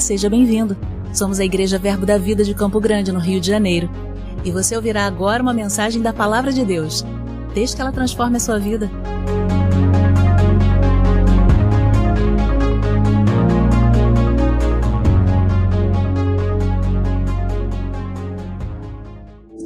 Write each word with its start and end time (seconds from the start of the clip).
Seja 0.00 0.28
bem-vindo. 0.28 0.76
Somos 1.12 1.40
a 1.40 1.44
Igreja 1.44 1.78
Verbo 1.78 2.04
da 2.04 2.18
Vida 2.18 2.44
de 2.44 2.54
Campo 2.54 2.78
Grande, 2.78 3.10
no 3.10 3.18
Rio 3.18 3.40
de 3.40 3.46
Janeiro. 3.46 3.88
E 4.44 4.50
você 4.50 4.76
ouvirá 4.76 5.06
agora 5.06 5.42
uma 5.42 5.54
mensagem 5.54 6.02
da 6.02 6.12
Palavra 6.12 6.52
de 6.52 6.64
Deus. 6.64 7.04
Desde 7.54 7.74
que 7.74 7.82
ela 7.82 7.90
transforme 7.90 8.36
a 8.36 8.40
sua 8.40 8.58
vida. 8.58 8.90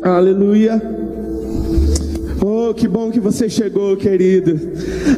Aleluia. 0.03 0.81
Oh, 2.43 2.73
que 2.73 2.89
bom 2.89 3.11
que 3.11 3.21
você 3.21 3.51
chegou, 3.51 3.97
querido. 3.97 4.59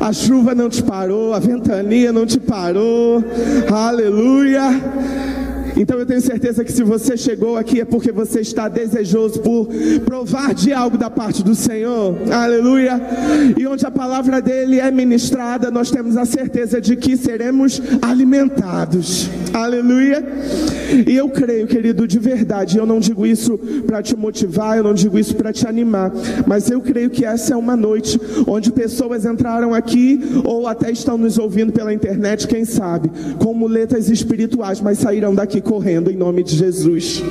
A 0.00 0.12
chuva 0.12 0.54
não 0.54 0.68
te 0.68 0.82
parou, 0.82 1.32
a 1.34 1.38
ventania 1.38 2.12
não 2.12 2.26
te 2.26 2.38
parou. 2.38 3.24
Aleluia. 3.70 4.62
Então 5.76 5.98
eu 5.98 6.06
tenho 6.06 6.20
certeza 6.20 6.64
que 6.64 6.72
se 6.72 6.82
você 6.82 7.16
chegou 7.16 7.56
aqui 7.56 7.80
é 7.80 7.84
porque 7.84 8.12
você 8.12 8.40
está 8.40 8.68
desejoso 8.68 9.40
por 9.40 9.68
provar 10.04 10.54
de 10.54 10.72
algo 10.72 10.98
da 10.98 11.10
parte 11.10 11.42
do 11.42 11.54
Senhor. 11.54 12.16
Aleluia. 12.30 13.00
E 13.56 13.66
onde 13.66 13.86
a 13.86 13.90
palavra 13.90 14.40
dele 14.40 14.78
é 14.78 14.90
ministrada, 14.90 15.70
nós 15.70 15.90
temos 15.90 16.16
a 16.16 16.24
certeza 16.24 16.80
de 16.80 16.96
que 16.96 17.16
seremos 17.16 17.80
alimentados. 18.00 19.30
Aleluia. 19.52 20.22
E 21.06 21.16
eu 21.16 21.28
creio, 21.30 21.66
querido, 21.66 22.06
de 22.06 22.18
verdade, 22.18 22.76
eu 22.76 22.84
não 22.84 23.00
digo 23.00 23.26
isso 23.26 23.58
para 23.86 24.02
te 24.02 24.14
motivar, 24.14 24.76
eu 24.76 24.84
não 24.84 24.92
digo 24.92 25.18
isso 25.18 25.34
para 25.34 25.52
te 25.52 25.66
animar, 25.66 26.12
mas 26.46 26.70
eu 26.70 26.80
creio 26.80 27.08
que 27.08 27.24
essa 27.24 27.54
é 27.54 27.56
uma 27.56 27.76
noite 27.76 28.20
onde 28.46 28.70
pessoas 28.70 29.24
entraram 29.24 29.74
aqui 29.74 30.20
ou 30.44 30.66
até 30.66 30.90
estão 30.90 31.16
nos 31.16 31.38
ouvindo 31.38 31.72
pela 31.72 31.92
internet, 31.92 32.46
quem 32.46 32.64
sabe, 32.64 33.10
com 33.38 33.54
muletas 33.54 34.10
espirituais, 34.10 34.80
mas 34.80 34.98
saíram 34.98 35.34
daqui 35.34 35.61
correndo 35.62 36.10
em 36.10 36.16
nome 36.16 36.42
de 36.42 36.56
Jesus. 36.56 37.22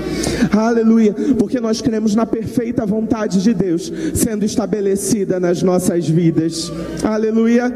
Aleluia, 0.51 1.13
porque 1.37 1.59
nós 1.59 1.81
cremos 1.81 2.15
na 2.15 2.25
perfeita 2.25 2.85
vontade 2.85 3.41
de 3.41 3.53
Deus 3.53 3.91
sendo 4.13 4.43
estabelecida 4.43 5.39
nas 5.39 5.61
nossas 5.61 6.07
vidas. 6.07 6.71
Aleluia. 7.03 7.73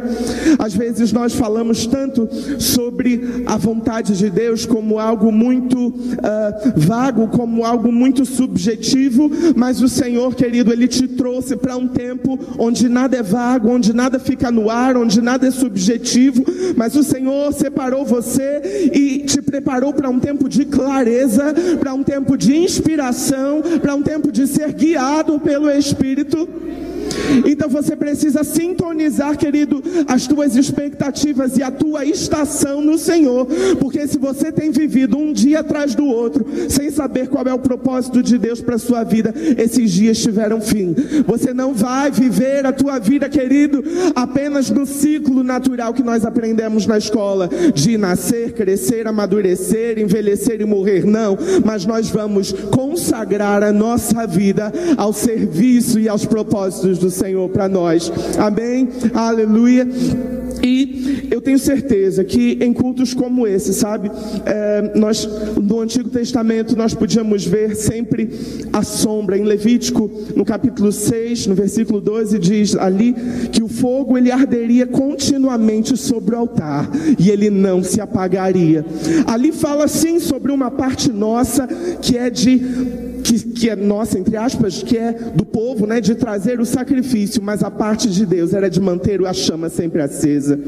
Às 0.58 0.74
vezes 0.74 1.12
nós 1.12 1.34
falamos 1.34 1.86
tanto 1.86 2.28
sobre 2.60 3.44
a 3.46 3.58
vontade 3.58 4.18
de 4.18 4.30
Deus 4.30 4.66
como 4.66 5.00
algo 5.00 5.32
muito 5.32 5.88
uh, 5.88 5.94
vago, 6.76 7.28
como 7.28 7.64
algo 7.64 7.92
muito 7.92 8.26
subjetivo, 8.26 9.30
mas 9.56 9.82
o 9.82 9.88
Senhor, 9.90 10.36
querido, 10.36 10.72
Ele 10.72 10.88
te 10.88 11.08
trouxe 11.08 11.56
para 11.56 11.78
um 11.78 11.88
tempo 11.88 12.40
onde 12.58 12.90
nada 12.90 13.18
é 13.18 13.24
vago, 13.24 13.70
onde 13.70 13.94
nada 13.94 14.20
fica 14.20 14.52
no 14.52 14.70
ar, 14.70 14.98
onde 14.98 15.22
nada 15.22 15.48
é 15.48 15.52
subjetivo, 15.52 16.44
mas 16.76 16.96
o 16.96 17.04
Senhor 17.04 17.54
separou 17.54 18.06
você 18.06 18.92
e 18.94 19.20
te 19.20 19.42
preparou 19.42 19.94
para 19.94 20.10
um 20.10 20.20
tempo 20.20 20.45
de 20.48 20.66
clareza, 20.66 21.54
para 21.80 21.94
um 21.94 22.04
tempo 22.04 22.38
de 22.38 22.56
inspiração, 22.56 23.62
para 23.82 23.96
um 23.96 24.02
tempo 24.02 24.32
de 24.32 24.48
ser 24.48 24.72
guiado 24.74 25.40
pelo 25.40 25.70
Espírito. 25.70 26.48
Então 27.46 27.70
você 27.70 27.96
precisa 27.96 28.44
sintonizar, 28.44 29.38
querido, 29.38 29.84
as 30.08 30.28
tuas 30.28 30.56
expectativas 30.56 31.58
e 31.58 31.64
a 31.64 31.72
tua 31.72 32.06
estação 32.06 32.82
no 32.82 32.98
Senhor, 32.98 33.48
porque 33.80 34.08
se 34.08 34.18
você 34.18 34.52
tem 34.52 34.72
vivido 34.72 35.18
um 35.18 35.34
dia 35.34 35.60
atrás 35.60 35.96
do 35.96 36.06
outro, 36.06 36.46
sem 36.70 36.90
saber 36.90 37.28
qual 37.28 37.46
é 37.46 37.54
o 37.54 37.60
propósito 37.60 38.22
de 38.22 38.38
Deus 38.38 38.62
para 38.62 38.78
sua 38.78 39.04
vida, 39.04 39.34
esses 39.58 39.92
dias 39.92 40.20
tiveram 40.20 40.62
fim. 40.62 40.96
Você 41.28 41.54
não 41.54 41.74
vai 41.74 42.12
viver 42.12 42.66
a 42.66 42.72
tua 42.72 43.00
vida, 43.00 43.30
querido, 43.30 43.84
apenas 44.16 44.70
no 44.70 44.86
ciclo 44.86 45.44
natural 45.44 45.94
que 45.94 46.04
nós 46.04 46.26
aprendemos 46.26 46.86
na 46.86 46.98
escola, 46.98 47.50
de 47.74 47.98
nascer, 47.98 48.54
crescer, 48.54 49.08
amadurecer, 49.08 50.00
envelhecer 50.00 50.62
e 50.62 50.66
morrer, 50.66 51.06
não, 51.06 51.38
mas 51.64 51.86
nós 51.86 52.10
vamos 52.10 52.52
consagrar 52.52 53.64
a 53.64 53.72
nossa 53.72 54.26
vida 54.26 54.72
ao 54.98 55.14
serviço 55.14 56.00
e 56.00 56.08
aos 56.08 56.26
propósitos 56.26 56.98
do 56.98 57.05
Senhor 57.10 57.50
para 57.50 57.68
nós. 57.68 58.12
Amém? 58.38 58.90
Aleluia. 59.14 59.88
E 60.64 61.28
eu 61.32 61.42
tenho 61.42 61.60
certeza 61.60 62.24
que 62.24 62.58
em 62.62 62.74
cultos 62.74 63.14
como 63.14 63.46
esse, 63.46 63.74
sabe, 63.74 64.12
é, 64.46 64.94
nós 64.96 65.28
no 65.62 65.80
Antigo 65.80 66.10
Testamento 66.10 66.76
nós 66.76 66.94
podíamos 66.94 67.46
ver 67.46 67.76
sempre 67.76 68.30
a 68.74 68.84
sombra. 68.84 69.38
Em 69.38 69.44
Levítico, 69.44 70.10
no 70.36 70.46
capítulo 70.46 70.92
6, 70.92 71.48
no 71.48 71.56
versículo 71.56 72.00
12, 72.02 72.40
diz 72.40 72.76
ali 72.76 73.14
que 73.52 73.62
o 73.62 73.68
fogo 73.68 74.18
ele 74.18 74.32
arderia 74.32 74.88
continuamente 74.88 75.96
sobre 75.98 76.36
o 76.36 76.40
altar 76.40 76.90
e 77.20 77.30
ele 77.30 77.50
não 77.50 77.84
se 77.84 78.02
apagaria. 78.02 78.86
Ali 79.28 79.52
fala 79.52 79.88
sim 79.88 80.20
sobre 80.20 80.52
uma 80.52 80.72
parte 80.72 81.12
nossa 81.12 81.68
que 82.02 82.18
é 82.18 82.30
de 82.30 83.06
que, 83.26 83.40
que 83.40 83.70
é 83.70 83.76
nossa, 83.76 84.20
entre 84.20 84.38
aspas, 84.38 84.84
que 84.84 84.98
é 84.98 85.12
do 85.12 85.44
povo, 85.44 85.88
né, 85.88 86.00
de 86.00 86.14
trazer 86.14 86.60
o 86.60 86.66
sacrifício, 86.66 87.42
mas 87.42 87.64
a 87.64 87.72
parte 87.72 88.08
de 88.08 88.24
Deus 88.24 88.54
era 88.54 88.70
de 88.70 88.80
manter 88.80 89.26
a 89.26 89.34
chama 89.34 89.68
sempre 89.68 90.02
acesa. 90.02 90.60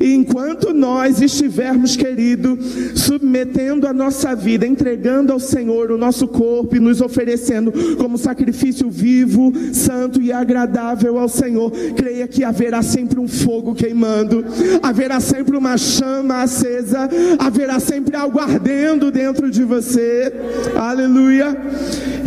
E 0.00 0.14
enquanto 0.14 0.72
nós 0.72 1.20
estivermos, 1.20 1.96
querido, 1.96 2.56
submetendo 2.94 3.88
a 3.88 3.92
nossa 3.92 4.36
vida, 4.36 4.66
entregando 4.66 5.32
ao 5.32 5.40
Senhor 5.40 5.90
o 5.90 5.98
nosso 5.98 6.28
corpo 6.28 6.76
e 6.76 6.80
nos 6.80 7.00
oferecendo 7.00 7.72
como 7.96 8.16
sacrifício 8.16 8.88
vivo, 8.88 9.52
santo 9.72 10.22
e 10.22 10.30
agradável 10.30 11.18
ao 11.18 11.28
Senhor, 11.28 11.72
creia 11.96 12.28
que 12.28 12.44
haverá 12.44 12.82
sempre 12.82 13.18
um 13.18 13.26
fogo 13.26 13.74
queimando, 13.74 14.44
haverá 14.82 15.18
sempre 15.18 15.56
uma 15.56 15.76
chama 15.76 16.42
acesa, 16.42 17.08
haverá 17.38 17.80
sempre 17.80 18.14
algo 18.14 18.38
ardendo 18.38 19.10
dentro 19.10 19.50
de 19.50 19.64
você. 19.64 20.32
Aleluia. 20.76 21.56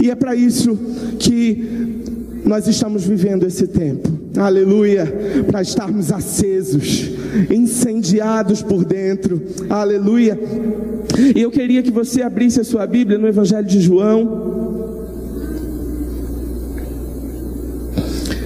E 0.01 0.09
é 0.09 0.15
para 0.15 0.35
isso 0.35 0.77
que 1.19 1.89
nós 2.45 2.67
estamos 2.67 3.05
vivendo 3.05 3.45
esse 3.45 3.67
tempo. 3.67 4.09
Aleluia. 4.37 5.05
Para 5.49 5.61
estarmos 5.61 6.11
acesos, 6.11 7.11
incendiados 7.49 8.61
por 8.61 8.85
dentro. 8.85 9.41
Aleluia. 9.69 10.39
E 11.35 11.41
eu 11.41 11.51
queria 11.51 11.83
que 11.83 11.91
você 11.91 12.21
abrisse 12.21 12.59
a 12.59 12.63
sua 12.63 12.87
Bíblia 12.87 13.17
no 13.17 13.27
Evangelho 13.27 13.67
de 13.67 13.81
João. 13.81 14.49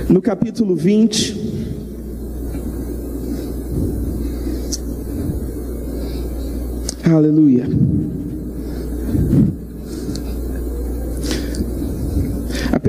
No 0.10 0.22
capítulo 0.22 0.76
20. 0.76 1.44
Aleluia. 7.06 7.68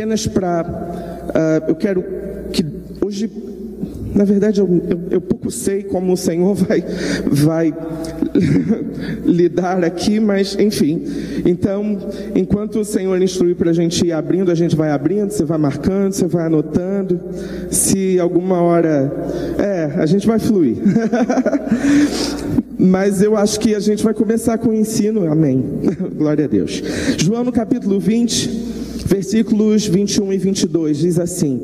Apenas 0.04 0.26
para. 0.26 0.62
Uh, 0.62 1.70
eu 1.70 1.75
quero 1.75 2.04
que 2.53 2.65
hoje. 3.04 3.31
Na 4.15 4.22
verdade, 4.22 4.60
eu, 4.60 4.82
eu, 4.88 5.00
eu, 5.10 5.20
pouco 5.20 5.50
sei 5.50 5.82
como 5.82 6.12
o 6.12 6.16
Senhor 6.16 6.54
vai, 6.54 6.84
vai 7.26 7.75
lidar 9.26 9.82
aqui, 9.82 10.20
mas 10.20 10.56
enfim. 10.56 11.03
Então, 11.44 11.98
enquanto 12.32 12.78
o 12.78 12.84
Senhor 12.84 13.20
instruir 13.20 13.56
para 13.56 13.70
a 13.70 13.72
gente 13.72 14.06
ir 14.06 14.12
abrindo, 14.12 14.53
a 14.53 14.54
gente 14.54 14.76
vai 14.76 14.93
abrindo, 14.93 15.32
você 15.32 15.44
vai 15.44 15.59
marcando, 15.59 16.12
você 16.12 16.26
vai 16.28 16.47
anotando. 16.47 17.20
Se 17.70 18.20
alguma 18.20 18.60
hora. 18.62 19.12
É, 19.59 20.00
a 20.00 20.06
gente 20.06 20.26
vai 20.28 20.38
fluir. 20.38 20.76
Mas 22.78 23.22
eu 23.22 23.37
acho 23.37 23.59
que 23.59 23.75
a 23.75 23.81
gente 23.81 24.04
vai 24.04 24.12
começar 24.12 24.59
com 24.59 24.69
o 24.69 24.75
ensino, 24.75 25.31
amém. 25.31 25.64
Glória 26.16 26.44
a 26.44 26.48
Deus. 26.48 26.82
João 27.19 27.43
no 27.43 27.50
capítulo 27.50 27.98
20 27.98 28.63
versículos 29.04 29.87
21 29.87 30.32
e 30.32 30.38
22, 30.38 30.99
diz 30.99 31.19
assim: 31.19 31.61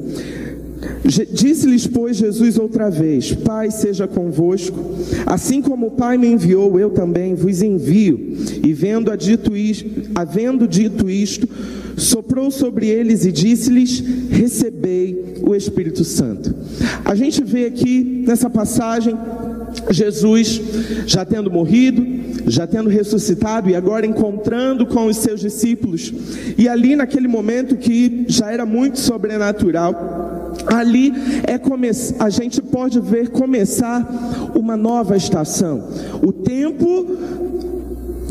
Disse-lhes, 1.32 1.86
pois, 1.86 2.16
Jesus 2.16 2.58
outra 2.58 2.90
vez: 2.90 3.32
Pai, 3.32 3.70
seja 3.70 4.06
convosco, 4.06 4.78
assim 5.26 5.60
como 5.60 5.88
o 5.88 5.90
Pai 5.90 6.16
me 6.16 6.28
enviou, 6.28 6.78
eu 6.78 6.90
também 6.90 7.34
vos 7.34 7.62
envio. 7.62 8.36
E 8.62 8.72
vendo 8.72 9.14
dito 9.16 9.56
isto, 9.56 9.88
havendo 10.14 10.66
dito 10.66 11.10
isto, 11.10 11.48
soprou 11.96 12.50
sobre 12.50 12.86
eles 12.86 13.24
e 13.24 13.32
disse-lhes: 13.32 14.02
Recebei 14.30 15.36
o 15.42 15.54
Espírito 15.54 16.04
Santo. 16.04 16.54
A 17.04 17.14
gente 17.14 17.42
vê 17.44 17.66
aqui 17.66 18.24
nessa 18.26 18.48
passagem 18.48 19.14
Jesus 19.90 20.60
já 21.06 21.24
tendo 21.24 21.50
morrido, 21.50 22.04
já 22.46 22.66
tendo 22.66 22.88
ressuscitado 22.88 23.68
e 23.68 23.74
agora 23.74 24.06
encontrando 24.06 24.86
com 24.86 25.06
os 25.06 25.16
seus 25.16 25.40
discípulos. 25.40 26.12
E 26.56 26.68
ali 26.68 26.96
naquele 26.96 27.28
momento 27.28 27.76
que 27.76 28.24
já 28.28 28.50
era 28.52 28.66
muito 28.66 28.98
sobrenatural, 28.98 30.54
ali 30.66 31.12
é 31.46 31.60
a 32.18 32.30
gente 32.30 32.60
pode 32.60 33.00
ver 33.00 33.30
começar 33.30 34.50
uma 34.54 34.76
nova 34.76 35.16
estação. 35.16 35.88
O 36.22 36.32
tempo 36.32 37.16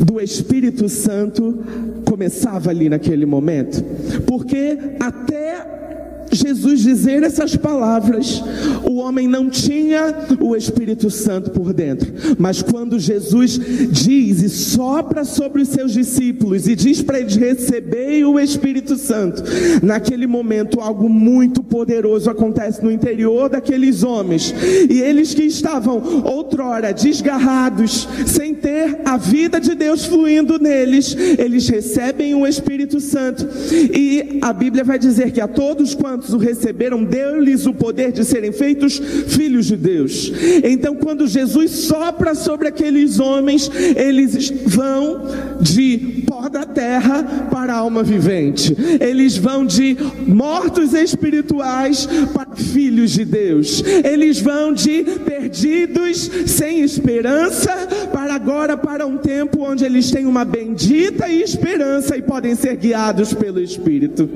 do 0.04 0.20
Espírito 0.20 0.88
Santo 0.88 1.58
começava 2.04 2.70
ali 2.70 2.88
naquele 2.88 3.26
momento, 3.26 3.82
porque 4.26 4.78
até 4.98 5.69
Jesus 6.32 6.80
dizer 6.80 7.22
essas 7.22 7.56
palavras, 7.56 8.42
o 8.84 8.96
homem 8.96 9.26
não 9.26 9.50
tinha 9.50 10.14
o 10.40 10.54
Espírito 10.56 11.10
Santo 11.10 11.50
por 11.50 11.72
dentro. 11.72 12.12
Mas 12.38 12.62
quando 12.62 12.98
Jesus 12.98 13.60
diz 13.90 14.42
e 14.42 14.48
sopra 14.48 15.24
sobre 15.24 15.62
os 15.62 15.68
seus 15.68 15.92
discípulos 15.92 16.68
e 16.68 16.76
diz 16.76 17.02
para 17.02 17.20
eles 17.20 17.36
receberem 17.36 18.24
o 18.24 18.38
Espírito 18.38 18.96
Santo, 18.96 19.42
naquele 19.82 20.26
momento 20.26 20.80
algo 20.80 21.08
muito 21.08 21.62
poderoso 21.62 22.30
acontece 22.30 22.82
no 22.82 22.90
interior 22.90 23.48
daqueles 23.48 24.02
homens. 24.02 24.54
E 24.88 25.00
eles 25.00 25.34
que 25.34 25.42
estavam 25.42 26.22
outrora 26.24 26.92
desgarrados, 26.92 28.08
sem 28.26 28.54
ter 28.54 29.00
a 29.04 29.16
vida 29.16 29.60
de 29.60 29.74
Deus 29.74 30.04
fluindo 30.04 30.58
neles, 30.58 31.16
eles 31.38 31.68
recebem 31.68 32.34
o 32.34 32.46
Espírito 32.46 33.00
Santo. 33.00 33.46
E 33.92 34.38
a 34.40 34.52
Bíblia 34.52 34.84
vai 34.84 34.98
dizer 34.98 35.32
que 35.32 35.40
a 35.40 35.48
todos 35.48 35.94
quantos 35.94 36.19
o 36.28 36.38
receberam, 36.38 37.02
deu-lhes 37.02 37.66
o 37.66 37.72
poder 37.72 38.12
de 38.12 38.24
serem 38.24 38.52
feitos 38.52 39.00
filhos 39.28 39.66
de 39.66 39.76
Deus. 39.76 40.32
Então, 40.62 40.94
quando 40.94 41.26
Jesus 41.26 41.70
sopra 41.70 42.34
sobre 42.34 42.68
aqueles 42.68 43.18
homens, 43.18 43.70
eles 43.96 44.50
vão 44.66 45.22
de 45.60 46.22
pó 46.26 46.48
da 46.48 46.64
terra 46.64 47.48
para 47.50 47.72
a 47.72 47.76
alma 47.78 48.02
vivente. 48.02 48.76
Eles 49.00 49.36
vão 49.36 49.64
de 49.64 49.96
mortos 50.26 50.92
espirituais 50.94 52.06
para 52.32 52.56
filhos 52.56 53.12
de 53.12 53.24
Deus. 53.24 53.82
Eles 54.04 54.40
vão 54.40 54.72
de 54.72 55.02
perdidos 55.24 56.30
sem 56.46 56.80
esperança 56.80 57.72
para 58.12 58.34
agora 58.34 58.76
para 58.76 59.06
um 59.06 59.16
tempo 59.16 59.62
onde 59.62 59.84
eles 59.84 60.10
têm 60.10 60.26
uma 60.26 60.44
bendita 60.44 61.28
esperança 61.28 62.16
e 62.16 62.22
podem 62.22 62.54
ser 62.54 62.76
guiados 62.76 63.32
pelo 63.32 63.60
Espírito. 63.60 64.28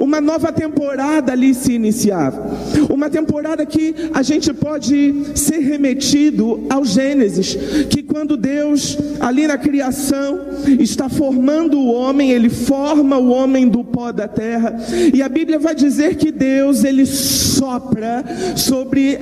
Uma 0.00 0.20
nova 0.20 0.50
temporada 0.50 1.32
ali 1.32 1.54
se 1.54 1.74
iniciava. 1.74 2.50
Uma 2.88 3.10
temporada 3.10 3.66
que 3.66 3.94
a 4.14 4.22
gente 4.22 4.52
pode 4.52 5.14
ser 5.34 5.58
remetido 5.58 6.66
ao 6.70 6.84
Gênesis, 6.84 7.56
que 7.88 8.02
quando 8.02 8.36
Deus 8.36 8.96
ali 9.20 9.46
na 9.46 9.58
criação 9.58 10.40
está 10.78 11.08
formando 11.08 11.78
o 11.78 11.92
homem, 11.92 12.30
ele 12.30 12.48
forma 12.48 13.18
o 13.18 13.28
homem 13.30 13.68
do 13.68 13.84
pó 13.84 14.10
da 14.10 14.26
terra, 14.26 14.76
e 15.12 15.22
a 15.22 15.28
Bíblia 15.28 15.58
vai 15.58 15.74
dizer 15.74 16.16
que 16.16 16.32
Deus 16.32 16.82
ele 16.82 17.04
sopra 17.06 18.24
sobre 18.56 19.18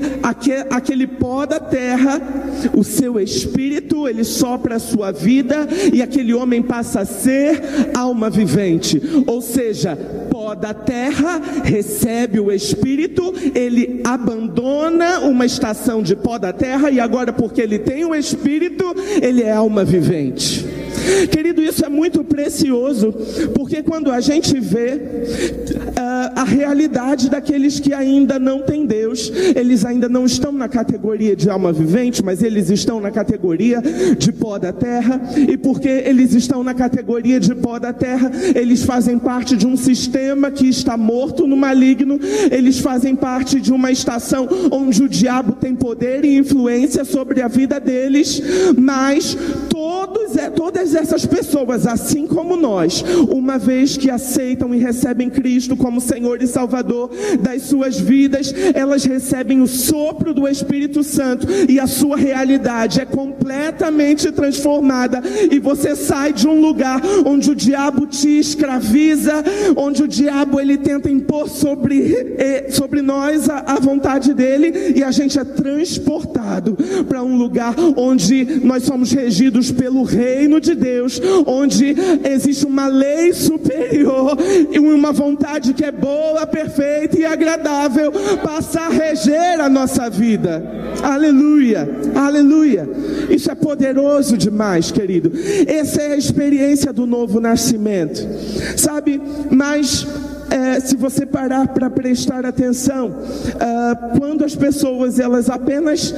aquele 0.70 1.06
pó 1.06 1.44
da 1.44 1.58
terra 1.58 2.20
o 2.74 2.84
seu 2.84 3.18
espírito, 3.20 4.08
ele 4.08 4.24
sopra 4.24 4.76
a 4.76 4.80
sua 4.80 5.10
vida 5.10 5.68
e 5.92 6.02
aquele 6.02 6.32
homem 6.34 6.62
passa 6.62 7.00
a 7.00 7.04
ser 7.04 7.90
alma 7.94 8.30
vivente, 8.30 9.00
ou 9.26 9.40
seja, 9.40 9.96
pó 10.30 10.54
da 10.54 10.67
terra 10.74 11.40
recebe 11.64 12.40
o 12.40 12.52
espírito, 12.52 13.34
ele 13.54 14.00
abandona 14.04 15.20
uma 15.20 15.46
estação 15.46 16.02
de 16.02 16.14
pó 16.14 16.38
da 16.38 16.52
terra 16.52 16.90
e 16.90 17.00
agora 17.00 17.32
porque 17.32 17.60
ele 17.60 17.78
tem 17.78 18.04
o 18.04 18.14
espírito, 18.14 18.84
ele 19.20 19.42
é 19.42 19.52
alma 19.52 19.84
vivente. 19.84 20.87
Querido, 21.30 21.62
isso 21.62 21.84
é 21.84 21.88
muito 21.88 22.22
precioso, 22.24 23.12
porque 23.54 23.82
quando 23.82 24.10
a 24.10 24.20
gente 24.20 24.58
vê 24.58 24.94
uh, 24.94 26.32
a 26.34 26.44
realidade 26.44 27.30
daqueles 27.30 27.80
que 27.80 27.92
ainda 27.92 28.38
não 28.38 28.62
têm 28.62 28.86
Deus, 28.86 29.32
eles 29.54 29.84
ainda 29.84 30.08
não 30.08 30.26
estão 30.26 30.52
na 30.52 30.68
categoria 30.68 31.34
de 31.34 31.48
alma 31.48 31.72
vivente, 31.72 32.24
mas 32.24 32.42
eles 32.42 32.70
estão 32.70 33.00
na 33.00 33.10
categoria 33.10 33.82
de 34.16 34.32
pó 34.32 34.58
da 34.58 34.72
terra, 34.72 35.20
e 35.36 35.56
porque 35.56 35.88
eles 35.88 36.34
estão 36.34 36.62
na 36.62 36.74
categoria 36.74 37.40
de 37.40 37.54
pó 37.54 37.78
da 37.78 37.92
terra, 37.92 38.30
eles 38.54 38.84
fazem 38.84 39.18
parte 39.18 39.56
de 39.56 39.66
um 39.66 39.76
sistema 39.76 40.50
que 40.50 40.68
está 40.68 40.96
morto 40.96 41.46
no 41.46 41.56
maligno, 41.56 42.18
eles 42.50 42.78
fazem 42.78 43.14
parte 43.14 43.60
de 43.60 43.72
uma 43.72 43.90
estação 43.90 44.48
onde 44.70 45.02
o 45.02 45.08
diabo 45.08 45.52
tem 45.52 45.74
poder 45.74 46.24
e 46.24 46.36
influência 46.36 47.04
sobre 47.04 47.42
a 47.42 47.48
vida 47.48 47.80
deles, 47.80 48.42
mas 48.76 49.36
todos, 49.68 50.36
é, 50.36 50.50
todas 50.50 50.94
essas 50.98 51.24
pessoas, 51.24 51.86
assim 51.86 52.26
como 52.26 52.56
nós, 52.56 53.04
uma 53.30 53.58
vez 53.58 53.96
que 53.96 54.10
aceitam 54.10 54.74
e 54.74 54.78
recebem 54.78 55.30
Cristo 55.30 55.76
como 55.76 56.00
Senhor 56.00 56.42
e 56.42 56.46
Salvador 56.46 57.10
das 57.40 57.62
suas 57.62 57.98
vidas, 57.98 58.52
elas 58.74 59.04
recebem 59.04 59.60
o 59.60 59.66
sopro 59.66 60.34
do 60.34 60.46
Espírito 60.46 61.02
Santo 61.02 61.46
e 61.68 61.78
a 61.78 61.86
sua 61.86 62.16
realidade 62.16 63.00
é 63.00 63.04
completamente 63.04 64.30
transformada. 64.32 65.22
E 65.50 65.58
você 65.58 65.94
sai 65.94 66.32
de 66.32 66.46
um 66.46 66.60
lugar 66.60 67.00
onde 67.24 67.50
o 67.50 67.54
diabo 67.54 68.06
te 68.06 68.38
escraviza, 68.38 69.44
onde 69.76 70.02
o 70.02 70.08
diabo 70.08 70.60
ele 70.60 70.76
tenta 70.76 71.10
impor 71.10 71.48
sobre, 71.48 72.12
eh, 72.38 72.66
sobre 72.70 73.02
nós 73.02 73.48
a, 73.48 73.58
a 73.58 73.80
vontade 73.80 74.34
dele 74.34 74.94
e 74.96 75.02
a 75.02 75.10
gente 75.10 75.38
é 75.38 75.44
transportado 75.44 76.76
para 77.08 77.22
um 77.22 77.36
lugar 77.36 77.74
onde 77.96 78.60
nós 78.62 78.82
somos 78.82 79.12
regidos 79.12 79.70
pelo 79.70 80.02
reino 80.02 80.60
de 80.60 80.74
Deus, 80.78 81.20
onde 81.46 81.94
existe 82.24 82.64
uma 82.64 82.86
lei 82.86 83.32
superior 83.32 84.36
e 84.70 84.78
uma 84.78 85.12
vontade 85.12 85.74
que 85.74 85.84
é 85.84 85.92
boa, 85.92 86.46
perfeita 86.46 87.18
e 87.18 87.26
agradável, 87.26 88.12
passa 88.42 88.80
a 88.82 88.88
reger 88.88 89.60
a 89.60 89.68
nossa 89.68 90.08
vida. 90.08 90.62
Aleluia, 91.02 91.88
aleluia. 92.14 92.88
Isso 93.28 93.50
é 93.50 93.54
poderoso 93.54 94.36
demais, 94.36 94.90
querido. 94.90 95.32
Essa 95.66 96.02
é 96.02 96.12
a 96.12 96.16
experiência 96.16 96.92
do 96.92 97.06
novo 97.06 97.40
nascimento, 97.40 98.26
sabe? 98.76 99.20
Mas 99.50 100.06
é, 100.50 100.80
se 100.80 100.96
você 100.96 101.26
parar 101.26 101.68
para 101.68 101.90
prestar 101.90 102.44
atenção, 102.44 103.08
uh, 103.08 104.18
quando 104.18 104.44
as 104.44 104.54
pessoas 104.54 105.18
elas 105.18 105.50
apenas 105.50 106.14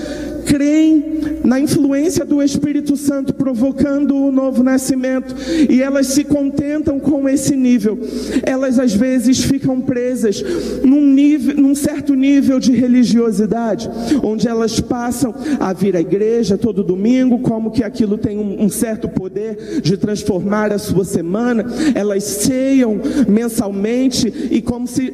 creem 0.46 1.20
na 1.44 1.60
influência 1.60 2.24
do 2.24 2.42
Espírito 2.42 2.96
Santo 2.96 3.32
provocando 3.34 4.16
o 4.16 4.32
novo 4.32 4.62
nascimento 4.62 5.34
e 5.68 5.82
elas 5.82 6.08
se 6.08 6.24
contentam 6.24 6.98
com 6.98 7.28
esse 7.28 7.54
nível, 7.54 7.98
elas 8.42 8.78
às 8.78 8.94
vezes 8.94 9.42
ficam 9.44 9.80
presas 9.80 10.42
num, 10.82 11.00
nível, 11.00 11.56
num 11.56 11.74
certo 11.74 12.14
nível 12.14 12.58
de 12.58 12.72
religiosidade, 12.72 13.90
onde 14.22 14.48
elas 14.48 14.80
passam 14.80 15.34
a 15.58 15.72
vir 15.72 15.96
à 15.96 16.00
igreja 16.00 16.58
todo 16.58 16.82
domingo, 16.84 17.38
como 17.40 17.70
que 17.70 17.84
aquilo 17.84 18.18
tem 18.18 18.38
um, 18.38 18.64
um 18.64 18.68
certo 18.68 19.08
poder 19.08 19.80
de 19.82 19.96
transformar 19.96 20.72
a 20.72 20.78
sua 20.78 21.04
semana, 21.04 21.64
elas 21.94 22.24
ceiam 22.24 23.00
mensalmente 23.28 24.19
e 24.28 24.60
como 24.60 24.86
se 24.86 25.12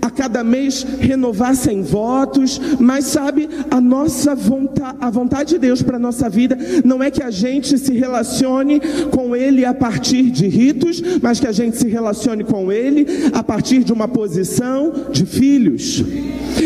a 0.00 0.10
cada 0.10 0.42
mês 0.42 0.84
renovassem 1.00 1.82
votos, 1.82 2.60
mas 2.78 3.06
sabe, 3.06 3.48
a 3.70 3.80
nossa 3.80 4.34
vontade, 4.34 4.96
a 5.00 5.10
vontade 5.10 5.50
de 5.50 5.58
Deus 5.58 5.82
para 5.82 5.96
a 5.96 6.00
nossa 6.00 6.28
vida 6.28 6.56
não 6.84 7.02
é 7.02 7.10
que 7.10 7.22
a 7.22 7.30
gente 7.30 7.78
se 7.78 7.92
relacione 7.92 8.80
com 9.10 9.36
Ele 9.36 9.64
a 9.64 9.74
partir 9.74 10.30
de 10.30 10.46
ritos, 10.48 11.02
mas 11.20 11.38
que 11.38 11.46
a 11.46 11.52
gente 11.52 11.76
se 11.76 11.88
relacione 11.88 12.44
com 12.44 12.72
Ele 12.72 13.06
a 13.32 13.42
partir 13.42 13.84
de 13.84 13.92
uma 13.92 14.08
posição 14.08 14.92
de 15.10 15.26
filhos. 15.26 16.02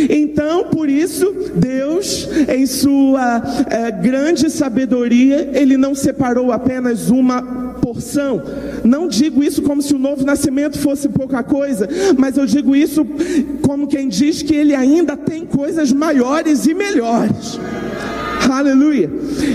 Então, 0.08 0.64
por 0.64 0.88
isso, 0.88 1.34
Deus, 1.54 2.28
em 2.48 2.66
sua 2.66 3.42
é, 3.68 3.90
grande 3.90 4.50
sabedoria, 4.50 5.50
Ele 5.52 5.76
não 5.76 5.94
separou 5.94 6.52
apenas 6.52 7.10
uma 7.10 7.65
porção. 7.96 8.42
Não 8.84 9.08
digo 9.08 9.42
isso 9.42 9.62
como 9.62 9.80
se 9.80 9.94
o 9.94 9.98
novo 9.98 10.24
nascimento 10.24 10.78
fosse 10.78 11.08
pouca 11.08 11.42
coisa, 11.42 11.88
mas 12.18 12.36
eu 12.36 12.46
digo 12.46 12.76
isso 12.76 13.06
como 13.62 13.86
quem 13.86 14.08
diz 14.08 14.42
que 14.42 14.54
ele 14.54 14.74
ainda 14.74 15.16
tem 15.16 15.46
coisas 15.46 15.92
maiores 15.92 16.66
e 16.66 16.74
melhores. 16.74 17.58
Aleluia. 18.50 19.10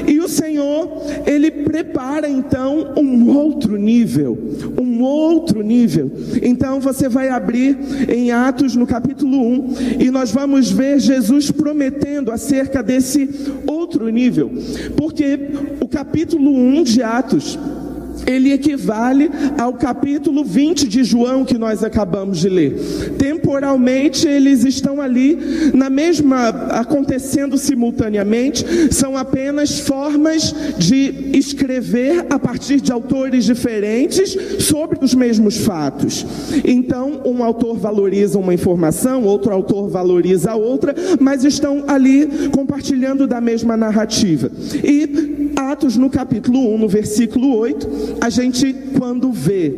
E 0.08 0.20
o 0.20 0.28
Senhor, 0.28 1.04
Ele 1.26 1.50
prepara 1.50 2.30
então 2.30 2.94
um 2.98 3.30
outro 3.36 3.78
nível, 3.78 4.38
um 4.80 5.02
outro 5.02 5.62
nível. 5.62 6.12
Então 6.42 6.80
você 6.80 7.08
vai 7.08 7.30
abrir 7.30 7.78
em 8.10 8.32
Atos 8.32 8.76
no 8.76 8.86
capítulo 8.86 9.38
1 9.38 9.74
e 10.00 10.12
nós 10.12 10.32
vamos 10.32 10.72
ver 10.72 11.00
Jesus 11.00 11.52
prometendo 11.52 12.32
acerca 12.32 12.84
desse 12.84 13.30
outro 13.66 14.10
nível. 14.10 14.52
Porque 14.98 15.40
o 15.80 15.88
capítulo 15.88 16.52
1 16.52 16.84
de 16.84 17.04
Atos 17.04 17.58
ele 18.26 18.52
equivale 18.52 19.30
ao 19.58 19.74
capítulo 19.74 20.44
20 20.44 20.88
de 20.88 21.04
João 21.04 21.46
que 21.46 21.58
nós 21.58 21.84
acabamos 21.84 22.40
de 22.40 22.50
ler. 22.50 22.76
Temporalmente 23.18 24.28
eles 24.28 24.64
estão 24.64 25.02
ali 25.02 25.38
na 25.74 25.90
mesma 25.90 26.50
acontecendo 26.50 27.58
simultaneamente, 27.58 28.66
são 28.94 29.18
apenas 29.18 29.80
formas 29.80 30.54
de 30.78 31.32
escrever 31.34 32.26
a 32.30 32.40
partir 32.40 32.82
de 32.82 32.92
autores 32.92 33.46
diferentes 33.46 34.38
sobre 34.64 35.00
os 35.02 35.14
mesmos 35.14 35.58
fatos. 35.58 36.26
Então, 36.64 37.22
um 37.26 37.44
autor 37.44 37.78
valoriza 37.78 38.40
uma 38.40 38.54
informação, 38.54 39.24
outro 39.24 39.52
autor 39.52 39.90
valoriza 39.90 40.52
a 40.52 40.56
outra, 40.56 40.96
mas 41.20 41.44
estão 41.44 41.84
ali 41.88 42.50
compartilhando 42.54 43.28
da 43.28 43.42
mesma 43.42 43.76
narrativa. 43.76 44.52
E 44.84 45.52
Atos 45.56 45.98
no 45.98 46.10
capítulo 46.10 46.74
1, 46.74 46.78
no 46.78 46.88
versículo 46.88 47.56
8, 47.58 47.88
a 48.20 48.30
gente, 48.30 48.74
quando 48.98 49.32
vê 49.32 49.74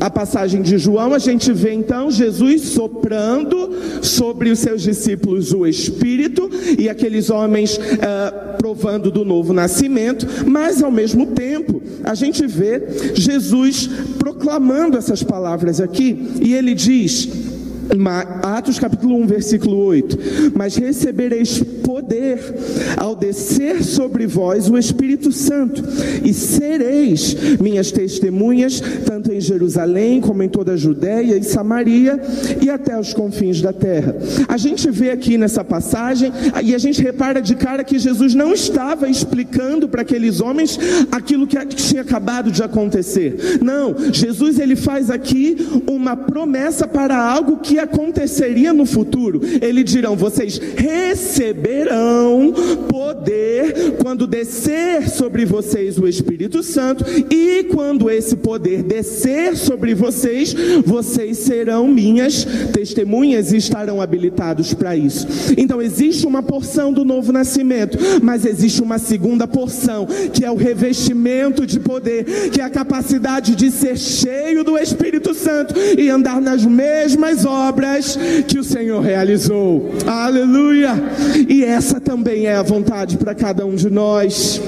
a 0.00 0.10
passagem 0.10 0.62
de 0.62 0.78
João, 0.78 1.14
a 1.14 1.18
gente 1.18 1.52
vê 1.52 1.72
então 1.72 2.10
Jesus 2.10 2.62
soprando 2.62 3.70
sobre 4.02 4.50
os 4.50 4.58
seus 4.58 4.82
discípulos 4.82 5.52
o 5.52 5.66
Espírito 5.66 6.50
e 6.78 6.88
aqueles 6.88 7.30
homens 7.30 7.76
uh, 7.76 8.56
provando 8.58 9.10
do 9.10 9.24
novo 9.24 9.52
nascimento, 9.52 10.26
mas 10.46 10.82
ao 10.82 10.90
mesmo 10.90 11.26
tempo 11.26 11.82
a 12.04 12.14
gente 12.14 12.46
vê 12.46 12.82
Jesus 13.14 13.88
proclamando 14.18 14.96
essas 14.96 15.22
palavras 15.22 15.80
aqui 15.80 16.30
e 16.40 16.54
ele 16.54 16.74
diz. 16.74 17.51
Atos 18.42 18.78
capítulo 18.78 19.16
1, 19.16 19.26
versículo 19.26 19.76
8: 19.84 20.18
Mas 20.56 20.76
recebereis 20.76 21.58
poder 21.84 22.38
ao 22.96 23.14
descer 23.14 23.84
sobre 23.84 24.26
vós 24.26 24.68
o 24.68 24.78
Espírito 24.78 25.30
Santo, 25.30 25.82
e 26.24 26.32
sereis 26.32 27.36
minhas 27.60 27.92
testemunhas, 27.92 28.80
tanto 29.04 29.30
em 29.30 29.40
Jerusalém 29.40 30.20
como 30.20 30.42
em 30.42 30.48
toda 30.48 30.72
a 30.72 30.76
Judéia 30.76 31.36
e 31.36 31.42
Samaria 31.42 32.18
e 32.62 32.70
até 32.70 32.98
os 32.98 33.12
confins 33.12 33.60
da 33.60 33.72
terra. 33.72 34.16
A 34.48 34.56
gente 34.56 34.90
vê 34.90 35.10
aqui 35.10 35.36
nessa 35.36 35.62
passagem, 35.62 36.32
e 36.62 36.74
a 36.74 36.78
gente 36.78 37.02
repara 37.02 37.42
de 37.42 37.54
cara 37.54 37.84
que 37.84 37.98
Jesus 37.98 38.34
não 38.34 38.54
estava 38.54 39.08
explicando 39.08 39.86
para 39.86 40.02
aqueles 40.02 40.40
homens 40.40 40.78
aquilo 41.10 41.46
que 41.46 41.62
tinha 41.66 42.02
acabado 42.02 42.50
de 42.50 42.62
acontecer. 42.62 43.58
Não, 43.60 43.94
Jesus 44.12 44.58
ele 44.58 44.76
faz 44.76 45.10
aqui 45.10 45.56
uma 45.86 46.16
promessa 46.16 46.86
para 46.86 47.16
algo 47.16 47.58
que 47.58 47.81
aconteceria 47.82 48.72
no 48.72 48.86
futuro. 48.86 49.40
Ele 49.60 49.82
dirão: 49.82 50.16
vocês 50.16 50.58
receberão 50.76 52.52
poder 52.88 53.96
quando 54.02 54.26
descer 54.26 55.08
sobre 55.08 55.44
vocês 55.44 55.98
o 55.98 56.06
Espírito 56.06 56.62
Santo, 56.62 57.04
e 57.30 57.64
quando 57.64 58.10
esse 58.10 58.36
poder 58.36 58.82
descer 58.82 59.56
sobre 59.56 59.94
vocês, 59.94 60.54
vocês 60.84 61.38
serão 61.38 61.88
minhas 61.88 62.44
testemunhas 62.72 63.52
e 63.52 63.56
estarão 63.56 64.00
habilitados 64.00 64.74
para 64.74 64.96
isso. 64.96 65.26
Então 65.56 65.80
existe 65.80 66.26
uma 66.26 66.42
porção 66.42 66.92
do 66.92 67.04
novo 67.04 67.32
nascimento, 67.32 67.98
mas 68.22 68.44
existe 68.44 68.82
uma 68.82 68.98
segunda 68.98 69.46
porção, 69.46 70.06
que 70.32 70.44
é 70.44 70.50
o 70.50 70.56
revestimento 70.56 71.66
de 71.66 71.80
poder, 71.80 72.50
que 72.50 72.60
é 72.60 72.64
a 72.64 72.70
capacidade 72.70 73.54
de 73.54 73.70
ser 73.70 73.96
cheio 73.96 74.64
do 74.64 74.76
Espírito 74.78 75.34
Santo 75.34 75.74
e 75.98 76.08
andar 76.08 76.40
nas 76.40 76.64
mesmas 76.64 77.44
obras 77.44 77.61
obras 77.68 78.18
que 78.46 78.58
o 78.58 78.64
Senhor 78.64 79.00
realizou. 79.00 79.90
Aleluia! 80.06 80.94
E 81.48 81.64
essa 81.64 82.00
também 82.00 82.46
é 82.46 82.54
a 82.54 82.62
vontade 82.62 83.16
para 83.16 83.34
cada 83.34 83.64
um 83.64 83.74
de 83.74 83.90
nós. 83.90 84.60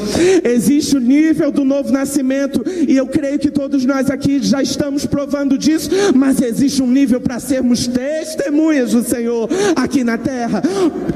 Existe 0.45 0.97
o 0.97 1.01
nível 1.01 1.51
do 1.51 1.65
novo 1.65 1.93
nascimento, 1.93 2.65
e 2.89 2.97
eu 2.97 3.07
creio 3.07 3.39
que 3.39 3.51
todos 3.51 3.85
nós 3.85 4.11
aqui 4.11 4.41
já 4.43 4.63
estamos 4.63 5.07
provando 5.07 5.59
disso, 5.59 5.91
mas 6.15 6.41
existe 6.41 6.83
um 6.83 6.87
nível 6.87 7.21
para 7.21 7.39
sermos 7.41 7.87
testemunhas 7.87 8.93
do 8.93 9.03
Senhor 9.03 9.49
aqui 9.77 10.05
na 10.05 10.19
terra 10.19 10.63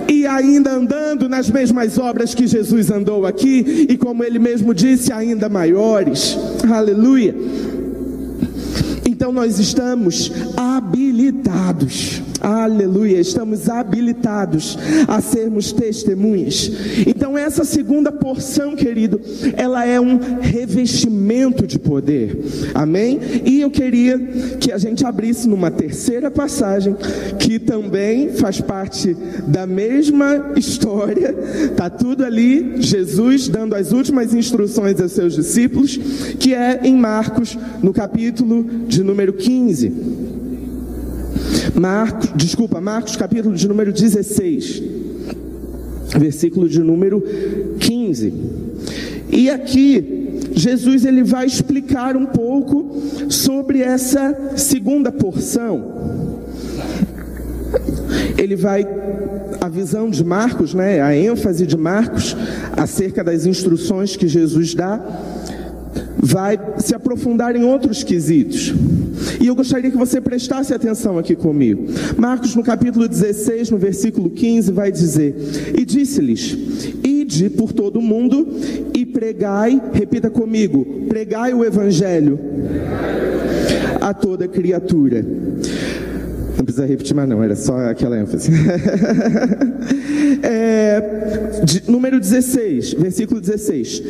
e 0.08 0.26
ainda 0.26 0.72
andando 0.72 1.28
nas 1.28 1.50
mesmas 1.50 1.98
obras 1.98 2.34
que 2.34 2.46
Jesus 2.46 2.90
andou 2.90 3.26
aqui, 3.26 3.86
e 3.88 3.96
como 3.96 4.24
ele 4.24 4.38
mesmo 4.38 4.74
disse, 4.74 5.12
ainda 5.12 5.48
maiores. 5.48 6.36
Aleluia! 6.70 7.34
Então 9.18 9.32
nós 9.32 9.58
estamos 9.58 10.30
habilitados 10.56 12.22
Aleluia, 12.48 13.20
estamos 13.20 13.68
habilitados 13.68 14.78
a 15.06 15.20
sermos 15.20 15.70
testemunhas. 15.70 16.72
Então, 17.06 17.36
essa 17.36 17.62
segunda 17.62 18.10
porção, 18.10 18.74
querido, 18.74 19.20
ela 19.54 19.84
é 19.84 20.00
um 20.00 20.18
revestimento 20.40 21.66
de 21.66 21.78
poder. 21.78 22.40
Amém? 22.74 23.20
E 23.44 23.60
eu 23.60 23.70
queria 23.70 24.18
que 24.58 24.72
a 24.72 24.78
gente 24.78 25.04
abrisse 25.04 25.46
numa 25.46 25.70
terceira 25.70 26.30
passagem, 26.30 26.96
que 27.38 27.58
também 27.58 28.30
faz 28.30 28.62
parte 28.62 29.14
da 29.46 29.66
mesma 29.66 30.54
história. 30.56 31.34
Tá 31.76 31.90
tudo 31.90 32.24
ali, 32.24 32.80
Jesus 32.80 33.46
dando 33.48 33.74
as 33.74 33.92
últimas 33.92 34.32
instruções 34.32 34.98
aos 35.02 35.12
seus 35.12 35.34
discípulos, 35.34 35.98
que 36.40 36.54
é 36.54 36.80
em 36.82 36.96
Marcos, 36.96 37.58
no 37.82 37.92
capítulo 37.92 38.64
de 38.86 39.04
número 39.04 39.34
15. 39.34 40.47
Marcos, 41.74 42.30
desculpa, 42.36 42.80
Marcos 42.80 43.16
capítulo 43.16 43.54
de 43.54 43.68
número 43.68 43.92
16, 43.92 44.82
versículo 46.18 46.68
de 46.68 46.80
número 46.80 47.22
15. 47.78 48.32
E 49.30 49.50
aqui 49.50 50.40
Jesus 50.54 51.04
ele 51.04 51.22
vai 51.22 51.46
explicar 51.46 52.16
um 52.16 52.26
pouco 52.26 52.96
sobre 53.28 53.80
essa 53.80 54.52
segunda 54.56 55.12
porção. 55.12 55.98
Ele 58.36 58.56
vai 58.56 58.86
a 59.60 59.68
visão 59.68 60.08
de 60.08 60.24
Marcos, 60.24 60.72
né, 60.72 61.00
a 61.00 61.16
ênfase 61.16 61.66
de 61.66 61.76
Marcos 61.76 62.36
acerca 62.76 63.24
das 63.24 63.44
instruções 63.44 64.16
que 64.16 64.28
Jesus 64.28 64.74
dá, 64.74 65.00
vai 66.16 66.58
se 66.78 66.94
aprofundar 66.94 67.56
em 67.56 67.64
outros 67.64 68.02
quesitos. 68.04 68.72
E 69.40 69.46
eu 69.46 69.54
gostaria 69.54 69.90
que 69.90 69.96
você 69.96 70.20
prestasse 70.20 70.74
atenção 70.74 71.18
aqui 71.18 71.36
comigo. 71.36 71.84
Marcos, 72.16 72.54
no 72.54 72.62
capítulo 72.62 73.08
16, 73.08 73.70
no 73.70 73.78
versículo 73.78 74.30
15, 74.30 74.72
vai 74.72 74.90
dizer: 74.90 75.34
E 75.76 75.84
disse-lhes: 75.84 76.56
Ide 77.04 77.50
por 77.50 77.72
todo 77.72 77.98
o 77.98 78.02
mundo 78.02 78.48
e 78.94 79.06
pregai, 79.06 79.80
repita 79.92 80.28
comigo, 80.28 80.84
pregai 81.08 81.54
o 81.54 81.64
evangelho 81.64 82.38
a 84.00 84.12
toda 84.12 84.48
criatura. 84.48 85.24
Não 86.56 86.64
precisa 86.64 86.86
repetir 86.86 87.14
mais, 87.14 87.28
não, 87.28 87.42
era 87.42 87.54
só 87.54 87.78
aquela 87.88 88.18
ênfase. 88.18 88.50
é, 90.42 91.02
número 91.86 92.18
16, 92.18 92.94
versículo 92.94 93.40
16. 93.40 94.02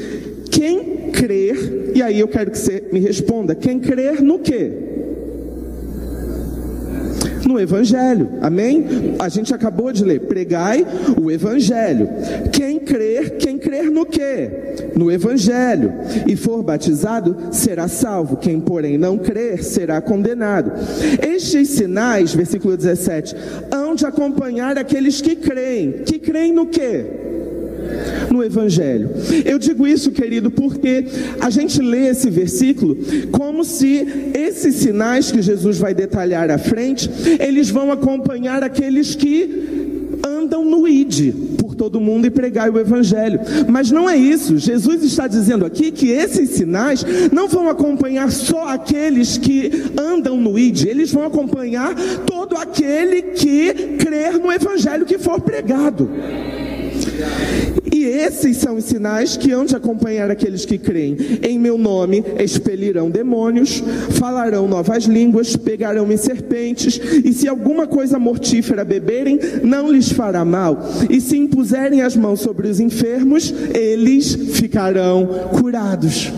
Quem 0.50 1.10
crer, 1.12 1.92
e 1.94 2.00
aí 2.02 2.18
eu 2.18 2.28
quero 2.28 2.50
que 2.50 2.58
você 2.58 2.84
me 2.90 3.00
responda: 3.00 3.54
quem 3.54 3.78
crer 3.78 4.22
no 4.22 4.38
quê? 4.38 4.72
No 7.48 7.58
Evangelho. 7.58 8.28
Amém? 8.42 9.16
A 9.18 9.28
gente 9.28 9.54
acabou 9.54 9.90
de 9.90 10.04
ler: 10.04 10.20
pregai 10.20 10.86
o 11.20 11.30
Evangelho. 11.30 12.08
Quem 12.52 12.78
crer, 12.78 13.38
quem 13.38 13.58
crer 13.58 13.90
no 13.90 14.04
quê? 14.04 14.50
No 14.94 15.10
Evangelho. 15.10 15.94
E 16.26 16.36
for 16.36 16.62
batizado, 16.62 17.34
será 17.50 17.88
salvo. 17.88 18.36
Quem, 18.36 18.60
porém, 18.60 18.98
não 18.98 19.16
crer, 19.16 19.64
será 19.64 20.00
condenado. 20.00 20.72
Estes 21.26 21.70
sinais, 21.70 22.34
versículo 22.34 22.76
17, 22.76 23.34
hão 23.72 23.94
de 23.94 24.04
acompanhar 24.04 24.76
aqueles 24.76 25.20
que 25.22 25.34
creem. 25.34 25.92
Que 26.04 26.18
creem 26.18 26.52
no 26.52 26.66
quê? 26.66 27.27
No 28.30 28.42
Evangelho. 28.42 29.10
Eu 29.44 29.58
digo 29.58 29.86
isso, 29.86 30.10
querido, 30.10 30.50
porque 30.50 31.04
a 31.40 31.50
gente 31.50 31.80
lê 31.80 32.08
esse 32.08 32.30
versículo 32.30 32.96
como 33.32 33.64
se 33.64 34.06
esses 34.34 34.74
sinais 34.76 35.30
que 35.30 35.42
Jesus 35.42 35.78
vai 35.78 35.94
detalhar 35.94 36.50
à 36.50 36.58
frente, 36.58 37.10
eles 37.38 37.70
vão 37.70 37.90
acompanhar 37.90 38.62
aqueles 38.62 39.14
que 39.14 40.08
andam 40.24 40.64
no 40.64 40.86
ID 40.86 41.34
por 41.58 41.74
todo 41.74 42.00
mundo 42.00 42.26
e 42.26 42.30
pregar 42.30 42.70
o 42.70 42.78
evangelho. 42.78 43.40
Mas 43.68 43.90
não 43.90 44.08
é 44.08 44.16
isso. 44.16 44.58
Jesus 44.58 45.02
está 45.02 45.26
dizendo 45.26 45.64
aqui 45.64 45.90
que 45.90 46.10
esses 46.10 46.50
sinais 46.50 47.04
não 47.32 47.48
vão 47.48 47.68
acompanhar 47.68 48.30
só 48.30 48.68
aqueles 48.68 49.38
que 49.38 49.70
andam 49.96 50.36
no 50.40 50.58
ID, 50.58 50.86
eles 50.86 51.12
vão 51.12 51.24
acompanhar 51.24 51.94
todo 52.26 52.56
aquele 52.56 53.22
que 53.22 53.96
crer 53.98 54.38
no 54.38 54.52
evangelho 54.52 55.06
que 55.06 55.18
for 55.18 55.40
pregado. 55.40 56.08
E 57.98 58.04
esses 58.04 58.58
são 58.58 58.76
os 58.76 58.84
sinais 58.84 59.36
que 59.36 59.50
hão 59.50 59.64
de 59.64 59.74
acompanhar 59.74 60.30
aqueles 60.30 60.64
que 60.64 60.78
creem. 60.78 61.16
Em 61.42 61.58
meu 61.58 61.76
nome 61.76 62.22
expelirão 62.38 63.10
demônios, 63.10 63.82
falarão 64.10 64.68
novas 64.68 65.02
línguas, 65.06 65.56
pegarão 65.56 66.12
em 66.12 66.16
serpentes, 66.16 67.00
e 67.24 67.32
se 67.32 67.48
alguma 67.48 67.88
coisa 67.88 68.16
mortífera 68.16 68.84
beberem, 68.84 69.40
não 69.64 69.90
lhes 69.90 70.12
fará 70.12 70.44
mal. 70.44 70.78
E 71.10 71.20
se 71.20 71.36
impuserem 71.36 72.02
as 72.02 72.14
mãos 72.14 72.38
sobre 72.38 72.68
os 72.68 72.78
enfermos, 72.78 73.52
eles 73.74 74.32
ficarão 74.52 75.26
curados. 75.58 76.32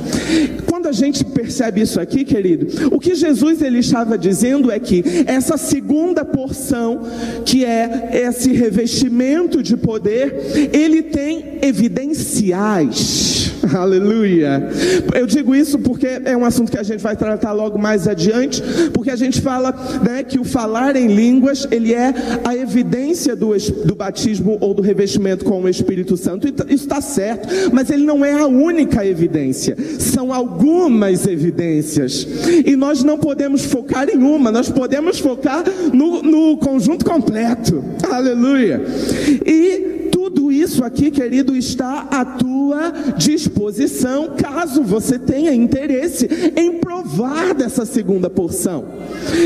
Quando 0.80 0.88
a 0.88 0.92
gente 0.92 1.22
percebe 1.26 1.82
isso 1.82 2.00
aqui, 2.00 2.24
querido, 2.24 2.88
o 2.90 2.98
que 2.98 3.14
Jesus 3.14 3.60
ele 3.60 3.80
estava 3.80 4.16
dizendo 4.16 4.70
é 4.70 4.80
que 4.80 5.04
essa 5.26 5.58
segunda 5.58 6.24
porção, 6.24 7.02
que 7.44 7.66
é 7.66 8.22
esse 8.26 8.50
revestimento 8.54 9.62
de 9.62 9.76
poder, 9.76 10.70
ele 10.72 11.02
tem 11.02 11.58
evidenciais 11.60 13.49
Aleluia. 13.76 14.68
Eu 15.14 15.26
digo 15.26 15.54
isso 15.54 15.78
porque 15.78 16.06
é 16.24 16.36
um 16.36 16.44
assunto 16.44 16.70
que 16.70 16.78
a 16.78 16.82
gente 16.82 17.02
vai 17.02 17.16
tratar 17.16 17.52
logo 17.52 17.78
mais 17.78 18.08
adiante, 18.08 18.62
porque 18.92 19.10
a 19.10 19.16
gente 19.16 19.40
fala 19.40 19.72
né, 20.02 20.22
que 20.22 20.38
o 20.38 20.44
falar 20.44 20.96
em 20.96 21.08
línguas 21.08 21.66
ele 21.70 21.94
é 21.94 22.12
a 22.44 22.56
evidência 22.56 23.36
do, 23.36 23.52
do 23.84 23.94
batismo 23.94 24.56
ou 24.60 24.74
do 24.74 24.82
revestimento 24.82 25.44
com 25.44 25.60
o 25.60 25.68
Espírito 25.68 26.16
Santo. 26.16 26.48
Isso 26.48 26.84
está 26.84 27.00
certo, 27.00 27.48
mas 27.72 27.90
ele 27.90 28.04
não 28.04 28.24
é 28.24 28.32
a 28.32 28.46
única 28.46 29.04
evidência. 29.04 29.76
São 29.98 30.32
algumas 30.32 31.26
evidências 31.26 32.26
e 32.64 32.76
nós 32.76 33.04
não 33.04 33.18
podemos 33.18 33.64
focar 33.64 34.08
em 34.08 34.18
uma. 34.18 34.50
Nós 34.50 34.68
podemos 34.70 35.18
focar 35.18 35.64
no, 35.92 36.22
no 36.22 36.56
conjunto 36.58 37.04
completo. 37.04 37.82
Aleluia. 38.10 38.82
E 39.44 39.99
isso 40.50 40.84
aqui, 40.84 41.10
querido, 41.10 41.56
está 41.56 42.08
à 42.10 42.24
tua 42.24 42.92
disposição, 43.16 44.34
caso 44.36 44.82
você 44.82 45.18
tenha 45.18 45.54
interesse 45.54 46.28
em 46.56 46.78
provar 46.78 47.54
dessa 47.54 47.84
segunda 47.84 48.28
porção. 48.28 48.86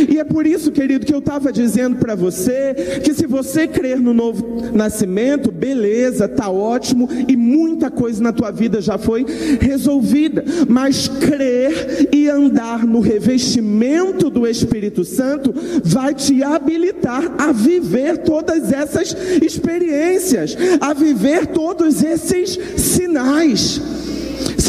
E 0.08 0.18
é 0.18 0.24
por 0.24 0.46
isso, 0.46 0.72
querido, 0.72 1.04
que 1.04 1.14
eu 1.14 1.18
estava 1.18 1.52
dizendo 1.52 1.96
para 1.96 2.14
você 2.14 3.00
que 3.02 3.12
se 3.12 3.26
você 3.26 3.66
crer 3.66 4.00
no 4.00 4.14
novo 4.14 4.72
nascimento, 4.72 5.50
beleza, 5.50 6.28
tá 6.28 6.48
ótimo 6.48 7.08
e 7.28 7.36
muita 7.36 7.90
coisa 7.90 8.22
na 8.22 8.32
tua 8.32 8.50
vida 8.50 8.80
já 8.80 8.96
foi 8.98 9.26
resolvida, 9.60 10.44
mas 10.68 11.08
crer 11.08 12.08
e 12.12 12.28
andar 12.28 12.86
no 12.86 13.00
revestimento 13.00 14.30
do 14.30 14.46
Espírito 14.46 15.04
Santo 15.04 15.54
vai 15.84 16.14
te 16.14 16.42
habilitar 16.42 17.34
a 17.38 17.52
viver 17.52 18.18
todas 18.18 18.72
essas 18.72 19.14
experiências, 19.42 20.56
a 20.80 20.93
viver 20.94 21.46
todos 21.48 22.02
esses 22.02 22.58
sinais. 22.80 23.80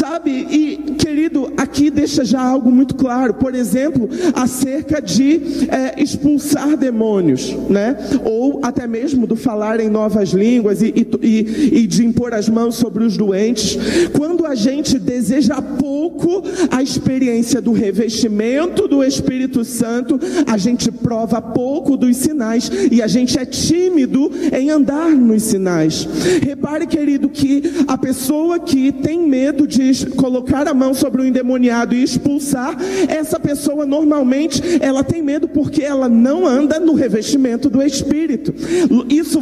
Sabe, 0.08 0.30
e 0.30 0.94
querido, 0.96 1.52
aqui 1.56 1.90
deixa 1.90 2.24
já 2.24 2.40
algo 2.40 2.70
muito 2.70 2.94
claro, 2.94 3.34
por 3.34 3.56
exemplo, 3.56 4.08
acerca 4.34 5.02
de 5.02 5.66
é, 5.68 6.00
expulsar 6.00 6.76
demônios, 6.76 7.52
né? 7.68 7.96
Ou 8.24 8.60
até 8.62 8.86
mesmo 8.86 9.26
do 9.26 9.34
falar 9.34 9.80
em 9.80 9.88
novas 9.88 10.28
línguas 10.28 10.80
e, 10.80 10.94
e, 11.20 11.80
e 11.80 11.86
de 11.88 12.04
impor 12.04 12.34
as 12.34 12.48
mãos 12.48 12.76
sobre 12.76 13.02
os 13.02 13.16
doentes. 13.16 13.76
Quando 14.16 14.46
a 14.46 14.54
gente 14.54 14.96
deseja 14.96 15.60
pouco 15.60 16.44
a 16.70 16.80
experiência 16.80 17.60
do 17.60 17.72
revestimento 17.72 18.86
do 18.86 19.02
Espírito 19.02 19.64
Santo, 19.64 20.20
a 20.46 20.56
gente 20.56 20.88
prova 20.92 21.42
pouco 21.42 21.96
dos 21.96 22.16
sinais 22.16 22.70
e 22.92 23.02
a 23.02 23.08
gente 23.08 23.40
é 23.40 23.44
tímido 23.44 24.30
em 24.52 24.70
andar 24.70 25.10
nos 25.10 25.42
sinais. 25.42 26.06
Repare, 26.44 26.86
querido, 26.86 27.28
que 27.28 27.60
a 27.88 27.98
pessoa 27.98 28.60
que 28.60 28.92
tem 28.92 29.26
medo 29.26 29.66
de 29.66 29.95
colocar 30.04 30.68
a 30.68 30.74
mão 30.74 30.92
sobre 30.94 31.22
o 31.22 31.24
endemoniado 31.24 31.94
e 31.94 32.02
expulsar, 32.02 32.76
essa 33.08 33.38
pessoa 33.38 33.86
normalmente 33.86 34.60
ela 34.80 35.02
tem 35.02 35.22
medo 35.22 35.48
porque 35.48 35.82
ela 35.82 36.08
não 36.08 36.46
anda 36.46 36.78
no 36.78 36.94
revestimento 36.94 37.70
do 37.70 37.82
Espírito. 37.82 38.54
Isso 39.08 39.40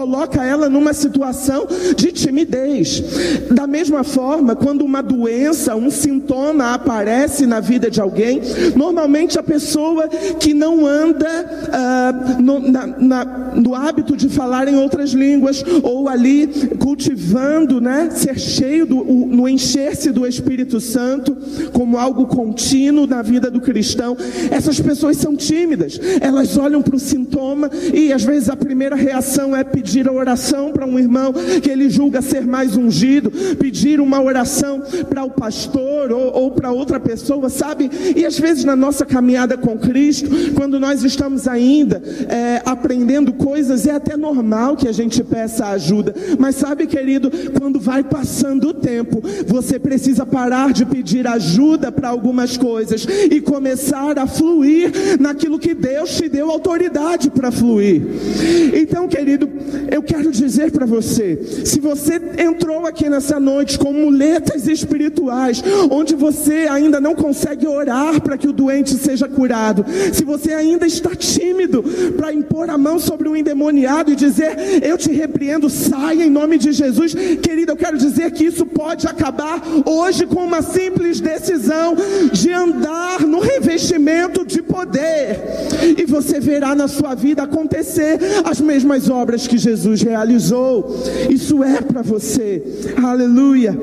coloca 0.00 0.42
ela 0.42 0.70
numa 0.70 0.94
situação 0.94 1.66
de 1.94 2.10
timidez. 2.10 3.02
Da 3.50 3.66
mesma 3.66 4.02
forma, 4.02 4.56
quando 4.56 4.82
uma 4.82 5.02
doença, 5.02 5.76
um 5.76 5.90
sintoma 5.90 6.72
aparece 6.72 7.44
na 7.44 7.60
vida 7.60 7.90
de 7.90 8.00
alguém, 8.00 8.40
normalmente 8.74 9.38
a 9.38 9.42
pessoa 9.42 10.08
que 10.08 10.54
não 10.54 10.86
anda 10.86 11.28
uh, 11.28 12.42
no, 12.42 12.60
na, 12.60 12.86
na, 12.86 13.24
no 13.54 13.74
hábito 13.74 14.16
de 14.16 14.30
falar 14.30 14.68
em 14.68 14.76
outras 14.76 15.10
línguas 15.10 15.62
ou 15.82 16.08
ali 16.08 16.46
cultivando, 16.78 17.78
né, 17.78 18.08
ser 18.10 18.38
cheio 18.38 18.86
do, 18.86 19.04
no 19.04 19.46
encher-se 19.46 20.10
do 20.10 20.26
Espírito 20.26 20.80
Santo 20.80 21.36
como 21.74 21.98
algo 21.98 22.26
contínuo 22.26 23.06
na 23.06 23.20
vida 23.20 23.50
do 23.50 23.60
cristão, 23.60 24.16
essas 24.50 24.80
pessoas 24.80 25.18
são 25.18 25.36
tímidas. 25.36 26.00
Elas 26.22 26.56
olham 26.56 26.80
para 26.80 26.96
o 26.96 26.98
sintoma 26.98 27.70
e 27.92 28.14
às 28.14 28.24
vezes 28.24 28.48
a 28.48 28.56
primeira 28.56 28.96
reação 28.96 29.54
é 29.54 29.62
pedir 29.62 29.89
pedir 29.90 30.08
a 30.08 30.12
oração 30.12 30.70
para 30.70 30.86
um 30.86 30.96
irmão 31.00 31.32
que 31.60 31.68
ele 31.68 31.90
julga 31.90 32.22
ser 32.22 32.46
mais 32.46 32.76
ungido, 32.76 33.28
pedir 33.56 34.00
uma 34.00 34.22
oração 34.22 34.80
para 35.08 35.24
o 35.24 35.30
pastor 35.30 36.12
ou, 36.12 36.32
ou 36.32 36.50
para 36.52 36.70
outra 36.70 37.00
pessoa, 37.00 37.48
sabe? 37.48 37.90
E 38.14 38.24
às 38.24 38.38
vezes 38.38 38.64
na 38.64 38.76
nossa 38.76 39.04
caminhada 39.04 39.58
com 39.58 39.76
Cristo, 39.76 40.30
quando 40.54 40.78
nós 40.78 41.02
estamos 41.02 41.48
ainda 41.48 42.00
é, 42.28 42.62
aprendendo 42.64 43.32
coisas, 43.32 43.84
é 43.84 43.90
até 43.90 44.16
normal 44.16 44.76
que 44.76 44.86
a 44.86 44.92
gente 44.92 45.24
peça 45.24 45.66
ajuda, 45.66 46.14
mas 46.38 46.54
sabe, 46.54 46.86
querido, 46.86 47.28
quando 47.58 47.80
vai 47.80 48.04
passando 48.04 48.68
o 48.68 48.74
tempo, 48.74 49.20
você 49.44 49.76
precisa 49.76 50.24
parar 50.24 50.72
de 50.72 50.86
pedir 50.86 51.26
ajuda 51.26 51.90
para 51.90 52.08
algumas 52.08 52.56
coisas 52.56 53.04
e 53.28 53.40
começar 53.40 54.20
a 54.20 54.26
fluir 54.28 54.92
naquilo 55.18 55.58
que 55.58 55.74
Deus 55.74 56.16
te 56.16 56.28
deu 56.28 56.48
autoridade 56.48 57.28
para 57.28 57.50
fluir. 57.50 58.02
Então, 58.72 59.08
querido, 59.08 59.48
eu 59.90 60.02
quero 60.02 60.30
dizer 60.30 60.70
para 60.70 60.86
você: 60.86 61.38
se 61.64 61.80
você 61.80 62.20
entrou 62.38 62.86
aqui 62.86 63.08
nessa 63.08 63.38
noite 63.38 63.78
com 63.78 63.92
muletas 63.92 64.66
espirituais, 64.66 65.62
onde 65.90 66.14
você 66.14 66.66
ainda 66.70 67.00
não 67.00 67.14
consegue 67.14 67.66
orar 67.66 68.20
para 68.20 68.36
que 68.36 68.48
o 68.48 68.52
doente 68.52 68.94
seja 68.94 69.28
curado, 69.28 69.84
se 70.12 70.24
você 70.24 70.52
ainda 70.52 70.86
está 70.86 71.14
tímido 71.14 71.82
para 72.16 72.32
impor 72.32 72.70
a 72.70 72.78
mão 72.78 72.98
sobre 72.98 73.28
o 73.28 73.36
endemoniado 73.36 74.12
e 74.12 74.16
dizer, 74.16 74.82
eu 74.82 74.96
te 74.96 75.10
repreendo, 75.10 75.68
saia 75.68 76.24
em 76.24 76.30
nome 76.30 76.58
de 76.58 76.72
Jesus, 76.72 77.14
querido, 77.42 77.72
eu 77.72 77.76
quero 77.76 77.96
dizer 77.96 78.30
que 78.32 78.44
isso 78.44 78.66
pode 78.66 79.06
acabar 79.06 79.62
hoje 79.84 80.26
com 80.26 80.44
uma 80.44 80.62
simples 80.62 81.20
decisão 81.20 81.96
de 82.32 82.52
andar 82.52 83.20
no 83.20 83.40
revestimento 83.40 84.44
de 84.44 84.62
poder, 84.62 85.38
e 85.96 86.04
você 86.04 86.40
verá 86.40 86.74
na 86.74 86.88
sua 86.88 87.14
vida 87.14 87.42
acontecer 87.42 88.18
as 88.44 88.60
mesmas 88.60 89.08
obras 89.08 89.46
que 89.46 89.58
Jesus 89.60 90.02
realizou. 90.02 90.96
Isso 91.28 91.62
é 91.62 91.80
para 91.80 92.02
você. 92.02 92.62
Aleluia. 93.02 93.78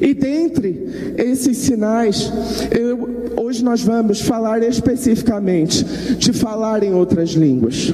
E 0.00 0.14
dentre 0.14 1.14
esses 1.16 1.56
sinais, 1.58 2.32
eu, 2.70 3.32
hoje 3.36 3.64
nós 3.64 3.82
vamos 3.82 4.20
falar 4.20 4.62
especificamente 4.62 5.84
de 6.18 6.32
falar 6.32 6.82
em 6.82 6.92
outras 6.94 7.30
línguas. 7.30 7.92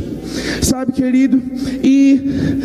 Sabe, 0.63 0.93
querido? 0.93 1.41
E 1.83 2.61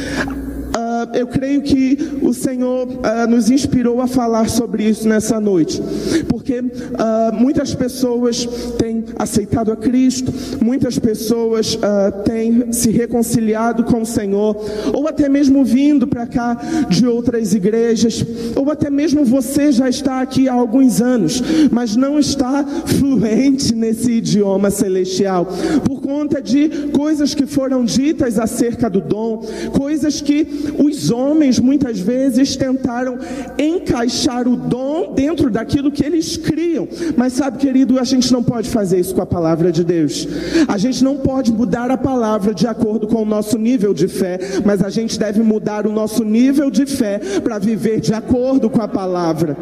uh, 1.03 1.15
eu 1.15 1.27
creio 1.27 1.61
que 1.61 1.97
o 2.21 2.33
Senhor 2.33 2.87
uh, 2.87 3.29
nos 3.29 3.49
inspirou 3.49 4.01
a 4.01 4.07
falar 4.07 4.49
sobre 4.49 4.83
isso 4.83 5.07
nessa 5.07 5.39
noite, 5.39 5.81
porque 6.27 6.59
uh, 6.59 7.33
muitas 7.33 7.73
pessoas 7.73 8.45
têm 8.77 9.05
aceitado 9.17 9.71
a 9.71 9.75
Cristo, 9.75 10.31
muitas 10.63 10.97
pessoas 10.97 11.77
têm 12.25 12.71
se 12.71 12.89
reconciliado 12.91 13.83
com 13.83 14.01
o 14.01 14.05
Senhor, 14.05 14.55
ou 14.93 15.07
até 15.07 15.29
mesmo 15.29 15.63
vindo 15.63 16.07
para 16.07 16.25
cá 16.25 16.55
de 16.89 17.05
outras 17.05 17.53
igrejas, 17.53 18.25
ou 18.55 18.71
até 18.71 18.89
mesmo 18.89 19.23
você 19.23 19.71
já 19.71 19.89
está 19.89 20.21
aqui 20.21 20.47
há 20.47 20.53
alguns 20.53 21.01
anos, 21.01 21.41
mas 21.71 21.95
não 21.95 22.19
está 22.19 22.65
fluente 22.85 23.73
nesse 23.73 24.13
idioma 24.13 24.69
celestial, 24.69 25.47
por 25.85 26.01
conta 26.01 26.41
de 26.41 26.89
coisas 26.93 27.33
que 27.33 27.45
foram 27.45 27.85
ditas 27.85 28.39
acerca 28.39 28.89
do 28.89 29.01
dom, 29.01 29.45
coisas 29.77 30.21
que 30.21 30.47
o 30.77 30.88
os 30.89 31.09
homens 31.11 31.59
muitas 31.59 31.99
vezes 31.99 32.55
tentaram 32.55 33.17
encaixar 33.57 34.47
o 34.47 34.55
dom 34.55 35.13
dentro 35.13 35.49
daquilo 35.49 35.91
que 35.91 36.03
eles 36.03 36.37
criam. 36.37 36.87
Mas 37.15 37.33
sabe, 37.33 37.57
querido, 37.57 37.99
a 37.99 38.03
gente 38.03 38.31
não 38.31 38.43
pode 38.43 38.69
fazer 38.69 38.99
isso 38.99 39.15
com 39.15 39.21
a 39.21 39.25
palavra 39.25 39.71
de 39.71 39.83
Deus. 39.83 40.27
A 40.67 40.77
gente 40.77 41.03
não 41.03 41.17
pode 41.17 41.51
mudar 41.51 41.91
a 41.91 41.97
palavra 41.97 42.53
de 42.53 42.67
acordo 42.67 43.07
com 43.07 43.21
o 43.21 43.25
nosso 43.25 43.57
nível 43.57 43.93
de 43.93 44.07
fé, 44.07 44.39
mas 44.65 44.83
a 44.83 44.89
gente 44.89 45.17
deve 45.17 45.41
mudar 45.41 45.85
o 45.85 45.91
nosso 45.91 46.23
nível 46.23 46.69
de 46.69 46.85
fé 46.85 47.19
para 47.43 47.59
viver 47.59 47.99
de 47.99 48.13
acordo 48.13 48.69
com 48.69 48.81
a 48.81 48.87
palavra. 48.87 49.55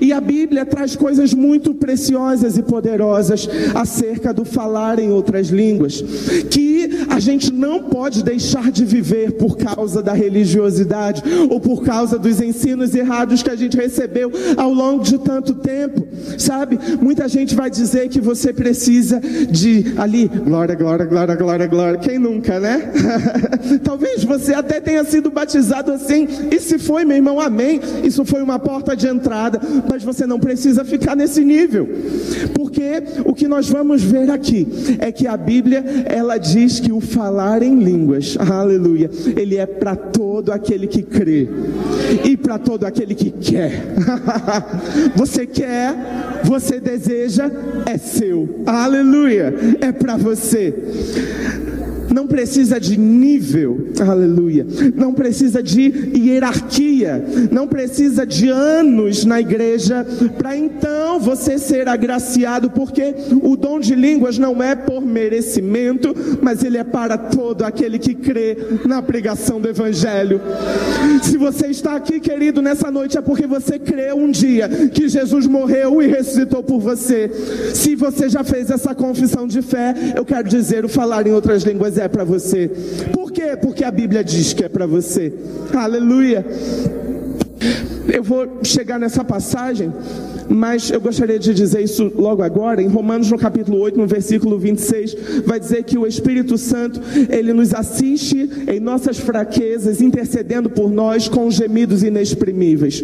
E 0.00 0.12
a 0.12 0.20
Bíblia 0.20 0.64
traz 0.64 0.96
coisas 0.96 1.34
muito 1.34 1.74
preciosas 1.74 2.56
e 2.56 2.62
poderosas 2.62 3.48
acerca 3.74 4.32
do 4.32 4.44
falar 4.44 4.98
em 4.98 5.10
outras 5.10 5.48
línguas, 5.48 6.02
que 6.50 7.06
a 7.08 7.20
gente 7.20 7.52
não 7.52 7.82
pode 7.84 8.22
deixar 8.22 8.70
de 8.70 8.84
viver 8.84 9.32
por 9.32 9.56
causa 9.56 10.02
da 10.02 10.12
religiosidade 10.12 11.22
ou 11.50 11.60
por 11.60 11.82
causa 11.82 12.18
dos 12.18 12.40
ensinos 12.40 12.94
errados 12.94 13.42
que 13.42 13.50
a 13.50 13.56
gente 13.56 13.76
recebeu 13.76 14.32
ao 14.56 14.72
longo 14.72 15.02
de 15.02 15.18
tanto 15.18 15.54
tempo, 15.54 16.06
sabe? 16.38 16.78
Muita 17.00 17.28
gente 17.28 17.54
vai 17.54 17.70
dizer 17.70 18.08
que 18.08 18.20
você 18.20 18.52
precisa 18.52 19.20
de 19.50 19.94
ali, 19.96 20.28
glória, 20.28 20.74
glória, 20.74 21.04
glória, 21.04 21.34
glória, 21.36 21.66
glória. 21.66 21.98
Quem 21.98 22.18
nunca, 22.18 22.58
né? 22.58 22.92
Talvez 23.82 24.24
você 24.24 24.54
até 24.54 24.80
tenha 24.80 25.04
sido 25.04 25.30
batizado 25.30 25.92
assim, 25.92 26.26
e 26.50 26.58
se 26.58 26.78
foi, 26.78 27.04
meu 27.04 27.16
irmão, 27.16 27.40
amém. 27.40 27.80
Isso 28.02 28.24
foi 28.24 28.42
uma 28.42 28.58
porta 28.58 28.96
de 28.96 29.06
entrada 29.06 29.57
mas 29.88 30.02
você 30.02 30.26
não 30.26 30.38
precisa 30.38 30.84
ficar 30.84 31.16
nesse 31.16 31.44
nível. 31.44 31.88
Porque 32.54 33.02
o 33.24 33.34
que 33.34 33.48
nós 33.48 33.68
vamos 33.68 34.02
ver 34.02 34.30
aqui 34.30 34.66
é 34.98 35.10
que 35.12 35.26
a 35.26 35.36
Bíblia, 35.36 35.84
ela 36.06 36.38
diz 36.38 36.80
que 36.80 36.92
o 36.92 37.00
falar 37.00 37.62
em 37.62 37.78
línguas, 37.78 38.36
aleluia, 38.38 39.10
ele 39.36 39.56
é 39.56 39.66
para 39.66 39.96
todo 39.96 40.52
aquele 40.52 40.86
que 40.86 41.02
crê 41.02 41.48
e 42.24 42.36
para 42.36 42.58
todo 42.58 42.84
aquele 42.84 43.14
que 43.14 43.30
quer. 43.30 43.94
você 45.14 45.46
quer, 45.46 45.94
você 46.44 46.80
deseja, 46.80 47.50
é 47.86 47.98
seu. 47.98 48.62
Aleluia, 48.66 49.54
é 49.80 49.92
para 49.92 50.16
você 50.16 50.74
não 52.12 52.26
precisa 52.26 52.80
de 52.80 52.96
nível, 52.98 53.88
aleluia, 54.00 54.66
não 54.94 55.12
precisa 55.12 55.62
de 55.62 56.12
hierarquia, 56.16 57.24
não 57.50 57.66
precisa 57.66 58.26
de 58.26 58.48
anos 58.48 59.24
na 59.24 59.40
igreja 59.40 60.06
para 60.36 60.56
então 60.56 61.20
você 61.20 61.58
ser 61.58 61.88
agraciado, 61.88 62.70
porque 62.70 63.14
o 63.42 63.56
dom 63.56 63.80
de 63.80 63.94
línguas 63.94 64.38
não 64.38 64.62
é 64.62 64.74
por 64.74 65.00
merecimento, 65.00 66.14
mas 66.40 66.62
ele 66.62 66.78
é 66.78 66.84
para 66.84 67.18
todo 67.18 67.62
aquele 67.62 67.98
que 67.98 68.14
crê 68.14 68.56
na 68.86 69.02
pregação 69.02 69.60
do 69.60 69.68
evangelho. 69.68 70.40
Se 71.22 71.36
você 71.36 71.68
está 71.68 71.96
aqui, 71.96 72.20
querido, 72.20 72.62
nessa 72.62 72.90
noite 72.90 73.18
é 73.18 73.20
porque 73.20 73.46
você 73.46 73.78
crê 73.78 74.12
um 74.12 74.30
dia 74.30 74.68
que 74.92 75.08
Jesus 75.08 75.46
morreu 75.46 76.02
e 76.02 76.06
ressuscitou 76.06 76.62
por 76.62 76.78
você. 76.78 77.30
Se 77.74 77.94
você 77.94 78.28
já 78.28 78.44
fez 78.44 78.70
essa 78.70 78.94
confissão 78.94 79.46
de 79.46 79.62
fé, 79.62 79.94
eu 80.16 80.24
quero 80.24 80.48
dizer, 80.48 80.84
o 80.84 80.88
falar 80.88 81.26
em 81.26 81.32
outras 81.32 81.62
línguas 81.62 81.97
é 81.98 82.08
para 82.08 82.24
você. 82.24 82.70
Por 83.12 83.30
quê? 83.32 83.56
Porque 83.60 83.84
a 83.84 83.90
Bíblia 83.90 84.22
diz 84.22 84.52
que 84.52 84.64
é 84.64 84.68
para 84.68 84.86
você. 84.86 85.32
Aleluia. 85.74 86.44
Eu 88.12 88.22
vou 88.22 88.60
chegar 88.64 88.98
nessa 88.98 89.24
passagem 89.24 89.92
mas 90.48 90.90
eu 90.90 91.00
gostaria 91.00 91.38
de 91.38 91.52
dizer 91.52 91.82
isso 91.82 92.10
logo 92.16 92.42
agora, 92.42 92.82
em 92.82 92.88
Romanos 92.88 93.30
no 93.30 93.38
capítulo 93.38 93.78
8, 93.78 93.98
no 93.98 94.06
versículo 94.06 94.58
26, 94.58 95.42
vai 95.44 95.60
dizer 95.60 95.84
que 95.84 95.98
o 95.98 96.06
Espírito 96.06 96.56
Santo, 96.56 97.00
ele 97.28 97.52
nos 97.52 97.74
assiste 97.74 98.48
em 98.66 98.80
nossas 98.80 99.18
fraquezas, 99.18 100.00
intercedendo 100.00 100.70
por 100.70 100.90
nós 100.90 101.28
com 101.28 101.50
gemidos 101.50 102.02
inexprimíveis. 102.02 103.02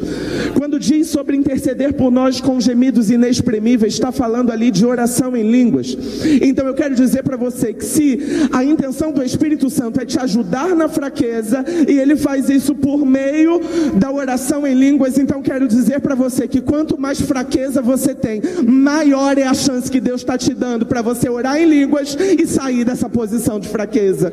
Quando 0.57 0.79
diz 0.79 1.09
sobre 1.09 1.37
interceder 1.37 1.95
por 1.95 2.11
nós 2.11 2.41
com 2.41 2.61
gemidos 2.61 3.11
inexprimíveis, 3.11 3.95
está 3.95 4.11
falando 4.11 4.51
ali 4.51 4.71
de 4.71 4.87
oração 4.87 5.37
em 5.37 5.51
línguas. 5.51 5.97
Então 6.43 6.67
eu 6.67 6.75
quero 6.75 6.95
dizer 6.95 7.23
para 7.23 7.37
você 7.37 7.73
que 7.73 7.85
se 7.85 8.19
a 8.53 8.65
intenção 8.65 9.13
do 9.13 9.23
Espírito 9.23 9.69
Santo 9.69 10.01
é 10.01 10.05
te 10.05 10.19
ajudar 10.19 10.75
na 10.75 10.89
fraqueza, 10.89 11.65
e 11.89 11.99
ele 11.99 12.17
faz 12.17 12.49
isso 12.49 12.75
por 12.75 13.05
meio 13.05 13.61
da 13.99 14.11
oração 14.11 14.67
em 14.67 14.75
línguas, 14.75 15.19
então 15.19 15.43
quero 15.43 15.69
dizer 15.69 16.01
para 16.01 16.15
você 16.15 16.49
que 16.49 16.61
quanto 16.61 16.99
mais 16.99 17.21
fraqueza 17.21 17.34
você 17.83 18.15
tem, 18.15 18.41
maior 18.67 19.37
é 19.39 19.45
a 19.45 19.55
chance 19.55 19.91
que 19.91 20.01
Deus 20.01 20.21
está 20.21 20.39
te 20.39 20.55
dando 20.55 20.87
para 20.87 21.03
você 21.03 21.29
orar 21.29 21.57
em 21.57 21.67
línguas 21.67 22.17
e 22.17 22.47
sair 22.47 22.85
dessa 22.85 23.09
posição 23.09 23.59
de 23.59 23.69
fraqueza. 23.69 24.33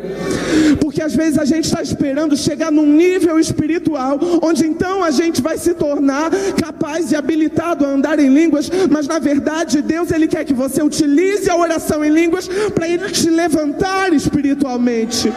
Porque 0.80 1.02
às 1.02 1.16
vezes 1.16 1.38
a 1.38 1.46
gente 1.46 1.66
está 1.66 1.82
esperando 1.82 2.36
chegar 2.38 2.72
num 2.72 2.86
nível 2.86 3.40
espiritual, 3.40 4.20
onde 4.42 4.66
então 4.66 5.04
a 5.04 5.12
gente 5.12 5.42
vai 5.42 5.58
se 5.58 5.74
tornar 5.74 6.32
capaz 6.60 7.12
e 7.12 7.16
habilitado 7.16 7.86
a 7.86 7.90
andar 7.90 8.20
em 8.20 8.34
línguas, 8.34 8.70
mas 8.90 9.08
na 9.08 9.20
verdade 9.20 9.82
Deus 9.82 10.12
ele 10.12 10.28
quer 10.28 10.46
que 10.46 10.54
você 10.54 10.82
utilize 10.82 11.50
a 11.50 11.56
oração 11.56 12.04
em 12.04 12.10
línguas 12.10 12.48
para 12.74 12.88
ele 12.88 13.10
te 13.10 13.30
levantar 13.30 14.14
espiritualmente. 14.14 15.32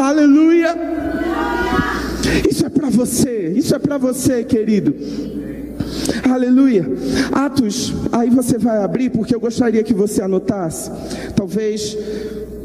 Aleluia. 0.00 0.76
Isso 2.48 2.64
é 2.64 2.68
para 2.68 2.88
você, 2.88 3.52
isso 3.56 3.74
é 3.74 3.78
para 3.78 3.98
você, 3.98 4.44
querido. 4.44 4.94
Aleluia. 6.28 6.86
Atos, 7.32 7.94
aí 8.12 8.30
você 8.30 8.58
vai 8.58 8.78
abrir, 8.78 9.10
porque 9.10 9.34
eu 9.34 9.40
gostaria 9.40 9.82
que 9.82 9.94
você 9.94 10.22
anotasse. 10.22 10.90
Talvez 11.34 11.96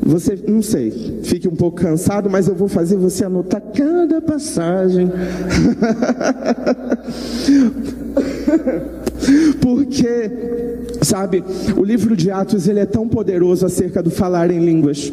você, 0.07 0.39
não 0.47 0.61
sei, 0.61 1.19
fique 1.23 1.47
um 1.49 1.55
pouco 1.55 1.81
cansado, 1.81 2.29
mas 2.29 2.47
eu 2.47 2.55
vou 2.55 2.69
fazer 2.69 2.95
você 2.95 3.25
anotar 3.25 3.61
cada 3.61 4.21
passagem. 4.21 5.11
Porque, 9.59 10.31
sabe, 11.01 11.43
o 11.75 11.83
livro 11.83 12.15
de 12.15 12.31
Atos 12.31 12.67
ele 12.67 12.79
é 12.79 12.85
tão 12.85 13.07
poderoso 13.07 13.65
acerca 13.65 14.01
do 14.01 14.09
falar 14.09 14.49
em 14.51 14.63
línguas. 14.63 15.11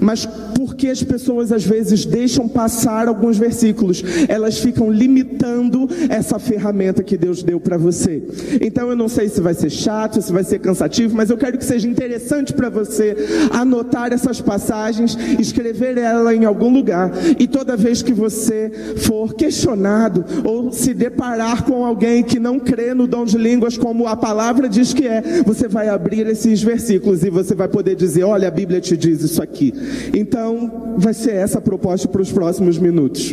Mas 0.00 0.26
porque 0.64 0.86
as 0.86 1.02
pessoas 1.02 1.50
às 1.50 1.64
vezes 1.64 2.04
deixam 2.04 2.48
passar 2.48 3.08
alguns 3.08 3.36
versículos, 3.36 4.00
elas 4.28 4.58
ficam 4.58 4.92
limitando 4.92 5.88
essa 6.08 6.38
ferramenta 6.38 7.02
que 7.02 7.16
Deus 7.16 7.42
deu 7.42 7.58
para 7.58 7.76
você. 7.76 8.22
Então 8.60 8.88
eu 8.88 8.94
não 8.94 9.08
sei 9.08 9.28
se 9.28 9.40
vai 9.40 9.54
ser 9.54 9.70
chato, 9.70 10.22
se 10.22 10.32
vai 10.32 10.44
ser 10.44 10.60
cansativo, 10.60 11.16
mas 11.16 11.30
eu 11.30 11.36
quero 11.36 11.58
que 11.58 11.64
seja 11.64 11.88
interessante 11.88 12.52
para 12.52 12.70
você 12.70 13.16
anotar 13.50 14.12
essas 14.12 14.40
passagens, 14.40 15.18
escrever 15.40 15.98
ela 15.98 16.32
em 16.32 16.44
algum 16.44 16.72
lugar 16.72 17.10
e 17.40 17.48
toda 17.48 17.76
vez 17.76 18.00
que 18.00 18.12
você 18.12 18.70
for 18.98 19.34
questionado 19.34 20.24
ou 20.44 20.70
se 20.70 20.94
deparar 20.94 21.64
com 21.64 21.84
alguém 21.84 22.22
que 22.22 22.38
não 22.38 22.60
crê 22.60 22.94
no 22.94 23.08
dom 23.08 23.24
de 23.24 23.36
línguas 23.36 23.76
como 23.76 24.06
a 24.06 24.14
palavra 24.14 24.68
diz 24.68 24.94
que 24.94 25.08
é, 25.08 25.42
você 25.44 25.66
vai 25.66 25.88
abrir 25.88 26.24
esses 26.28 26.62
versículos 26.62 27.24
e 27.24 27.30
você 27.30 27.52
vai 27.52 27.66
poder 27.66 27.96
dizer: 27.96 28.22
Olha, 28.22 28.46
a 28.46 28.50
Bíblia 28.50 28.80
te 28.80 28.96
diz 28.96 29.22
isso 29.22 29.42
aqui. 29.42 29.72
Então, 30.14 30.51
vai 30.96 31.14
ser 31.14 31.32
essa 31.32 31.58
a 31.58 31.60
proposta 31.60 32.08
para 32.08 32.22
os 32.22 32.32
próximos 32.32 32.78
minutos. 32.78 33.32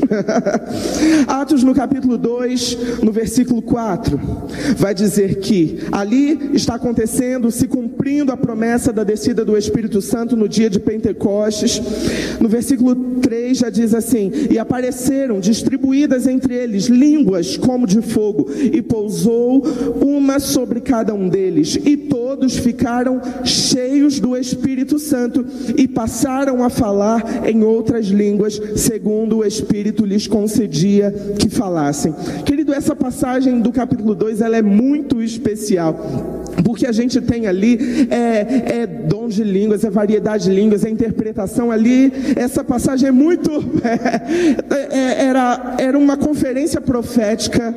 Atos 1.27 1.63
no 1.63 1.73
capítulo 1.73 2.17
2, 2.17 3.01
no 3.03 3.11
versículo 3.11 3.61
4, 3.61 4.19
vai 4.77 4.93
dizer 4.93 5.39
que 5.39 5.79
ali 5.91 6.51
está 6.53 6.75
acontecendo, 6.75 7.51
se 7.51 7.67
cumprindo 7.67 8.31
a 8.31 8.37
promessa 8.37 8.91
da 8.91 9.03
descida 9.03 9.43
do 9.45 9.57
Espírito 9.57 10.01
Santo 10.01 10.35
no 10.35 10.47
dia 10.47 10.69
de 10.69 10.79
Pentecostes. 10.79 11.81
No 12.39 12.47
versículo 12.47 12.95
3 13.21 13.57
já 13.57 13.69
diz 13.69 13.93
assim: 13.93 14.31
E 14.49 14.57
apareceram 14.57 15.39
distribuídas 15.39 16.27
entre 16.27 16.53
eles 16.53 16.85
línguas 16.85 17.57
como 17.57 17.87
de 17.87 18.01
fogo, 18.01 18.49
e 18.51 18.81
pousou 18.81 19.63
uma 20.01 20.39
sobre 20.39 20.81
cada 20.81 21.13
um 21.13 21.27
deles, 21.27 21.77
e 21.85 21.95
todos 21.95 22.57
ficaram 22.57 23.21
cheios 23.43 24.19
do 24.19 24.35
Espírito 24.35 24.99
Santo 24.99 25.45
e 25.77 25.87
passaram 25.87 26.63
a 26.63 26.69
falar 26.69 27.08
em 27.45 27.63
outras 27.63 28.07
línguas, 28.07 28.61
segundo 28.75 29.37
o 29.37 29.45
Espírito 29.45 30.05
lhes 30.05 30.27
concedia 30.27 31.13
que 31.39 31.49
falassem. 31.49 32.13
Querido, 32.45 32.73
essa 32.73 32.95
passagem 32.95 33.61
do 33.61 33.71
capítulo 33.71 34.13
2 34.13 34.41
ela 34.41 34.57
é 34.57 34.61
muito 34.61 35.21
especial. 35.21 35.95
Porque 36.63 36.85
a 36.85 36.91
gente 36.91 37.21
tem 37.21 37.47
ali 37.47 38.07
é, 38.09 38.81
é 38.81 38.87
dom 38.87 39.27
de 39.27 39.43
línguas, 39.43 39.83
é 39.83 39.89
variedade 39.89 40.45
de 40.45 40.51
línguas, 40.51 40.83
é 40.83 40.89
interpretação 40.89 41.71
ali. 41.71 42.11
Essa 42.35 42.63
passagem 42.63 43.07
é 43.07 43.11
muito. 43.11 43.49
É, 44.69 44.97
é, 44.97 45.25
era, 45.25 45.75
era 45.79 45.97
uma 45.97 46.15
conferência 46.15 46.79
profética 46.79 47.73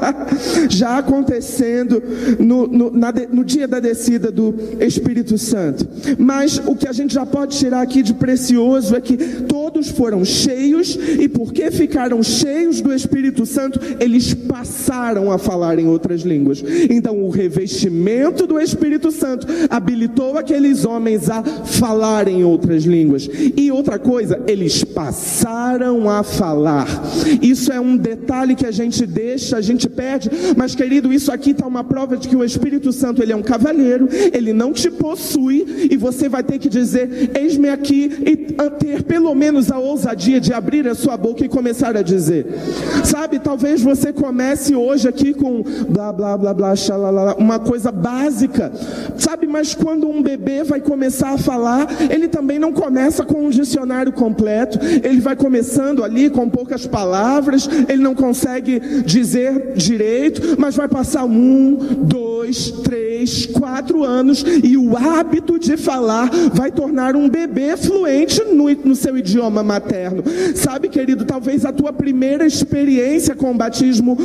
já 0.70 0.98
acontecendo 0.98 2.02
no, 2.38 2.66
no, 2.66 2.90
na, 2.90 3.12
no 3.30 3.44
dia 3.44 3.66
da 3.66 3.80
descida 3.80 4.30
do 4.30 4.54
Espírito 4.80 5.36
Santo. 5.36 5.86
Mas 6.18 6.58
o 6.64 6.74
que 6.76 6.86
a 6.86 6.92
gente 6.92 7.14
já 7.14 7.26
pode 7.26 7.58
tirar 7.58 7.80
aqui 7.80 8.02
de 8.02 8.14
precioso 8.14 8.94
é 8.94 9.00
que 9.00 9.16
todos 9.16 9.88
foram 9.88 10.24
cheios, 10.24 10.98
e 11.18 11.28
porque 11.28 11.70
ficaram 11.70 12.22
cheios 12.22 12.80
do 12.80 12.92
Espírito 12.92 13.44
Santo, 13.44 13.80
eles 13.98 14.32
passaram 14.32 15.30
a 15.32 15.38
falar 15.38 15.78
em 15.78 15.86
outras 15.86 16.22
línguas. 16.22 16.62
Então, 16.88 17.22
o 17.22 17.30
revestimento 17.30 18.09
do 18.46 18.58
Espírito 18.58 19.10
Santo 19.10 19.46
habilitou 19.68 20.36
aqueles 20.36 20.84
homens 20.84 21.30
a 21.30 21.42
falar 21.42 22.28
em 22.28 22.44
outras 22.44 22.84
línguas. 22.84 23.28
E 23.56 23.70
outra 23.70 23.98
coisa, 23.98 24.40
eles 24.46 24.82
passaram 24.84 26.08
a 26.08 26.22
falar. 26.22 26.86
Isso 27.40 27.72
é 27.72 27.80
um 27.80 27.96
detalhe 27.96 28.54
que 28.54 28.66
a 28.66 28.70
gente 28.70 29.06
deixa, 29.06 29.56
a 29.56 29.60
gente 29.60 29.88
perde, 29.88 30.30
mas 30.56 30.74
querido, 30.74 31.12
isso 31.12 31.30
aqui 31.30 31.50
está 31.50 31.66
uma 31.66 31.84
prova 31.84 32.16
de 32.16 32.28
que 32.28 32.36
o 32.36 32.44
Espírito 32.44 32.92
Santo 32.92 33.22
ele 33.22 33.32
é 33.32 33.36
um 33.36 33.42
cavalheiro, 33.42 34.08
ele 34.32 34.52
não 34.52 34.72
te 34.72 34.90
possui 34.90 35.88
e 35.90 35.96
você 35.96 36.28
vai 36.28 36.42
ter 36.42 36.58
que 36.58 36.68
dizer: 36.68 37.30
Eis-me 37.34 37.68
aqui 37.68 38.10
e 38.26 38.36
ter 38.70 39.02
pelo 39.04 39.34
menos 39.34 39.70
a 39.70 39.78
ousadia 39.78 40.40
de 40.40 40.52
abrir 40.52 40.86
a 40.88 40.94
sua 40.94 41.16
boca 41.16 41.44
e 41.44 41.48
começar 41.48 41.96
a 41.96 42.02
dizer. 42.02 42.46
Sabe, 43.04 43.38
talvez 43.38 43.80
você 43.80 44.12
comece 44.12 44.74
hoje 44.74 45.08
aqui 45.08 45.32
com 45.32 45.62
blá 45.88 46.12
blá 46.12 46.36
blá 46.36 46.54
blá, 46.54 46.76
xalala, 46.76 47.34
uma 47.36 47.58
coisa 47.58 47.90
básica. 48.00 48.72
Sabe, 49.16 49.46
mas 49.46 49.74
quando 49.74 50.08
um 50.08 50.22
bebê 50.22 50.64
vai 50.64 50.80
começar 50.80 51.30
a 51.30 51.38
falar, 51.38 51.86
ele 52.10 52.28
também 52.28 52.58
não 52.58 52.72
começa 52.72 53.24
com 53.24 53.46
um 53.46 53.50
dicionário 53.50 54.12
completo, 54.12 54.78
ele 55.02 55.20
vai 55.20 55.36
começando 55.36 56.02
ali 56.02 56.30
com 56.30 56.48
poucas 56.48 56.86
palavras, 56.86 57.68
ele 57.88 58.02
não 58.02 58.14
consegue 58.14 58.80
dizer 59.04 59.74
direito, 59.74 60.56
mas 60.58 60.74
vai 60.74 60.88
passar 60.88 61.24
um, 61.24 61.74
dois, 62.02 62.70
três, 62.70 63.46
quatro 63.46 64.02
anos 64.02 64.44
e 64.62 64.76
o 64.76 64.96
hábito 64.96 65.58
de 65.58 65.76
falar 65.76 66.30
vai 66.52 66.70
tornar 66.70 67.14
um 67.14 67.28
bebê 67.28 67.76
fluente 67.76 68.42
no, 68.44 68.70
no 68.70 68.96
seu 68.96 69.16
idioma 69.16 69.62
materno. 69.62 70.22
Sabe, 70.54 70.88
querido, 70.88 71.24
talvez 71.24 71.64
a 71.64 71.72
tua 71.72 71.92
primeira 71.92 72.46
experiência 72.46 73.34
com 73.34 73.50
o 73.50 73.54
batismo 73.54 74.16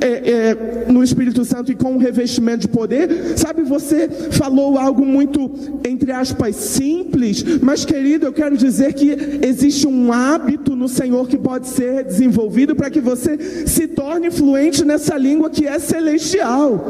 é, 0.00 0.30
é, 0.30 0.92
no 0.92 1.02
Espírito 1.02 1.44
Santo 1.44 1.72
e 1.72 1.74
com 1.74 1.94
o 1.94 1.98
revestimento 1.98 2.60
de 2.60 2.68
poder, 2.68 3.08
sabe, 3.36 3.62
você 3.62 4.08
falou 4.32 4.78
algo 4.78 5.04
muito, 5.04 5.50
entre 5.84 6.12
aspas, 6.12 6.56
simples, 6.56 7.44
mas 7.60 7.84
querido, 7.84 8.26
eu 8.26 8.32
quero 8.32 8.56
dizer 8.56 8.92
que 8.94 9.10
existe 9.42 9.86
um 9.86 10.12
hábito 10.12 10.74
no 10.76 10.88
Senhor 10.88 11.28
que 11.28 11.36
pode 11.36 11.68
ser 11.68 12.04
desenvolvido 12.04 12.74
para 12.74 12.90
que 12.90 13.00
você 13.00 13.66
se 13.66 13.86
torne 13.88 14.30
fluente 14.30 14.84
nessa 14.84 15.16
língua 15.16 15.50
que 15.50 15.66
é 15.66 15.78
celestial. 15.78 16.84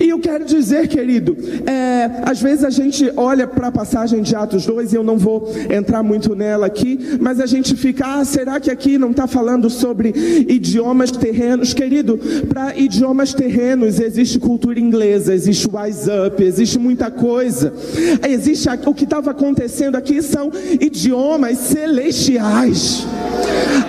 E 0.00 0.07
eu 0.18 0.20
quero 0.20 0.44
dizer, 0.44 0.88
querido, 0.88 1.36
é, 1.64 2.22
às 2.24 2.42
vezes 2.42 2.64
a 2.64 2.70
gente 2.70 3.10
olha 3.16 3.46
para 3.46 3.68
a 3.68 3.72
passagem 3.72 4.20
de 4.20 4.34
Atos 4.34 4.66
2, 4.66 4.92
e 4.92 4.96
eu 4.96 5.04
não 5.04 5.16
vou 5.16 5.48
entrar 5.70 6.02
muito 6.02 6.34
nela 6.34 6.66
aqui, 6.66 7.18
mas 7.20 7.40
a 7.40 7.46
gente 7.46 7.76
fica, 7.76 8.04
ah, 8.04 8.24
será 8.24 8.58
que 8.58 8.70
aqui 8.70 8.98
não 8.98 9.12
está 9.12 9.28
falando 9.28 9.70
sobre 9.70 10.08
idiomas 10.48 11.12
terrenos? 11.12 11.72
Querido, 11.72 12.18
para 12.48 12.76
idiomas 12.76 13.32
terrenos 13.32 14.00
existe 14.00 14.40
cultura 14.40 14.80
inglesa, 14.80 15.32
existe 15.32 15.68
up, 15.68 16.42
existe 16.42 16.78
muita 16.78 17.10
coisa. 17.10 17.72
Existe 18.28 18.68
o 18.86 18.94
que 18.94 19.04
estava 19.04 19.30
acontecendo 19.30 19.94
aqui 19.96 20.20
são 20.20 20.50
idiomas 20.80 21.58
celestiais. 21.58 23.06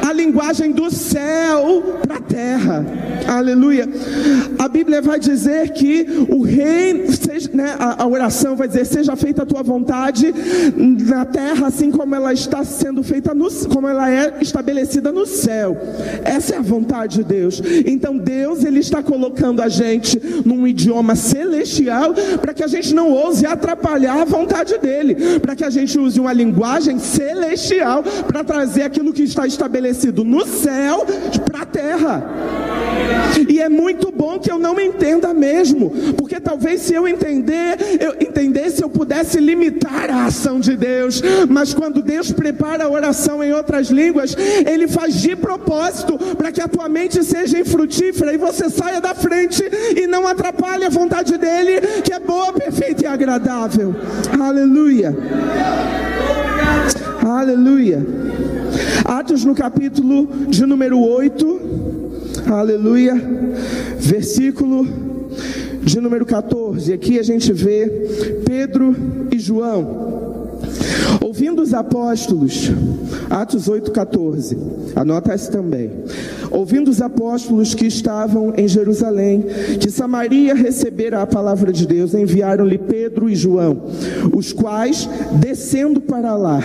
A 0.08 0.14
linguagem 0.14 0.72
do 0.72 0.92
céu 0.92 2.00
para 2.06 2.18
a 2.18 2.22
terra. 2.22 2.86
Aleluia. 3.28 3.88
A 4.58 4.68
Bíblia 4.68 5.02
vai 5.02 5.20
dizer 5.20 5.70
que 5.72 6.19
o 6.28 6.42
reino, 6.42 7.12
seja, 7.12 7.50
né, 7.54 7.76
a, 7.80 8.04
a, 8.04 8.08
oração 8.08 8.56
vai 8.56 8.68
dizer: 8.68 8.86
seja 8.86 9.16
feita 9.16 9.44
a 9.44 9.46
tua 9.46 9.64
vontade 9.64 10.34
na 10.76 11.26
terra, 11.26 11.68
assim 11.68 11.92
como 11.92 12.16
ela 12.16 12.34
está 12.34 12.64
sendo 12.64 13.04
feita 13.04 13.34
no, 13.34 13.50
como 13.68 13.88
ela 13.88 14.12
é 14.12 14.38
estabelecida 14.42 15.12
no 15.12 15.26
céu. 15.26 15.78
Essa 16.24 16.56
é 16.56 16.58
a 16.58 16.62
vontade 16.62 17.18
de 17.18 17.24
Deus. 17.24 17.62
Então 17.86 18.18
Deus 18.18 18.64
ele 18.64 18.80
está 18.80 19.02
colocando 19.02 19.62
a 19.62 19.70
gente 19.70 20.20
num 20.46 20.68
idioma 20.68 21.16
celestial 21.16 22.14
para 22.42 22.54
que 22.54 22.64
a 22.64 22.68
gente 22.68 22.94
não 22.94 23.12
ouse 23.12 23.46
atrapalhar 23.46 24.22
a 24.22 24.26
vontade 24.26 24.78
dele, 24.78 25.40
para 25.40 25.56
que 25.56 25.64
a 25.64 25.70
gente 25.70 25.98
use 26.00 26.20
uma 26.20 26.34
linguagem 26.34 27.00
celestial 27.00 28.04
para 28.28 28.44
trazer 28.44 28.84
aquilo 28.84 29.14
que 29.14 29.24
está 29.24 29.46
estabelecido 29.48 30.24
no 30.24 30.46
céu 30.46 31.06
para 31.46 31.62
a 31.62 31.66
terra. 31.66 32.30
E 33.48 33.60
é 33.60 33.70
muito 33.70 34.12
bom 34.12 34.40
que 34.40 34.52
eu 34.52 34.60
não 34.60 34.80
entenda 34.80 35.34
mesmo, 35.34 35.92
porque 36.18 36.40
talvez 36.40 36.82
se 36.82 36.94
eu 36.94 37.08
entender, 37.08 37.78
eu 38.00 38.16
entendesse, 38.20 38.82
eu 38.82 38.90
pudesse 38.90 39.40
limitar 39.40 40.10
a 40.10 40.26
ação 40.26 40.60
de 40.60 40.76
Deus. 40.76 41.22
Mas 41.50 41.74
quando 41.74 42.02
Deus 42.02 42.32
prepara 42.32 42.86
a 42.86 42.90
oração 42.90 43.44
em 43.44 43.54
outras 43.54 43.90
línguas, 43.90 44.36
Ele 44.66 44.88
faz 44.88 45.16
de 45.16 45.36
propósito 45.36 46.18
para 46.36 46.52
que 46.52 46.62
a 46.62 46.68
tua 46.68 46.88
mente 46.90 47.24
seja 47.24 47.60
infrutífera 47.60 48.34
e 48.34 48.38
você 48.38 48.70
saia 48.70 49.02
da 49.02 49.14
frente 49.14 49.64
e 49.96 50.08
não 50.08 50.28
atrapalhe 50.28 50.86
a 50.86 50.90
vontade 50.90 51.38
dele, 51.38 51.82
que 52.04 52.14
é 52.14 52.20
boa, 52.20 52.54
perfeita 52.54 53.04
e 53.04 53.08
agradável. 53.08 53.96
Aleluia. 54.40 55.16
Aleluia. 57.26 58.06
Atos 59.06 59.44
no 59.44 59.56
capítulo 59.56 60.28
de 60.48 60.66
número 60.66 61.00
8. 61.00 61.62
Aleluia. 62.52 63.16
Versículo 64.00 65.09
de 65.84 66.00
número 66.00 66.26
14. 66.26 66.94
Aqui 66.94 67.20
a 67.20 67.24
gente 67.24 67.52
vê 67.54 67.88
Pedro 68.46 68.96
e 69.32 69.40
João. 69.40 70.60
Ouvindo 71.22 71.62
os 71.62 71.74
apóstolos, 71.74 72.72
Atos 73.30 73.70
8,14, 73.70 74.58
anota 74.96 75.34
esse 75.34 75.52
também. 75.52 75.92
Ouvindo 76.52 76.90
os 76.90 77.02
apóstolos 77.02 77.76
que 77.76 77.86
estavam 77.86 78.54
em 78.58 78.68
Jerusalém, 78.68 79.46
que 79.80 79.92
Samaria 79.92 80.56
recebera 80.56 81.22
a 81.22 81.28
palavra 81.28 81.72
de 81.72 81.86
Deus, 81.86 82.14
enviaram-lhe 82.14 82.78
Pedro 82.78 83.30
e 83.30 83.36
João, 83.36 83.84
os 84.34 84.52
quais, 84.52 85.08
descendo 85.40 86.02
para 86.02 86.36
lá, 86.36 86.60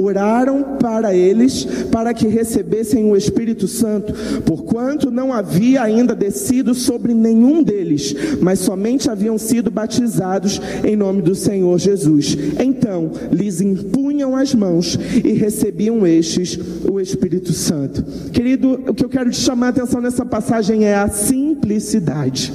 oraram 0.00 0.76
para 0.78 1.14
eles, 1.14 1.64
para 1.90 2.14
que 2.14 2.26
recebessem 2.26 3.10
o 3.10 3.16
Espírito 3.16 3.68
Santo, 3.68 4.12
porquanto 4.42 5.10
não 5.10 5.32
havia 5.32 5.82
ainda 5.82 6.14
descido 6.14 6.74
sobre 6.74 7.12
nenhum 7.12 7.62
deles, 7.62 8.14
mas 8.40 8.60
somente 8.60 9.10
haviam 9.10 9.36
sido 9.36 9.70
batizados 9.70 10.60
em 10.84 10.96
nome 10.96 11.22
do 11.22 11.34
Senhor 11.34 11.78
Jesus. 11.78 12.36
Então 12.58 13.10
lhes 13.30 13.60
impunham 13.76 14.34
as 14.34 14.54
mãos 14.54 14.98
e 15.24 15.32
recebiam 15.32 16.06
estes 16.06 16.58
o 16.90 17.00
Espírito 17.00 17.52
Santo. 17.52 18.02
Querido, 18.30 18.80
o 18.88 18.94
que 18.94 19.04
eu 19.04 19.08
quero 19.08 19.30
te 19.30 19.40
chamar 19.40 19.66
a 19.66 19.70
atenção 19.70 20.00
nessa 20.00 20.24
passagem 20.24 20.84
é 20.84 20.94
a 20.94 21.08
simplicidade. 21.08 22.52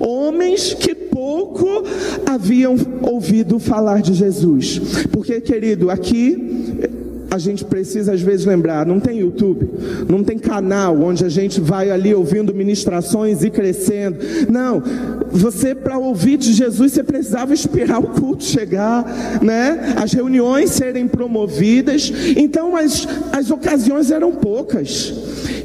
Homens 0.00 0.74
que 0.74 0.94
pouco 0.94 1.66
haviam 2.26 2.76
ouvido 3.02 3.58
falar 3.58 4.00
de 4.00 4.14
Jesus. 4.14 4.80
Porque, 5.10 5.40
querido, 5.40 5.90
aqui 5.90 7.01
a 7.32 7.38
gente 7.38 7.64
precisa 7.64 8.12
às 8.12 8.20
vezes 8.20 8.44
lembrar, 8.44 8.84
não 8.84 9.00
tem 9.00 9.20
YouTube, 9.20 9.66
não 10.06 10.22
tem 10.22 10.38
canal 10.38 11.00
onde 11.00 11.24
a 11.24 11.30
gente 11.30 11.62
vai 11.62 11.90
ali 11.90 12.14
ouvindo 12.14 12.54
ministrações 12.54 13.42
e 13.42 13.48
crescendo. 13.48 14.18
Não, 14.50 14.82
você 15.30 15.74
para 15.74 15.96
ouvir 15.96 16.36
de 16.36 16.52
Jesus 16.52 16.92
você 16.92 17.02
precisava 17.02 17.54
esperar 17.54 18.00
o 18.00 18.08
culto 18.08 18.44
chegar, 18.44 19.42
né? 19.42 19.94
As 19.96 20.12
reuniões 20.12 20.72
serem 20.72 21.08
promovidas. 21.08 22.12
Então 22.36 22.76
as, 22.76 23.08
as 23.32 23.50
ocasiões 23.50 24.10
eram 24.10 24.32
poucas. 24.32 25.14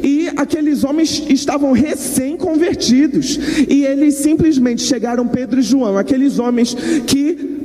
E 0.02 0.30
aqueles 0.38 0.86
homens 0.86 1.22
estavam 1.28 1.74
recém-convertidos. 1.74 3.38
E 3.68 3.84
eles 3.84 4.16
simplesmente 4.16 4.84
chegaram, 4.84 5.28
Pedro 5.28 5.60
e 5.60 5.64
João, 5.64 5.98
aqueles 5.98 6.40
homens 6.40 6.74
que. 7.06 7.57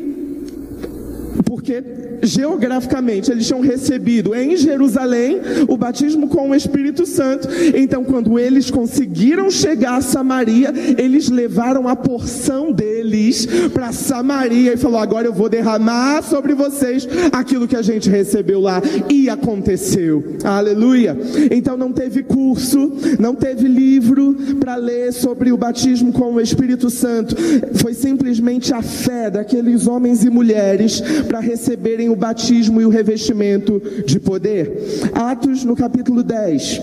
Porque 1.63 1.85
geograficamente 2.25 3.31
eles 3.31 3.47
tinham 3.47 3.61
recebido 3.61 4.35
em 4.35 4.57
Jerusalém 4.57 5.41
o 5.69 5.77
batismo 5.77 6.27
com 6.27 6.51
o 6.51 6.55
Espírito 6.57 7.07
Santo. 7.07 7.47
Então, 7.77 8.03
quando 8.03 8.37
eles 8.37 8.69
conseguiram 8.69 9.49
chegar 9.49 9.95
a 9.95 10.01
Samaria, 10.01 10.75
eles 10.99 11.29
levaram 11.29 11.87
a 11.87 11.95
porção 11.95 12.73
deles 12.73 13.47
para 13.73 13.93
Samaria 13.93 14.73
e 14.73 14.77
falou: 14.77 14.99
agora 14.99 15.29
eu 15.29 15.33
vou 15.33 15.49
derramar 15.49 16.23
sobre 16.23 16.53
vocês 16.53 17.07
aquilo 17.31 17.69
que 17.69 17.77
a 17.77 17.83
gente 17.83 18.11
recebeu 18.11 18.61
lá. 18.61 18.83
E 19.09 19.31
aconteceu. 19.31 20.37
Aleluia. 20.43 21.17
Então 21.49 21.77
não 21.77 21.93
teve 21.93 22.25
curso, 22.25 22.93
não 23.21 23.37
teve 23.37 23.69
livro 23.69 24.35
para 24.59 24.75
ler 24.75 25.13
sobre 25.13 25.53
o 25.53 25.57
batismo 25.57 26.13
com 26.13 26.35
o 26.35 26.41
Espírito 26.41 26.91
Santo. 26.91 27.37
Foi 27.75 27.95
simplesmente 27.95 28.75
a 28.75 28.83
fé 28.83 29.31
daqueles 29.31 29.87
homens 29.87 30.25
e 30.25 30.31
mulheres 30.31 31.01
para 31.29 31.52
receberem 31.53 32.09
o 32.09 32.17
batismo 32.17 32.81
e 32.81 32.87
o 32.87 32.89
revestimento 32.89 33.81
de 34.07 34.19
poder. 34.19 34.73
Atos 35.13 35.65
no 35.65 35.77
capítulo 35.77 36.23
10. 36.23 36.81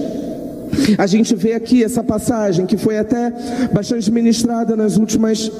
A 0.97 1.07
gente 1.07 1.35
vê 1.35 1.53
aqui 1.53 1.83
essa 1.83 2.03
passagem 2.03 2.67
que 2.67 2.77
foi 2.77 2.97
até 2.97 3.33
bastante 3.73 4.11
ministrada 4.11 4.75
nas 4.75 4.95
últimas 4.97 5.51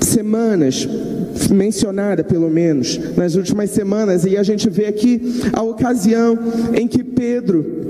semanas, 0.00 0.88
mencionada 1.50 2.22
pelo 2.22 2.48
menos 2.48 2.98
nas 3.16 3.34
últimas 3.34 3.70
semanas, 3.70 4.24
e 4.24 4.36
a 4.36 4.42
gente 4.44 4.70
vê 4.70 4.86
aqui 4.86 5.40
a 5.52 5.62
ocasião 5.62 6.38
em 6.74 6.86
que 6.86 7.02
Pedro 7.02 7.81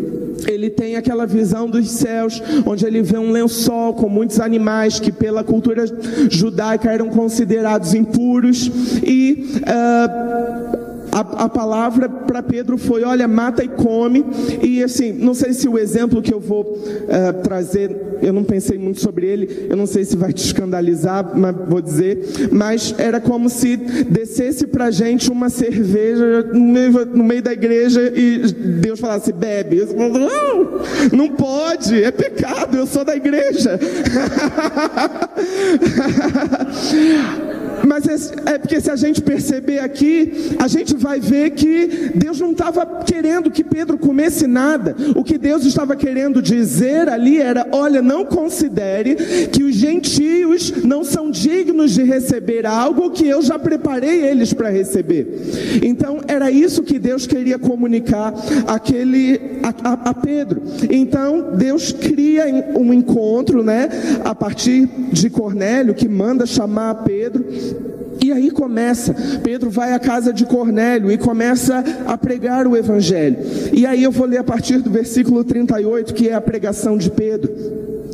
ele 0.47 0.71
tem 0.71 0.97
aquela 0.97 1.27
visão 1.27 1.69
dos 1.69 1.91
céus, 1.91 2.43
onde 2.67 2.85
ele 2.87 3.03
vê 3.03 3.19
um 3.19 3.31
lençol 3.31 3.95
com 3.95 4.09
muitos 4.09 4.41
animais 4.41 4.99
que, 4.99 5.13
pela 5.13 5.45
cultura 5.45 5.85
judaica, 6.31 6.91
eram 6.91 7.09
considerados 7.09 7.95
impuros, 7.95 8.71
e 9.03 9.47
uh, 9.59 10.72
a, 11.13 11.45
a 11.45 11.49
palavra 11.49 12.09
para 12.09 12.43
Pedro 12.43 12.79
foi: 12.79 13.05
olha, 13.05 13.29
mata 13.29 13.63
e 13.63 13.69
come. 13.69 14.25
E 14.63 14.83
assim, 14.83 15.13
não 15.13 15.35
sei 15.35 15.53
se 15.53 15.69
o 15.69 15.79
exemplo 15.79 16.23
que 16.23 16.33
eu 16.33 16.41
vou 16.41 16.63
uh, 16.63 17.43
trazer, 17.43 17.95
eu 18.23 18.33
não 18.33 18.43
pensei 18.43 18.79
muito 18.79 19.01
sobre 19.01 19.27
ele, 19.27 19.67
eu 19.69 19.77
não 19.77 19.87
sei 19.87 20.05
se 20.05 20.17
vai 20.17 20.33
te 20.33 20.43
escandalizar, 20.43 21.33
mas 21.37 21.55
vou 21.69 21.83
dizer. 21.83 22.49
Mas 22.51 22.95
era 22.97 23.21
como 23.21 23.51
se 23.51 23.77
descesse 23.77 24.67
para 24.67 24.91
gente 24.91 25.31
uma 25.31 25.51
cerveja 25.51 26.49
no 26.53 26.61
meio, 26.61 27.07
no 27.07 27.25
meio 27.25 27.43
da 27.43 27.53
igreja 27.53 28.01
e 28.15 28.39
Deus 28.81 28.99
falasse: 28.99 29.33
bebe. 29.33 29.79
Eu 29.79 29.89
não, 29.95 30.81
não 31.13 31.29
pode, 31.29 32.03
é 32.03 32.11
pecado, 32.11 32.77
eu 32.77 32.87
sou 32.87 33.05
da 33.05 33.15
igreja. 33.15 33.79
Mas 37.87 38.07
é, 38.07 38.55
é 38.55 38.59
porque 38.59 38.81
se 38.81 38.91
a 38.91 38.97
gente 38.97 39.21
perceber 39.21 39.81
aqui, 39.81 40.55
a 40.59 40.69
gente 40.69 40.97
vai 40.97 41.21
ver 41.21 41.51
que 41.51 42.11
Deus 42.15 42.41
não 42.41 42.53
estava 42.53 42.85
querendo 43.05 43.51
que 43.51 43.65
Pedro 43.65 43.99
comesse 43.99 44.47
nada. 44.47 44.95
O 45.15 45.25
que 45.25 45.39
Deus 45.39 45.65
estava 45.65 45.97
querendo 45.97 46.41
dizer 46.41 47.09
ali 47.09 47.41
era: 47.41 47.67
olha, 47.73 48.01
não 48.01 48.25
considere 48.25 49.15
que 49.51 49.63
os 49.63 49.75
gentios 49.75 50.83
não 50.85 51.05
são 51.05 51.31
dignos 51.31 51.93
de 51.93 52.03
receber 52.03 52.67
algo 52.67 53.11
que 53.11 53.27
eu 53.27 53.43
já 53.43 53.59
preparei 53.59 54.25
eles 54.25 54.53
para 54.53 54.71
receber. 54.71 55.81
Então 55.83 56.21
era 56.29 56.51
isso 56.51 56.83
que 56.83 56.99
Deus 56.99 57.27
queria 57.27 57.59
comunicar 57.59 58.35
aquele 58.67 59.41
a, 59.63 59.91
a, 59.91 59.93
a 60.11 60.15
Pedro. 60.15 60.63
Então 60.91 61.57
Deus 61.57 61.93
cria 61.93 62.45
um 62.79 62.93
encontro, 62.93 63.63
né, 63.63 63.89
a 64.25 64.35
partir 64.35 64.89
de 65.13 65.29
Cornélio 65.31 65.95
que 65.95 66.09
manda 66.09 66.47
chamar 66.47 67.03
Pedro 67.05 67.45
e 68.23 68.31
aí 68.31 68.51
começa, 68.51 69.15
Pedro 69.43 69.69
vai 69.69 69.93
à 69.93 69.99
casa 69.99 70.33
de 70.33 70.47
Cornélio 70.47 71.11
e 71.11 71.19
começa 71.19 71.83
a 72.07 72.17
pregar 72.17 72.69
o 72.69 72.77
evangelho. 72.77 73.39
E 73.73 73.85
aí 73.85 74.03
eu 74.03 74.13
vou 74.13 74.27
ler 74.27 74.39
a 74.39 74.45
partir 74.45 74.79
do 74.79 74.91
versículo 74.91 75.43
38, 75.43 76.15
que 76.15 76.29
é 76.29 76.35
a 76.35 76.41
pregação 76.41 76.97
de 76.97 77.11
Pedro 77.11 77.53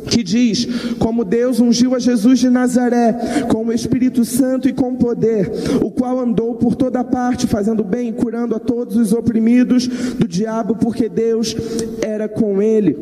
que 0.09 0.23
diz: 0.23 0.65
Como 0.97 1.23
Deus 1.23 1.59
ungiu 1.59 1.95
a 1.95 1.99
Jesus 1.99 2.39
de 2.39 2.49
Nazaré 2.49 3.13
com 3.47 3.65
o 3.65 3.71
Espírito 3.71 4.25
Santo 4.25 4.67
e 4.67 4.73
com 4.73 4.95
poder, 4.95 5.51
o 5.81 5.91
qual 5.91 6.19
andou 6.19 6.55
por 6.55 6.75
toda 6.75 7.03
parte, 7.03 7.47
fazendo 7.47 7.83
bem 7.83 8.09
e 8.09 8.13
curando 8.13 8.55
a 8.55 8.59
todos 8.59 8.97
os 8.97 9.13
oprimidos 9.13 9.87
do 9.87 10.27
diabo, 10.27 10.75
porque 10.75 11.07
Deus 11.07 11.55
era 12.01 12.27
com 12.27 12.61
ele. 12.61 12.97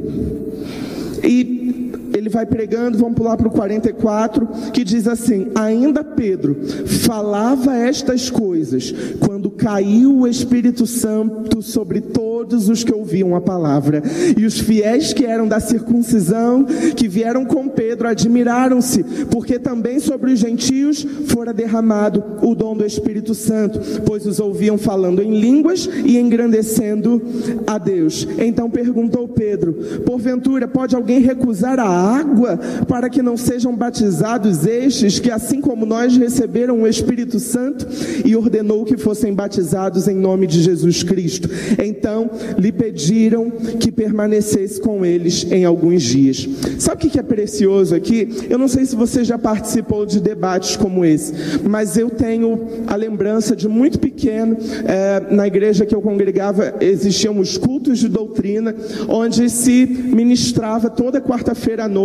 E 1.24 1.87
ele 2.18 2.30
vai 2.30 2.46
pregando, 2.46 2.98
vamos 2.98 3.16
pular 3.16 3.38
para 3.38 3.48
o 3.48 3.52
44, 3.52 4.48
que 4.74 4.84
diz 4.84 5.08
assim: 5.08 5.48
Ainda 5.56 6.04
Pedro 6.04 6.56
falava 7.06 7.76
estas 7.76 8.30
coisas 8.30 8.94
quando 9.20 9.50
caiu 9.50 10.20
o 10.20 10.28
Espírito 10.28 10.86
Santo 10.86 11.62
sobre 11.62 12.02
todos 12.02 12.70
os 12.70 12.84
que 12.84 12.94
ouviam 12.94 13.36
a 13.36 13.42
palavra. 13.42 14.02
E 14.38 14.46
os 14.46 14.60
fiéis 14.60 15.14
que 15.14 15.26
eram 15.26 15.48
da 15.48 15.60
circuncisão, 15.60 16.66
que 16.96 17.08
vieram 17.08 17.46
com 17.46 17.68
Pedro, 17.68 18.08
admiraram-se, 18.08 19.04
porque 19.32 19.60
também 19.60 20.00
sobre 20.00 20.32
os 20.32 20.40
gentios 20.40 21.06
fora 21.28 21.54
derramado 21.54 22.24
o 22.42 22.56
dom 22.56 22.76
do 22.76 22.86
Espírito 22.86 23.34
Santo, 23.34 23.80
pois 24.06 24.26
os 24.26 24.40
ouviam 24.40 24.78
falando 24.78 25.22
em 25.22 25.40
línguas 25.40 25.90
e 26.06 26.18
engrandecendo 26.18 27.22
a 27.66 27.78
Deus. 27.78 28.28
Então 28.38 28.70
perguntou 28.70 29.28
Pedro: 29.28 29.74
Porventura 30.06 30.68
pode 30.68 30.96
alguém 30.96 31.20
recusar 31.20 31.80
a 31.80 31.88
água 32.20 32.58
para 32.88 33.10
que 33.10 33.22
não 33.22 33.38
sejam 33.38 33.76
batizados 33.76 34.66
estes 34.66 35.20
que, 35.20 35.32
assim 35.32 35.62
como 35.62 35.86
nós, 35.86 36.16
receberam 36.18 36.82
o 36.82 36.88
Espírito 36.88 37.40
Santo 37.40 37.88
e 38.26 38.36
ordenou 38.36 38.86
que 38.86 38.98
fossem 38.98 39.34
batizados 39.34 40.08
em 40.08 40.16
nome 40.16 40.48
de 40.48 40.62
Jesus 40.62 41.04
Cristo. 41.04 41.50
Então 41.84 42.30
lhe 42.58 42.72
pediram 42.72 43.50
que 43.50 43.92
permanecesse 43.92 44.80
com 44.80 45.06
eles 45.06 45.46
em 45.52 45.66
alguns 45.66 46.04
dias. 46.04 46.48
Sabe 46.80 47.08
o 47.08 47.10
que 47.10 47.20
é 47.20 47.24
precioso 47.24 47.96
aqui? 47.96 48.30
Eu 48.50 48.58
não 48.58 48.68
sei 48.68 48.86
se 48.86 48.96
você 48.96 49.24
já 49.24 49.38
participou 49.38 50.06
de 50.06 50.20
debates 50.20 50.76
como 50.76 51.04
esse, 51.04 51.34
mas 51.68 51.98
eu 51.98 52.10
tenho 52.10 52.68
a 52.88 52.96
lembrança 52.96 53.56
de 53.56 53.68
muito 53.68 54.00
pequeno, 54.00 54.58
é, 54.86 55.34
na 55.34 55.48
igreja 55.48 55.86
que 55.86 55.96
eu 55.96 56.02
congregava, 56.02 56.76
existiam 56.80 57.40
os 57.40 57.58
cultos 57.58 58.00
de 58.00 58.08
doutrina, 58.08 58.76
onde 59.08 59.50
se 59.50 59.86
ministrava 59.86 60.90
toda 60.90 61.22
quarta-feira 61.22 61.86
à 61.86 61.88
noite, 61.88 61.97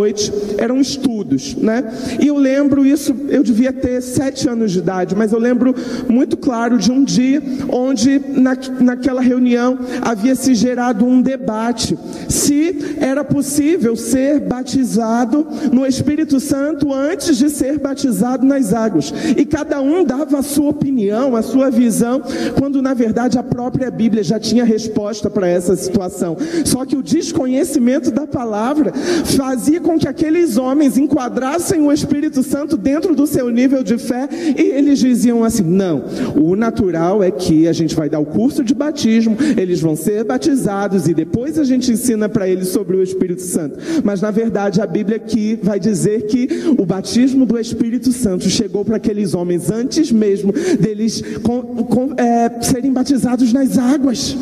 eram 0.58 0.80
estudos, 0.80 1.54
né? 1.54 1.84
E 2.20 2.28
eu 2.28 2.36
lembro 2.36 2.86
isso, 2.86 3.14
eu 3.28 3.42
devia 3.42 3.72
ter 3.72 4.00
sete 4.00 4.48
anos 4.48 4.72
de 4.72 4.78
idade, 4.78 5.14
mas 5.14 5.32
eu 5.32 5.38
lembro 5.38 5.74
muito 6.08 6.36
claro 6.36 6.78
de 6.78 6.90
um 6.90 7.04
dia 7.04 7.42
onde 7.68 8.20
na, 8.28 8.56
naquela 8.80 9.20
reunião 9.20 9.78
havia 10.00 10.34
se 10.34 10.54
gerado 10.54 11.04
um 11.04 11.20
debate 11.20 11.98
se 12.28 12.96
era 12.98 13.24
possível 13.24 13.96
ser 13.96 14.40
batizado 14.40 15.46
no 15.72 15.86
Espírito 15.86 16.40
Santo 16.40 16.92
antes 16.92 17.36
de 17.36 17.50
ser 17.50 17.78
batizado 17.78 18.44
nas 18.46 18.72
águas. 18.72 19.12
E 19.36 19.44
cada 19.44 19.80
um 19.80 20.04
dava 20.04 20.38
a 20.38 20.42
sua 20.42 20.70
opinião, 20.70 21.36
a 21.36 21.42
sua 21.42 21.70
visão, 21.70 22.22
quando 22.58 22.80
na 22.80 22.94
verdade 22.94 23.38
a 23.38 23.42
própria 23.42 23.90
Bíblia 23.90 24.22
já 24.22 24.38
tinha 24.38 24.64
resposta 24.64 25.28
para 25.28 25.48
essa 25.48 25.76
situação. 25.76 26.36
Só 26.64 26.84
que 26.84 26.96
o 26.96 27.02
desconhecimento 27.02 28.10
da 28.10 28.26
palavra 28.26 28.92
fazia 29.36 29.80
com 29.82 29.98
que 29.98 30.08
aqueles 30.08 30.56
homens 30.56 30.96
enquadrassem 30.96 31.80
o 31.80 31.92
Espírito 31.92 32.42
Santo 32.42 32.76
dentro 32.76 33.14
do 33.14 33.26
seu 33.26 33.50
nível 33.50 33.82
de 33.82 33.98
fé 33.98 34.28
e 34.56 34.62
eles 34.62 34.98
diziam 34.98 35.44
assim: 35.44 35.62
não, 35.62 36.04
o 36.36 36.56
natural 36.56 37.22
é 37.22 37.30
que 37.30 37.68
a 37.68 37.72
gente 37.72 37.94
vai 37.94 38.08
dar 38.08 38.20
o 38.20 38.26
curso 38.26 38.64
de 38.64 38.74
batismo, 38.74 39.36
eles 39.56 39.80
vão 39.80 39.96
ser 39.96 40.24
batizados 40.24 41.08
e 41.08 41.14
depois 41.14 41.58
a 41.58 41.64
gente 41.64 41.90
ensina 41.90 42.28
para 42.28 42.48
eles 42.48 42.68
sobre 42.68 42.96
o 42.96 43.02
Espírito 43.02 43.42
Santo. 43.42 43.78
Mas 44.04 44.20
na 44.20 44.30
verdade 44.30 44.80
a 44.80 44.86
Bíblia 44.86 45.16
aqui 45.16 45.58
vai 45.62 45.78
dizer 45.78 46.26
que 46.26 46.48
o 46.78 46.86
batismo 46.86 47.44
do 47.44 47.58
Espírito 47.58 48.12
Santo 48.12 48.48
chegou 48.48 48.84
para 48.84 48.96
aqueles 48.96 49.34
homens 49.34 49.70
antes 49.70 50.12
mesmo 50.12 50.52
deles 50.78 51.22
com, 51.42 51.62
com, 51.84 52.14
é, 52.16 52.62
serem 52.62 52.92
batizados 52.92 53.52
nas 53.52 53.78
águas. 53.78 54.36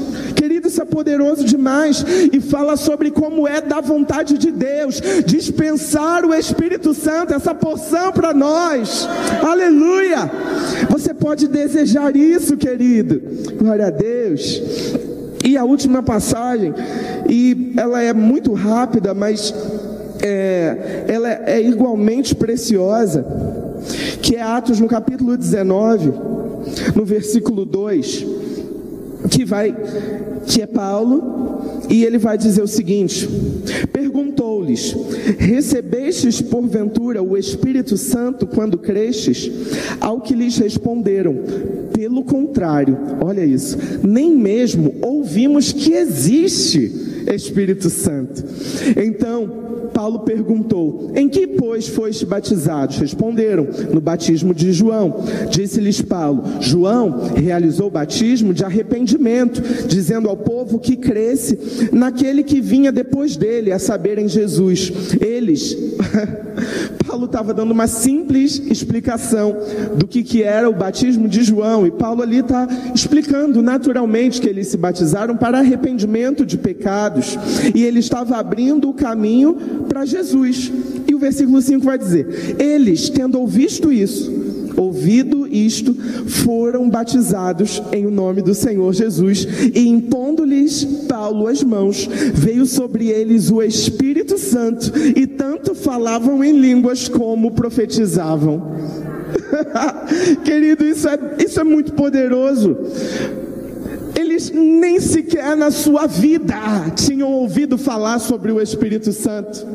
Isso 0.70 0.80
é 0.80 0.84
poderoso 0.84 1.42
demais 1.42 2.04
e 2.32 2.40
fala 2.40 2.76
sobre 2.76 3.10
como 3.10 3.48
é 3.48 3.60
da 3.60 3.80
vontade 3.80 4.38
de 4.38 4.52
Deus 4.52 5.02
dispensar 5.26 6.24
o 6.24 6.32
Espírito 6.32 6.94
Santo, 6.94 7.34
essa 7.34 7.52
porção 7.52 8.12
para 8.12 8.32
nós. 8.32 9.08
Aleluia! 9.42 10.30
Você 10.88 11.12
pode 11.12 11.48
desejar 11.48 12.14
isso, 12.14 12.56
querido. 12.56 13.20
Glória 13.58 13.88
a 13.88 13.90
Deus. 13.90 14.62
E 15.44 15.56
a 15.56 15.64
última 15.64 16.04
passagem, 16.04 16.72
e 17.28 17.72
ela 17.76 18.00
é 18.00 18.12
muito 18.12 18.52
rápida, 18.52 19.12
mas 19.12 19.52
é, 20.22 21.04
ela 21.08 21.30
é 21.50 21.60
igualmente 21.60 22.32
preciosa, 22.32 23.26
que 24.22 24.36
é 24.36 24.42
Atos 24.42 24.78
no 24.78 24.86
capítulo 24.86 25.36
19, 25.36 26.12
no 26.94 27.04
versículo 27.04 27.64
2, 27.64 28.26
que 29.28 29.44
vai, 29.44 29.74
que 30.46 30.62
é 30.62 30.66
Paulo, 30.66 31.82
e 31.88 32.04
ele 32.04 32.18
vai 32.18 32.38
dizer 32.38 32.62
o 32.62 32.68
seguinte: 32.68 33.28
perguntou-lhes: 34.60 34.94
Recebestes 35.38 36.40
porventura 36.42 37.22
o 37.22 37.36
Espírito 37.36 37.96
Santo 37.96 38.46
quando 38.46 38.78
crestes? 38.78 39.50
Ao 40.00 40.20
que 40.20 40.34
lhes 40.34 40.56
responderam: 40.58 41.36
Pelo 41.92 42.22
contrário, 42.22 42.96
olha 43.22 43.44
isso, 43.44 43.78
nem 44.06 44.34
mesmo 44.34 44.94
ouvimos 45.02 45.72
que 45.72 45.92
existe 45.92 47.08
Espírito 47.34 47.90
Santo. 47.90 48.44
Então, 48.96 49.60
Paulo 49.92 50.20
perguntou: 50.20 51.12
Em 51.14 51.28
que, 51.28 51.46
pois, 51.46 51.88
foste 51.88 52.24
batizados? 52.24 52.98
Responderam: 52.98 53.66
No 53.92 54.00
batismo 54.00 54.54
de 54.54 54.72
João. 54.72 55.24
Disse-lhes 55.50 56.00
Paulo: 56.00 56.42
João 56.60 57.34
realizou 57.34 57.88
o 57.88 57.90
batismo 57.90 58.54
de 58.54 58.64
arrependimento, 58.64 59.60
dizendo 59.86 60.28
ao 60.28 60.36
povo 60.36 60.78
que 60.78 60.96
cresce 60.96 61.90
naquele 61.92 62.42
que 62.42 62.60
vinha 62.60 62.92
depois 62.92 63.36
dele, 63.36 63.72
a 63.72 63.78
saber, 63.78 64.18
em 64.18 64.28
Jesus. 64.28 64.49
Eles, 65.20 65.76
Paulo 67.06 67.26
estava 67.26 67.52
dando 67.54 67.70
uma 67.70 67.86
simples 67.86 68.58
explicação 68.58 69.56
do 69.96 70.06
que, 70.06 70.22
que 70.22 70.42
era 70.42 70.68
o 70.68 70.72
batismo 70.72 71.28
de 71.28 71.42
João, 71.42 71.86
e 71.86 71.90
Paulo 71.90 72.22
ali 72.22 72.38
está 72.38 72.68
explicando 72.94 73.62
naturalmente 73.62 74.40
que 74.40 74.48
eles 74.48 74.68
se 74.68 74.76
batizaram 74.76 75.36
para 75.36 75.58
arrependimento 75.58 76.44
de 76.44 76.56
pecados, 76.56 77.38
e 77.74 77.84
ele 77.84 78.00
estava 78.00 78.36
abrindo 78.36 78.88
o 78.88 78.94
caminho 78.94 79.54
para 79.88 80.04
Jesus. 80.04 80.72
E 81.06 81.14
o 81.14 81.18
versículo 81.18 81.60
5 81.60 81.84
vai 81.84 81.98
dizer: 81.98 82.56
Eles, 82.58 83.08
tendo 83.08 83.38
ouvido 83.38 83.92
isso, 83.92 84.40
ouvido 84.80 85.46
isto, 85.46 85.94
foram 86.26 86.88
batizados 86.88 87.82
em 87.92 88.06
o 88.06 88.10
nome 88.10 88.42
do 88.42 88.54
Senhor 88.54 88.92
Jesus, 88.92 89.46
e 89.74 89.88
impondo-lhes 89.88 90.84
Paulo 91.08 91.46
as 91.46 91.62
mãos, 91.62 92.08
veio 92.34 92.66
sobre 92.66 93.08
eles 93.08 93.50
o 93.50 93.62
Espírito 93.62 94.38
Santo, 94.38 94.92
e 95.16 95.26
tanto 95.26 95.74
falavam 95.74 96.42
em 96.42 96.58
línguas 96.58 97.08
como 97.08 97.50
profetizavam. 97.50 98.74
Querido, 100.44 100.84
isso 100.84 101.08
é, 101.08 101.18
isso 101.38 101.60
é 101.60 101.64
muito 101.64 101.92
poderoso 101.92 102.76
nem 104.48 105.00
sequer 105.00 105.56
na 105.56 105.70
sua 105.70 106.06
vida 106.06 106.56
tinham 106.94 107.30
ouvido 107.32 107.76
falar 107.76 108.18
sobre 108.18 108.52
o 108.52 108.60
Espírito 108.60 109.12
Santo. 109.12 109.66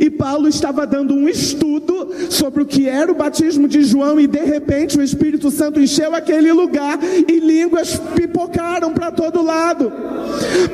E 0.00 0.10
Paulo 0.10 0.46
estava 0.46 0.86
dando 0.86 1.14
um 1.14 1.28
estudo 1.28 2.08
sobre 2.30 2.62
o 2.62 2.66
que 2.66 2.88
era 2.88 3.10
o 3.10 3.14
batismo 3.14 3.66
de 3.66 3.82
João 3.82 4.20
e 4.20 4.26
de 4.26 4.44
repente 4.44 4.98
o 4.98 5.02
Espírito 5.02 5.50
Santo 5.50 5.80
encheu 5.80 6.14
aquele 6.14 6.52
lugar 6.52 6.98
e 7.02 7.40
línguas 7.40 8.00
pipocaram 8.14 8.92
para 8.92 9.10
todo 9.10 9.42
lado. 9.42 9.92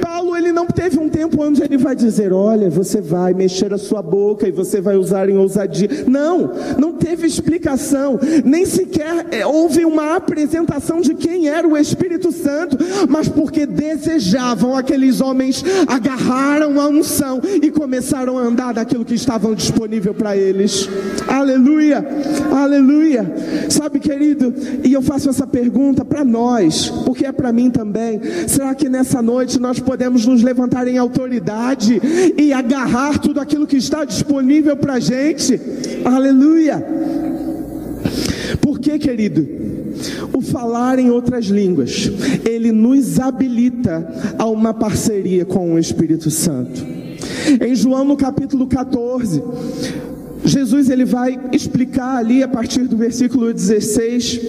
Paulo 0.01 0.37
ele 0.37 0.53
não 0.53 0.67
teve 0.67 0.99
um 0.99 1.09
tempo 1.09 1.43
onde 1.43 1.63
ele 1.63 1.77
vai 1.77 1.95
dizer, 1.95 2.33
olha, 2.33 2.69
você 2.69 3.01
vai 3.01 3.33
mexer 3.33 3.73
a 3.73 3.79
sua 3.79 4.03
boca 4.03 4.47
e 4.49 4.53
você 4.53 4.81
vai 4.81 4.97
usar 4.97 5.29
em 5.29 5.37
ousadia. 5.37 6.05
Não, 6.07 6.53
não 6.79 6.93
teve 6.93 7.27
explicação, 7.27 8.19
nem 8.45 8.67
sequer 8.67 9.27
é, 9.31 9.47
houve 9.47 9.85
uma 9.85 10.17
apresentação 10.17 11.01
de 11.01 11.15
quem 11.15 11.49
era 11.49 11.67
o 11.67 11.77
Espírito 11.77 12.33
Santo, 12.33 12.77
mas 13.09 13.29
porque 13.31 13.67
desejavam 13.67 14.77
aqueles 14.77 15.21
homens 15.21 15.65
agarraram 15.87 16.81
a 16.81 16.89
unção 16.89 17.41
e 17.63 17.71
começaram 17.71 18.39
a 18.39 18.43
andar 18.43 18.75
daquilo 18.75 19.05
que 19.05 19.15
estava 19.15 19.55
disponível 19.55 20.15
para 20.15 20.37
eles. 20.37 20.89
Aleluia, 21.27 22.05
aleluia. 22.53 23.33
Sabe, 23.69 23.99
querido, 23.99 24.53
e 24.85 24.93
eu 24.93 25.03
faço 25.03 25.29
essa 25.29 25.47
pergunta 25.47 26.05
para 26.05 26.25
nós, 26.25 26.91
porque 27.05 27.27
é 27.27 27.33
para 27.33 27.53
mim 27.53 27.71
também. 27.71 28.21
Será 28.47 28.75
que 28.75 28.89
nessa 28.89 29.23
noite 29.23 29.59
nós 29.59 29.79
podemos 29.79 30.27
nos 30.27 30.43
levantar 30.43 30.87
em 30.89 30.99
autoridade 30.99 32.01
e 32.37 32.53
agarrar 32.53 33.19
tudo 33.19 33.41
aquilo 33.41 33.67
que 33.67 33.77
está 33.77 34.05
disponível 34.05 34.77
para 34.77 34.95
a 34.95 35.01
gente? 35.01 35.61
Aleluia. 36.05 37.40
Por 38.61 38.79
que, 38.79 38.99
querido? 38.99 39.47
O 40.33 40.41
falar 40.41 40.99
em 40.99 41.11
outras 41.11 41.47
línguas, 41.47 42.11
ele 42.49 42.73
nos 42.73 43.19
habilita 43.19 44.35
a 44.39 44.47
uma 44.47 44.73
parceria 44.73 45.45
com 45.45 45.75
o 45.75 45.79
Espírito 45.79 46.31
Santo. 46.31 46.85
Em 47.61 47.75
João 47.75 48.05
no 48.05 48.17
capítulo 48.17 48.67
14, 48.67 49.43
Jesus 50.45 50.89
ele 50.89 51.05
vai 51.05 51.39
explicar 51.53 52.17
ali 52.17 52.43
a 52.43 52.49
partir 52.49 52.83
do 52.87 52.97
versículo 52.97 53.53
16 53.53 54.41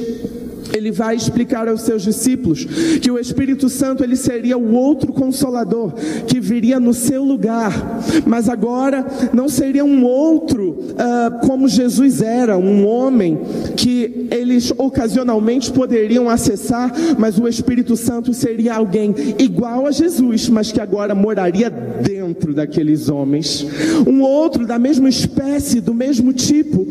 ele 0.74 0.92
vai 0.92 1.16
explicar 1.16 1.68
aos 1.68 1.82
seus 1.82 2.04
discípulos 2.04 2.66
que 3.02 3.12
o 3.12 3.20
Espírito 3.20 3.70
Santo 3.70 4.04
ele 4.04 4.16
seria 4.16 4.58
o 4.58 4.74
outro 4.74 5.12
consolador 5.14 5.94
que 6.28 6.40
viria 6.40 6.80
no 6.80 6.94
seu 6.94 7.24
lugar, 7.24 8.02
mas 8.26 8.50
agora 8.50 9.06
não 9.34 9.48
seria 9.48 9.84
um 9.84 10.04
outro 10.04 10.70
uh, 10.72 11.46
como 11.46 11.68
Jesus 11.68 12.22
era, 12.22 12.58
um 12.58 12.86
homem 12.86 13.40
que 13.76 14.28
eles 14.32 14.74
ocasionalmente 14.78 15.72
poderiam 15.72 16.30
acessar, 16.30 16.92
mas 17.18 17.38
o 17.38 17.48
Espírito 17.48 17.96
Santo 17.96 18.34
seria 18.34 18.76
alguém 18.76 19.14
igual 19.40 19.86
a 19.86 19.92
Jesus, 19.92 20.50
mas 20.50 20.72
que 20.72 20.80
agora 20.80 21.14
moraria 21.14 21.70
dentro 21.70 22.54
daqueles 22.54 23.10
homens, 23.10 23.66
um 24.08 24.22
outro 24.22 24.66
da 24.66 24.80
mesma 24.80 25.10
espécie, 25.10 25.82
do 25.82 25.94
mesmo 25.94 26.34
tipo, 26.34 26.88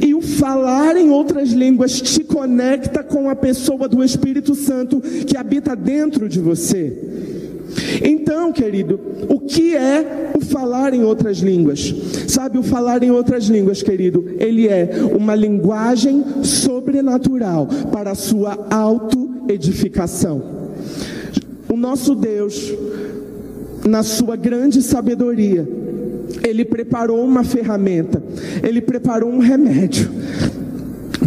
e 0.00 0.14
o 0.14 0.20
falar 0.20 0.96
em 0.96 1.10
outras 1.10 1.50
línguas 1.50 2.00
te 2.00 2.24
conecta 2.24 3.02
com 3.02 3.21
a 3.28 3.36
pessoa 3.36 3.88
do 3.88 4.02
Espírito 4.02 4.54
Santo 4.54 5.00
que 5.00 5.36
habita 5.36 5.74
dentro 5.74 6.28
de 6.28 6.40
você. 6.40 6.92
Então, 8.02 8.52
querido, 8.52 9.00
o 9.28 9.40
que 9.40 9.74
é 9.74 10.32
o 10.36 10.40
falar 10.40 10.92
em 10.94 11.04
outras 11.04 11.38
línguas? 11.38 11.94
Sabe, 12.28 12.58
o 12.58 12.62
falar 12.62 13.02
em 13.02 13.10
outras 13.10 13.44
línguas, 13.44 13.82
querido, 13.82 14.24
ele 14.38 14.68
é 14.68 14.90
uma 15.18 15.34
linguagem 15.34 16.24
sobrenatural 16.42 17.66
para 17.90 18.12
a 18.12 18.14
sua 18.14 18.66
autoedificação. 18.70 20.42
O 21.68 21.76
nosso 21.76 22.14
Deus, 22.14 22.72
na 23.88 24.02
sua 24.02 24.36
grande 24.36 24.82
sabedoria, 24.82 25.66
ele 26.42 26.64
preparou 26.64 27.24
uma 27.24 27.44
ferramenta, 27.44 28.22
ele 28.62 28.80
preparou 28.80 29.30
um 29.30 29.38
remédio 29.38 30.10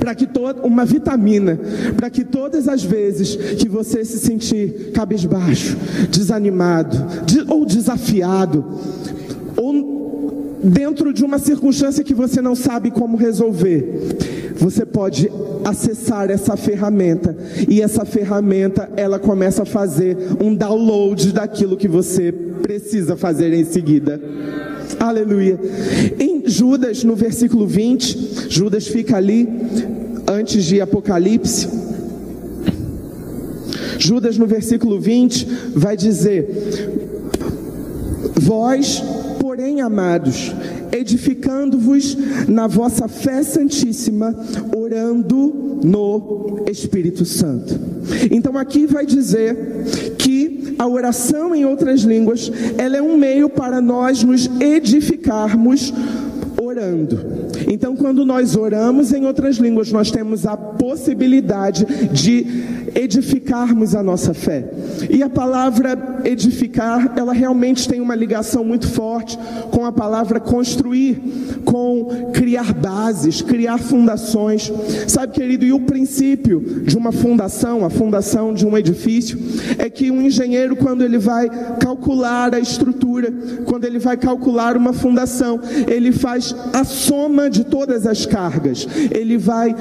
para 0.05 0.13
que 0.13 0.27
toda 0.27 0.61
uma 0.61 0.85
vitamina, 0.85 1.59
para 1.97 2.11
que 2.11 2.23
todas 2.23 2.67
as 2.67 2.83
vezes 2.83 3.35
que 3.55 3.67
você 3.67 4.05
se 4.05 4.19
sentir 4.19 4.91
cabisbaixo, 4.93 5.75
desanimado, 6.11 7.25
de, 7.25 7.43
ou 7.51 7.65
desafiado, 7.65 8.63
ou 9.57 10.59
dentro 10.63 11.11
de 11.11 11.25
uma 11.25 11.39
circunstância 11.39 12.03
que 12.03 12.13
você 12.13 12.39
não 12.39 12.53
sabe 12.55 12.91
como 12.91 13.17
resolver, 13.17 14.53
você 14.57 14.85
pode 14.85 15.27
acessar 15.63 16.29
essa 16.29 16.55
ferramenta 16.55 17.35
e 17.67 17.81
essa 17.81 18.05
ferramenta 18.05 18.87
ela 18.95 19.17
começa 19.17 19.63
a 19.63 19.65
fazer 19.65 20.15
um 20.39 20.53
download 20.53 21.33
daquilo 21.33 21.75
que 21.75 21.87
você 21.87 22.31
precisa 22.31 23.17
fazer 23.17 23.51
em 23.53 23.65
seguida. 23.65 24.21
Aleluia. 24.99 25.59
Em 26.19 26.34
Judas, 26.45 27.03
no 27.03 27.15
versículo 27.15 27.67
20, 27.67 28.47
Judas 28.49 28.87
fica 28.87 29.17
ali 29.17 29.47
antes 30.27 30.63
de 30.65 30.79
Apocalipse. 30.79 31.67
Judas, 33.97 34.37
no 34.37 34.45
versículo 34.45 34.99
20, 34.99 35.47
vai 35.75 35.97
dizer: 35.97 36.47
Vós, 38.41 39.03
porém, 39.39 39.81
amados, 39.81 40.53
edificando-vos 40.91 42.17
na 42.47 42.67
vossa 42.67 43.07
fé 43.07 43.41
santíssima, 43.43 44.35
orando 44.75 45.79
no 45.83 46.63
Espírito 46.69 47.25
Santo. 47.25 47.73
Então 48.31 48.57
aqui 48.57 48.85
vai 48.85 49.05
dizer 49.05 50.15
que 50.17 50.75
a 50.77 50.87
oração 50.87 51.55
em 51.55 51.65
outras 51.65 52.01
línguas, 52.01 52.51
ela 52.77 52.97
é 52.97 53.01
um 53.01 53.17
meio 53.17 53.49
para 53.49 53.81
nós 53.81 54.23
nos 54.23 54.49
edificarmos 54.59 55.93
orando. 56.65 57.19
Então, 57.71 57.95
quando 57.95 58.25
nós 58.25 58.55
oramos 58.55 59.13
em 59.13 59.25
outras 59.25 59.57
línguas, 59.57 59.91
nós 59.91 60.11
temos 60.11 60.45
a 60.45 60.55
possibilidade 60.55 61.85
de 62.11 62.74
edificarmos 62.93 63.95
a 63.95 64.03
nossa 64.03 64.33
fé. 64.33 64.69
E 65.09 65.23
a 65.23 65.29
palavra 65.29 66.21
edificar, 66.23 67.13
ela 67.15 67.33
realmente 67.33 67.87
tem 67.87 68.01
uma 68.01 68.15
ligação 68.15 68.63
muito 68.63 68.87
forte 68.87 69.37
com 69.71 69.85
a 69.85 69.91
palavra 69.91 70.39
construir, 70.39 71.21
com 71.63 72.31
criar 72.33 72.73
bases, 72.73 73.41
criar 73.41 73.77
fundações. 73.77 74.71
Sabe, 75.07 75.33
querido, 75.33 75.65
e 75.65 75.73
o 75.73 75.79
princípio 75.81 76.59
de 76.83 76.97
uma 76.97 77.11
fundação, 77.11 77.85
a 77.85 77.89
fundação 77.89 78.53
de 78.53 78.65
um 78.65 78.77
edifício, 78.77 79.39
é 79.77 79.89
que 79.89 80.11
um 80.11 80.21
engenheiro, 80.21 80.75
quando 80.75 81.03
ele 81.03 81.17
vai 81.17 81.49
calcular 81.79 82.53
a 82.53 82.59
estrutura, 82.59 83.31
quando 83.65 83.85
ele 83.85 83.99
vai 83.99 84.17
calcular 84.17 84.75
uma 84.75 84.93
fundação, 84.93 85.59
ele 85.87 86.11
faz 86.11 86.55
a 86.73 86.83
soma 86.83 87.49
de 87.49 87.63
todas 87.63 88.05
as 88.05 88.25
cargas. 88.25 88.87
Ele 89.11 89.37
vai 89.37 89.75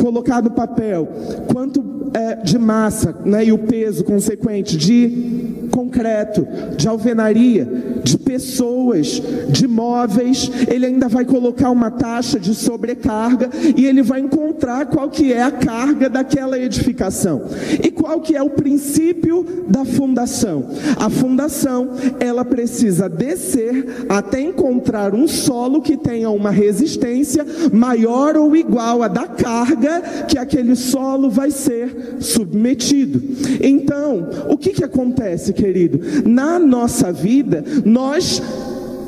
colocar 0.00 0.42
no 0.42 0.50
papel 0.50 1.08
quanto 1.52 1.93
é, 2.14 2.36
de 2.36 2.58
massa 2.58 3.12
né, 3.24 3.44
e 3.44 3.52
o 3.52 3.58
peso 3.58 4.04
consequente 4.04 4.76
de 4.76 5.63
concreto, 5.74 6.46
de 6.76 6.86
alvenaria, 6.86 7.66
de 8.04 8.16
pessoas, 8.16 9.20
de 9.48 9.66
móveis, 9.66 10.48
ele 10.72 10.86
ainda 10.86 11.08
vai 11.08 11.24
colocar 11.24 11.70
uma 11.70 11.90
taxa 11.90 12.38
de 12.38 12.54
sobrecarga 12.54 13.50
e 13.76 13.84
ele 13.84 14.02
vai 14.02 14.20
encontrar 14.20 14.86
qual 14.86 15.10
que 15.10 15.32
é 15.32 15.42
a 15.42 15.50
carga 15.50 16.08
daquela 16.08 16.56
edificação. 16.56 17.42
E 17.82 17.90
qual 17.90 18.20
que 18.20 18.36
é 18.36 18.42
o 18.42 18.50
princípio 18.50 19.64
da 19.66 19.84
fundação? 19.84 20.68
A 20.96 21.10
fundação, 21.10 21.90
ela 22.20 22.44
precisa 22.44 23.08
descer 23.08 24.06
até 24.08 24.40
encontrar 24.40 25.12
um 25.12 25.26
solo 25.26 25.82
que 25.82 25.96
tenha 25.96 26.30
uma 26.30 26.50
resistência 26.50 27.44
maior 27.72 28.36
ou 28.36 28.54
igual 28.54 29.02
à 29.02 29.08
da 29.08 29.26
carga 29.26 30.02
que 30.28 30.38
aquele 30.38 30.76
solo 30.76 31.28
vai 31.28 31.50
ser 31.50 32.18
submetido. 32.20 33.20
Então, 33.60 34.28
o 34.48 34.56
que 34.56 34.70
que 34.70 34.84
acontece, 34.84 35.52
querido? 35.64 35.98
Na 36.28 36.58
nossa 36.58 37.10
vida, 37.10 37.64
nós 37.86 38.42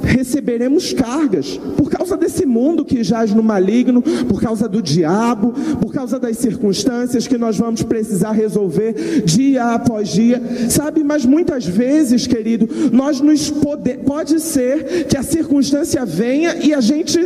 receberemos 0.07 0.92
cargas 0.92 1.61
por 1.76 1.90
causa 1.90 2.16
desse 2.16 2.46
mundo 2.46 2.84
que 2.84 3.02
jaz 3.02 3.32
no 3.34 3.42
maligno, 3.42 4.00
por 4.28 4.40
causa 4.40 4.68
do 4.68 4.80
diabo, 4.80 5.52
por 5.80 5.92
causa 5.92 6.18
das 6.18 6.38
circunstâncias 6.38 7.26
que 7.26 7.36
nós 7.36 7.59
vamos 7.59 7.82
precisar 7.82 8.32
resolver 8.32 9.22
dia 9.24 9.74
após 9.74 10.09
dia, 10.09 10.40
sabe? 10.70 11.02
Mas 11.02 11.26
muitas 11.26 11.66
vezes, 11.66 12.26
querido, 12.26 12.68
nós 12.92 13.20
nos 13.20 13.50
pode, 13.50 13.94
pode 13.98 14.40
ser 14.40 15.07
que 15.07 15.16
a 15.16 15.22
circunstância 15.22 16.04
venha 16.07 16.57
e 16.57 16.72
a 16.72 16.80
gente 16.80 17.18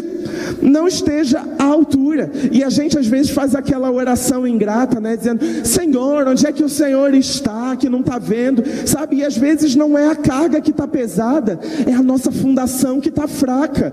não 0.63 0.89
esteja 0.89 1.45
à 1.59 1.65
altura, 1.65 2.31
e 2.51 2.63
a 2.63 2.71
gente 2.71 2.99
às 2.99 3.07
vezes 3.07 3.31
faz 3.31 3.55
aquela 3.55 3.91
oração 3.91 4.47
ingrata, 4.47 5.01
né? 5.01 5.17
Dizendo, 5.17 5.45
Senhor, 5.67 6.27
onde 6.27 6.47
é 6.47 6.53
que 6.53 6.63
o 6.63 6.69
Senhor 6.69 7.13
está, 7.15 7.77
que 7.77 7.89
não 7.89 8.01
está 8.01 8.19
vendo, 8.19 8.63
sabe? 8.87 9.17
E 9.17 9.25
às 9.25 9.37
vezes 9.37 9.75
não 9.75 9.99
é 9.99 10.09
a 10.09 10.17
carga 10.17 10.61
que 10.61 10.71
está 10.71 10.87
pesada, 10.87 11.59
é 11.87 11.93
a 11.93 12.03
nossa 12.03 12.31
fundação 12.31 12.70
que 13.01 13.09
está 13.09 13.27
fraca. 13.27 13.93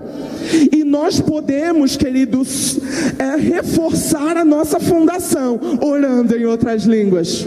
E 0.72 0.84
nós 0.84 1.20
podemos, 1.20 1.96
queridos, 1.96 2.78
é, 3.18 3.36
reforçar 3.36 4.36
a 4.36 4.44
nossa 4.44 4.80
fundação 4.80 5.60
orando 5.82 6.36
em 6.36 6.44
outras 6.44 6.84
línguas. 6.84 7.46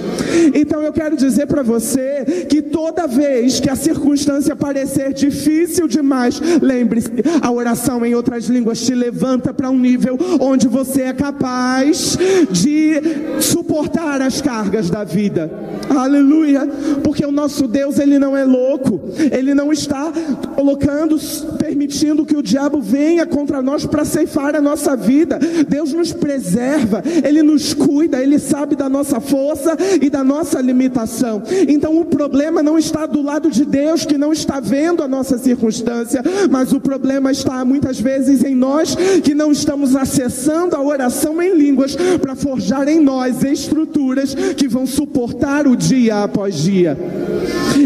Então 0.53 0.81
eu 0.81 0.93
quero 0.93 1.15
dizer 1.15 1.47
para 1.47 1.63
você 1.63 2.45
que 2.49 2.61
toda 2.61 3.07
vez 3.07 3.59
que 3.59 3.69
a 3.69 3.75
circunstância 3.75 4.55
parecer 4.55 5.13
difícil 5.13 5.87
demais, 5.87 6.39
lembre-se, 6.61 7.11
a 7.41 7.51
oração 7.51 8.05
em 8.05 8.13
outras 8.13 8.45
línguas 8.45 8.81
te 8.81 8.93
levanta 8.93 9.53
para 9.53 9.69
um 9.69 9.79
nível 9.79 10.17
onde 10.39 10.67
você 10.67 11.03
é 11.03 11.13
capaz 11.13 12.17
de 12.51 13.01
suportar 13.39 14.21
as 14.21 14.41
cargas 14.41 14.89
da 14.89 15.03
vida. 15.03 15.51
Aleluia, 15.89 16.65
porque 17.03 17.25
o 17.25 17.31
nosso 17.31 17.67
Deus 17.67 17.99
ele 17.99 18.17
não 18.17 18.35
é 18.35 18.45
louco, 18.45 19.01
ele 19.31 19.53
não 19.53 19.71
está 19.71 20.11
colocando, 20.55 21.17
permitindo 21.57 22.25
que 22.25 22.35
o 22.35 22.41
diabo 22.41 22.81
venha 22.81 23.25
contra 23.25 23.61
nós 23.61 23.85
para 23.85 24.05
ceifar 24.05 24.55
a 24.55 24.61
nossa 24.61 24.95
vida. 24.95 25.39
Deus 25.67 25.93
nos 25.93 26.13
preserva, 26.13 27.03
ele 27.23 27.41
nos 27.41 27.73
cuida, 27.73 28.21
ele 28.21 28.39
sabe 28.39 28.75
da 28.75 28.89
nossa 28.89 29.19
força 29.19 29.77
e 30.01 30.09
da 30.09 30.23
nossa 30.23 30.59
limitação. 30.61 31.41
Então 31.67 31.99
o 31.99 32.05
problema 32.05 32.61
não 32.61 32.77
está 32.77 33.05
do 33.05 33.21
lado 33.21 33.49
de 33.49 33.65
Deus 33.65 34.05
que 34.05 34.17
não 34.17 34.33
está 34.33 34.59
vendo 34.59 35.03
a 35.03 35.07
nossa 35.07 35.37
circunstância, 35.37 36.23
mas 36.49 36.73
o 36.73 36.79
problema 36.79 37.31
está 37.31 37.63
muitas 37.65 37.99
vezes 37.99 38.43
em 38.43 38.55
nós 38.55 38.95
que 39.23 39.33
não 39.33 39.51
estamos 39.51 39.95
acessando 39.95 40.75
a 40.75 40.81
oração 40.81 41.41
em 41.41 41.55
línguas 41.55 41.95
para 42.21 42.35
forjar 42.35 42.87
em 42.87 42.99
nós 42.99 43.43
estruturas 43.43 44.33
que 44.55 44.67
vão 44.67 44.85
suportar 44.85 45.67
o 45.67 45.75
dia 45.75 46.23
após 46.23 46.55
dia. 46.55 46.97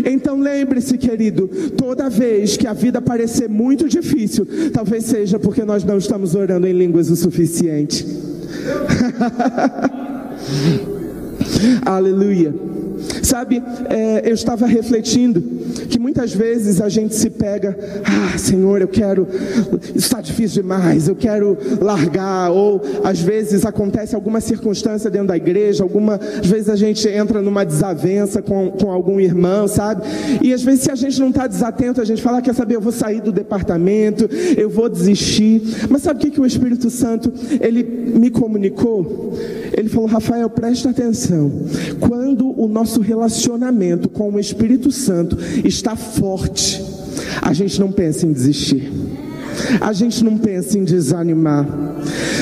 Então 0.06 0.40
lembre-se, 0.40 0.98
querido, 0.98 1.48
toda 1.78 2.10
vez 2.10 2.58
que 2.58 2.68
a 2.68 2.74
vida 2.74 3.02
parecer 3.16 3.48
muito 3.48 3.88
difícil, 3.88 4.46
talvez 4.74 5.06
seja 5.06 5.40
porque 5.40 5.64
nós 5.64 5.86
não 5.86 5.98
estamos 5.98 6.36
orando 6.36 6.68
em 6.68 6.74
línguas 6.74 7.10
o 7.10 7.16
suficiente. 7.16 8.06
Aleluia. 11.86 12.54
Sabe, 13.26 13.62
é, 13.90 14.30
eu 14.30 14.36
estava 14.36 14.68
refletindo 14.68 15.42
que 15.90 15.98
muitas 15.98 16.32
vezes 16.32 16.80
a 16.80 16.88
gente 16.90 17.16
se 17.16 17.32
pega, 17.32 17.76
ah, 18.04 18.38
Senhor, 18.38 18.82
eu 18.84 18.88
quero, 18.88 19.28
está 19.96 20.22
difícil 20.22 20.62
demais, 20.62 21.08
eu 21.08 21.16
quero 21.16 21.58
largar, 21.82 22.52
ou 22.52 22.80
às 23.04 23.20
vezes 23.20 23.66
acontece 23.66 24.14
alguma 24.14 24.40
circunstância 24.40 25.10
dentro 25.10 25.30
da 25.30 25.38
igreja, 25.38 25.82
alguma, 25.82 26.20
às 26.40 26.46
vezes 26.46 26.70
a 26.70 26.76
gente 26.76 27.10
entra 27.10 27.42
numa 27.42 27.66
desavença 27.66 28.44
com, 28.44 28.70
com 28.70 28.92
algum 28.92 29.20
irmão, 29.20 29.68
sabe? 29.68 30.04
E 30.44 30.54
às 30.54 30.62
vezes 30.62 30.84
se 30.84 30.92
a 30.92 30.96
gente 30.96 31.20
não 31.20 31.30
está 31.30 31.48
desatento, 31.48 32.00
a 32.00 32.06
gente 32.06 32.22
fala, 32.22 32.38
ah, 32.38 32.42
quer 32.44 32.54
saber, 32.54 32.76
eu 32.76 32.82
vou 32.82 32.92
sair 32.92 33.22
do 33.22 33.32
departamento, 33.32 34.30
eu 34.56 34.70
vou 34.70 34.88
desistir. 34.88 35.64
Mas 35.90 36.04
sabe 36.04 36.20
o 36.20 36.22
que, 36.22 36.30
que 36.30 36.40
o 36.40 36.46
Espírito 36.46 36.92
Santo, 36.92 37.34
ele 37.60 37.82
me 37.84 38.30
comunicou? 38.30 39.34
Ele 39.76 39.90
falou, 39.90 40.08
Rafael, 40.08 40.48
presta 40.48 40.92
atenção. 40.92 41.52
Quando 42.00 42.54
o 42.58 42.68
nosso 42.68 43.02
relacionamento 43.02 43.15
com 44.10 44.32
o 44.32 44.40
Espírito 44.40 44.92
Santo 44.92 45.38
está 45.64 45.96
forte, 45.96 46.84
a 47.42 47.54
gente 47.54 47.80
não 47.80 47.92
pensa 47.92 48.26
em 48.26 48.34
desistir. 48.34 48.92
A 49.80 49.94
gente 49.94 50.24
não 50.24 50.38
pensa 50.38 50.78
em 50.78 50.84
desanimar. 50.84 51.66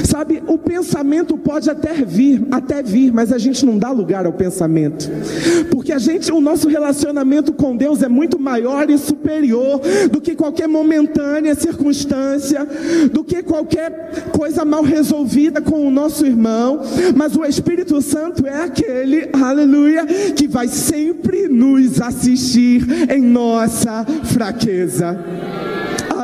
Sabe, 0.04 0.44
o 0.48 0.58
pensamento 0.58 1.38
pode 1.38 1.70
até 1.70 1.94
vir, 1.94 2.46
até 2.52 2.84
vir, 2.84 3.12
mas 3.12 3.32
a 3.32 3.38
gente 3.38 3.66
não 3.66 3.78
dá 3.78 3.90
lugar 3.90 4.26
ao 4.26 4.34
pensamento. 4.34 5.10
Porque 5.72 5.92
a 5.92 5.98
gente, 5.98 6.32
o 6.32 6.42
nosso 6.42 6.68
relacionamento 6.68 7.54
com 7.54 7.76
Deus 7.76 8.04
é 8.04 8.08
muito 8.08 8.40
maior 8.40 8.90
e 8.90 8.98
superior 8.98 9.82
do 10.12 10.22
que 10.22 10.36
qualquer 10.36 10.68
momentânea 10.68 11.56
circunstância, 11.56 12.68
do 13.12 13.24
que 13.24 13.42
qualquer 13.44 14.30
coisa 14.36 14.66
mal 14.66 14.84
resolvida 14.84 15.62
com 15.62 15.88
o 15.88 15.92
nosso 15.92 16.26
irmão, 16.26 16.82
mas 17.16 17.36
o 17.36 17.46
Espírito 17.46 18.02
Santo 18.02 18.46
é 18.46 18.64
aquele, 18.64 19.30
aleluia, 19.34 20.06
que 20.36 20.48
vai 20.48 20.68
sempre 20.68 21.48
nos 21.48 22.02
assistir 22.02 22.86
em 23.10 23.22
nossa 23.22 24.06
fraqueza. 24.26 25.18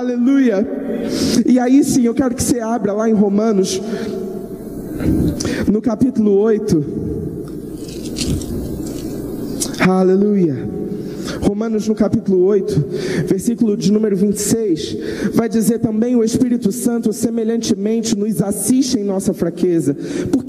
Aleluia. 0.10 0.68
E 1.46 1.60
aí 1.60 1.84
sim, 1.84 2.04
eu 2.04 2.16
quero 2.16 2.34
que 2.34 2.42
você 2.42 2.60
abra 2.60 2.94
lá 2.94 3.08
em 3.08 3.14
Romanos, 3.14 3.80
no 5.72 5.80
capítulo 5.84 6.36
8. 6.36 6.84
Aleluia. 9.88 10.68
Romanos 11.42 11.88
no 11.88 11.94
capítulo 11.94 12.44
8, 12.44 12.86
versículo 13.28 13.78
de 13.78 13.92
número 13.92 14.16
26, 14.16 14.98
vai 15.34 15.48
dizer 15.48 15.80
também 15.80 16.16
o 16.16 16.24
Espírito 16.24 16.72
Santo 16.72 17.14
semelhantemente 17.14 18.18
nos 18.18 18.42
assiste 18.42 18.98
em 18.98 19.04
nossa 19.04 19.34
fraqueza, 19.34 19.96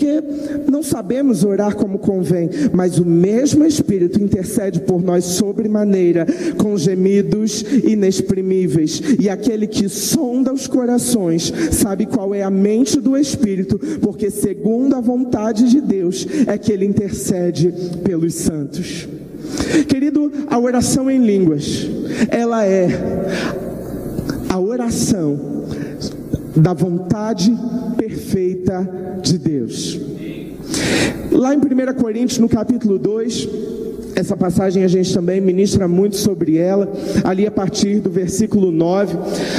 porque 0.01 0.23
não 0.71 0.83
sabemos 0.83 1.45
orar 1.45 1.77
como 1.77 1.99
convém, 1.99 2.49
mas 2.73 2.99
o 2.99 3.05
mesmo 3.05 3.67
Espírito 3.67 4.23
intercede 4.23 4.81
por 4.81 5.03
nós 5.03 5.25
sobremaneira 5.25 6.27
com 6.57 6.77
gemidos 6.79 7.63
inexprimíveis, 7.85 9.03
e 9.19 9.29
aquele 9.29 9.67
que 9.67 9.91
sonda 9.91 10.55
os 10.55 10.67
corações 10.67 11.53
sabe 11.73 12.07
qual 12.07 12.35
é 12.35 12.43
a 12.43 12.51
mente 12.51 12.99
do 12.99 13.15
Espírito, 13.15 13.79
porque 14.01 14.31
segundo 14.31 14.97
a 14.97 15.01
vontade 15.01 15.69
de 15.69 15.83
Deus 15.83 16.27
é 16.47 16.57
que 16.57 16.73
ele 16.73 16.87
intercede 16.87 17.75
pelos 18.03 18.35
santos. 18.35 19.07
Querido, 19.87 20.33
a 20.47 20.59
oração 20.59 21.11
em 21.11 21.23
línguas, 21.23 21.87
ela 22.31 22.65
é 22.65 22.89
a 24.49 24.59
oração 24.59 25.60
da 26.57 26.73
vontade 26.73 27.57
perfeita 27.97 29.19
de 29.23 29.39
Deus. 29.39 29.99
Lá 31.31 31.55
em 31.55 31.59
1 31.59 31.95
Coríntios, 31.95 32.39
no 32.39 32.49
capítulo 32.49 32.99
2, 32.99 33.49
essa 34.15 34.37
passagem 34.37 34.85
a 34.85 34.89
gente 34.89 35.13
também 35.13 35.41
ministra 35.41 35.87
muito 35.89 36.17
sobre 36.17 36.57
ela, 36.57 36.91
ali 37.25 37.47
a 37.47 37.51
partir 37.51 38.01
do 38.01 38.11
versículo 38.11 38.71
9. 38.71 39.17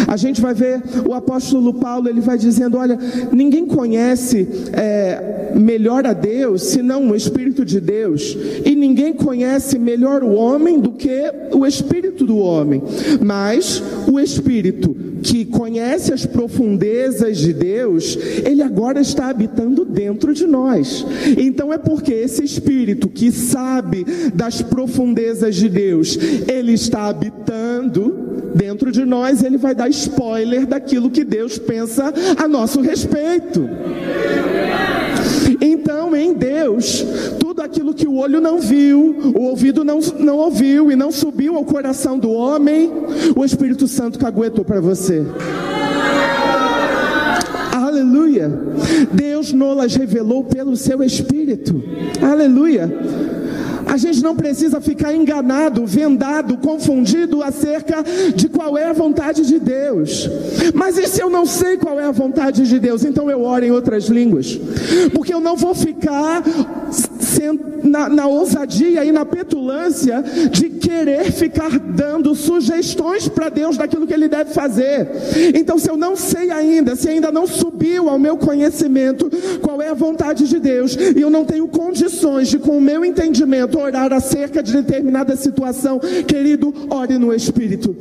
A 0.08 0.18
gente 0.18 0.42
vai 0.42 0.54
ver 0.54 0.82
o 1.08 1.14
apóstolo 1.14 1.74
Paulo, 1.74 2.10
ele 2.10 2.22
vai 2.22 2.38
dizendo: 2.38 2.78
Olha, 2.78 2.98
ninguém 3.32 3.66
conhece 3.66 4.48
é, 4.74 5.52
melhor 5.56 6.06
a 6.06 6.14
Deus 6.14 6.64
senão 6.64 7.10
o 7.10 7.16
Espírito 7.16 7.66
de 7.66 7.80
Deus, 7.80 8.38
e 8.66 8.76
ninguém 8.76 9.14
conhece 9.14 9.78
melhor 9.78 10.24
o 10.24 10.34
homem 10.34 10.80
do 10.80 10.92
que 10.92 11.32
o 11.54 11.66
Espírito 11.66 12.26
do 12.26 12.38
homem, 12.38 12.82
mas 13.22 13.82
o 14.08 14.20
Espírito 14.20 14.96
que 15.22 15.46
conhece 15.46 16.14
as 16.14 16.26
profundezas 16.26 17.38
de 17.38 17.54
Deus, 17.54 18.18
ele 18.44 18.62
agora 18.62 19.00
está 19.00 19.30
habitando 19.30 19.86
dentro 19.86 20.34
de 20.34 20.48
nós. 20.48 21.06
Então 21.38 21.72
é 21.72 21.78
porque 21.78 22.14
esse 22.14 22.44
Espírito 22.44 23.08
que 23.08 23.32
sabe 23.32 24.06
das 24.42 24.60
profundezas 24.60 25.56
de 25.56 25.70
Deus, 25.70 26.18
ele 26.48 26.74
está 26.74 27.06
habitando 27.06 28.52
dentro 28.56 28.92
de 28.92 29.06
nós, 29.06 29.44
ele 29.44 29.56
vai 29.56 29.76
dar 29.76 29.88
spoiler 29.90 30.66
daquilo 30.66 31.12
que 31.12 31.24
Deus 31.24 31.60
pensa 31.60 32.12
a 32.36 32.48
nosso 32.48 32.82
respeito. 32.82 33.70
Então, 35.62 36.16
em 36.16 36.34
Deus, 36.34 37.06
tudo 37.40 37.62
aquilo 37.62 37.94
que 37.94 38.08
o 38.08 38.16
olho 38.16 38.42
não 38.42 38.60
viu, 38.60 39.32
o 39.36 39.44
ouvido 39.44 39.84
não, 39.84 40.00
não 40.18 40.38
ouviu 40.38 40.92
e 40.92 40.96
não 40.96 41.12
subiu 41.12 41.56
ao 41.56 41.64
coração 41.64 42.18
do 42.18 42.32
homem, 42.32 42.92
o 43.36 43.46
Espírito 43.46 43.88
Santo 43.88 44.18
caguetou 44.18 44.66
para 44.66 44.82
você. 44.82 45.24
Aleluia. 47.72 48.52
Deus 49.14 49.54
nos 49.54 49.96
revelou 49.96 50.44
pelo 50.46 50.76
seu 50.76 51.04
Espírito. 51.04 51.84
Aleluia. 52.20 52.90
A 53.92 53.98
gente 53.98 54.24
não 54.24 54.34
precisa 54.34 54.80
ficar 54.80 55.14
enganado, 55.14 55.86
vendado, 55.86 56.56
confundido 56.56 57.44
acerca 57.44 58.02
de 58.34 58.48
qual 58.48 58.78
é 58.78 58.86
a 58.86 58.94
vontade 58.94 59.46
de 59.46 59.60
Deus. 59.60 60.30
Mas 60.74 60.98
e 60.98 61.06
se 61.08 61.22
eu 61.22 61.30
não 61.30 61.46
sei 61.46 61.76
qual 61.76 62.00
é 62.00 62.06
a 62.06 62.12
vontade 62.12 62.66
de 62.66 62.80
Deus? 62.80 63.04
Então 63.04 63.30
eu 63.30 63.44
oro 63.44 63.66
em 63.66 63.72
outras 63.72 64.06
línguas. 64.06 64.58
Porque 65.14 65.34
eu 65.34 65.42
não 65.42 65.58
vou 65.58 65.76
ficar 65.76 66.42
na, 67.84 68.10
na 68.10 68.28
ousadia 68.28 69.04
e 69.06 69.12
na 69.12 69.26
petulância 69.26 70.24
de 70.52 70.70
querer 70.70 71.32
ficar 71.32 71.80
dando 71.80 72.34
sugestões 72.36 73.28
para 73.28 73.50
Deus 73.50 73.78
daquilo 73.78 74.08
que 74.08 74.14
Ele 74.14 74.28
deve 74.28 74.54
fazer. 74.54 75.08
Então, 75.56 75.78
se 75.78 75.90
eu 75.90 75.98
não 75.98 76.16
sei 76.16 76.52
ainda, 76.52 76.96
se 76.96 77.10
ainda 77.10 77.32
não 77.32 77.48
subiu 77.48 78.10
ao 78.10 78.20
meu 78.20 78.38
conhecimento 78.38 79.30
qual 79.62 79.82
é 79.82 79.90
a 79.90 79.94
vontade 79.94 80.48
de 80.48 80.60
Deus, 80.60 80.96
e 80.96 81.22
eu 81.22 81.30
não 81.30 81.46
tenho 81.46 81.68
condições 81.68 82.48
de, 82.48 82.60
com 82.60 82.78
o 82.78 82.82
meu 82.82 83.04
entendimento, 83.06 83.80
orar 83.80 84.12
acerca 84.14 84.62
de 84.62 84.74
determinada 84.74 85.36
situação, 85.36 86.00
querido, 86.28 86.74
ore 86.90 87.18
no 87.18 87.34
Espírito 87.34 87.96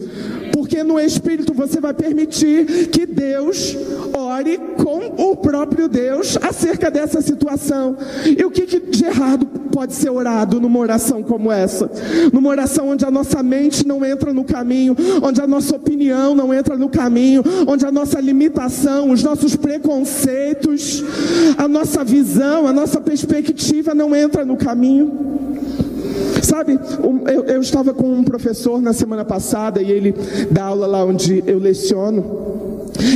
Porque 0.61 0.85
no 0.85 1.01
espírito 1.01 1.55
você 1.55 1.81
vai 1.81 1.95
permitir 1.95 2.89
que 2.89 3.07
Deus 3.07 3.75
ore 4.13 4.59
com 4.77 5.31
o 5.31 5.35
próprio 5.35 5.89
Deus 5.89 6.37
acerca 6.43 6.91
dessa 6.91 7.23
situação. 7.23 7.97
E 8.27 8.45
o 8.45 8.51
que, 8.51 8.67
que 8.67 8.79
de 8.79 9.07
errado 9.07 9.47
pode 9.73 9.95
ser 9.95 10.11
orado 10.11 10.61
numa 10.61 10.79
oração 10.79 11.23
como 11.23 11.51
essa? 11.51 11.91
Numa 12.31 12.51
oração 12.51 12.91
onde 12.91 13.07
a 13.07 13.11
nossa 13.11 13.43
mente 13.43 13.89
não 13.89 14.05
entra 14.05 14.35
no 14.35 14.45
caminho, 14.45 14.95
onde 15.23 15.41
a 15.41 15.47
nossa 15.47 15.75
opinião 15.75 16.35
não 16.35 16.53
entra 16.53 16.77
no 16.77 16.91
caminho, 16.91 17.43
onde 17.67 17.87
a 17.87 17.91
nossa 17.91 18.21
limitação, 18.21 19.11
os 19.11 19.23
nossos 19.23 19.57
preconceitos, 19.57 21.03
a 21.57 21.67
nossa 21.67 22.05
visão, 22.05 22.67
a 22.67 22.73
nossa 22.73 23.01
perspectiva 23.01 23.95
não 23.95 24.15
entra 24.15 24.45
no 24.45 24.59
caminho. 24.59 25.41
Sabe, 26.43 26.79
eu, 27.27 27.45
eu 27.45 27.61
estava 27.61 27.93
com 27.93 28.07
um 28.13 28.25
professor 28.25 28.81
na 28.81 28.93
semana 28.93 29.25
passada 29.25 29.83
e 29.83 29.91
ele 29.91 30.15
dá 30.51 30.65
aula 30.65 30.87
lá 30.87 31.05
onde 31.05 31.43
eu 31.47 31.59
leciono. 31.59 32.70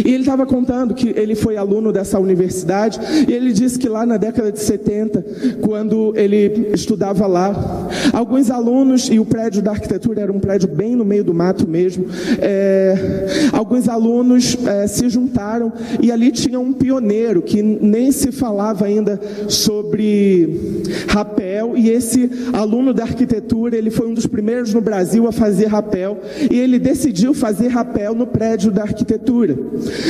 E 0.05 0.09
ele 0.13 0.21
estava 0.21 0.47
contando 0.47 0.95
que 0.95 1.09
ele 1.11 1.35
foi 1.35 1.57
aluno 1.57 1.93
dessa 1.93 2.19
universidade 2.19 2.99
e 3.29 3.33
ele 3.33 3.53
disse 3.53 3.79
que 3.79 3.89
lá 3.89 4.05
na 4.07 4.17
década 4.17 4.51
de 4.51 4.61
70, 4.61 5.25
quando 5.61 6.13
ele 6.17 6.71
estudava 6.73 7.27
lá, 7.27 7.89
alguns 8.13 8.51
alunos, 8.51 9.09
e 9.09 9.19
o 9.19 9.25
prédio 9.25 9.63
da 9.63 9.73
arquitetura 9.73 10.23
era 10.23 10.33
um 10.33 10.41
prédio 10.41 10.69
bem 10.69 10.95
no 10.95 11.05
meio 11.05 11.25
do 11.25 11.35
mato 11.35 11.69
mesmo, 11.69 12.07
é, 12.41 13.27
alguns 13.53 13.89
alunos 13.89 14.57
é, 14.67 14.87
se 14.87 15.09
juntaram 15.09 15.73
e 16.01 16.11
ali 16.11 16.31
tinha 16.31 16.59
um 16.59 16.73
pioneiro 16.73 17.43
que 17.43 17.63
nem 17.63 18.11
se 18.13 18.33
falava 18.33 18.87
ainda 18.87 19.21
sobre 19.49 20.83
rapel 21.09 21.77
e 21.77 21.91
esse 21.91 22.31
aluno 22.53 22.93
da 22.93 23.03
arquitetura, 23.03 23.77
ele 23.77 23.91
foi 23.91 24.07
um 24.07 24.15
dos 24.15 24.27
primeiros 24.27 24.73
no 24.73 24.81
Brasil 24.81 25.27
a 25.27 25.33
fazer 25.33 25.67
rapel 25.67 26.19
e 26.51 26.59
ele 26.59 26.79
decidiu 26.79 27.35
fazer 27.35 27.69
rapel 27.69 28.15
no 28.15 28.27
prédio 28.27 28.71
da 28.71 28.83
arquitetura. 28.83 29.57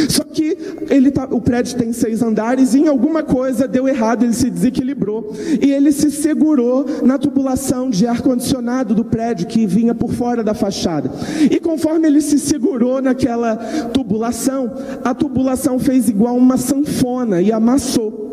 Só 0.08 0.24
que 0.24 0.56
ele 0.90 1.10
tá, 1.10 1.26
o 1.30 1.40
prédio 1.40 1.76
tem 1.76 1.92
seis 1.92 2.22
andares 2.22 2.74
e 2.74 2.80
em 2.80 2.88
alguma 2.88 3.22
coisa 3.22 3.68
deu 3.68 3.88
errado, 3.88 4.24
ele 4.24 4.32
se 4.32 4.50
desequilibrou 4.50 5.32
e 5.60 5.72
ele 5.72 5.92
se 5.92 6.10
segurou 6.10 6.86
na 7.02 7.18
tubulação 7.18 7.90
de 7.90 8.06
ar 8.06 8.20
condicionado 8.20 8.94
do 8.94 9.04
prédio 9.04 9.46
que 9.46 9.66
vinha 9.66 9.94
por 9.94 10.12
fora 10.12 10.42
da 10.42 10.54
fachada. 10.54 11.10
E 11.50 11.58
conforme 11.60 12.06
ele 12.06 12.20
se 12.20 12.38
segurou 12.38 13.00
naquela 13.00 13.56
tubulação, 13.92 14.72
a 15.04 15.14
tubulação 15.14 15.78
fez 15.78 16.08
igual 16.08 16.36
uma 16.36 16.56
sanfona 16.56 17.40
e 17.40 17.52
amassou. 17.52 18.24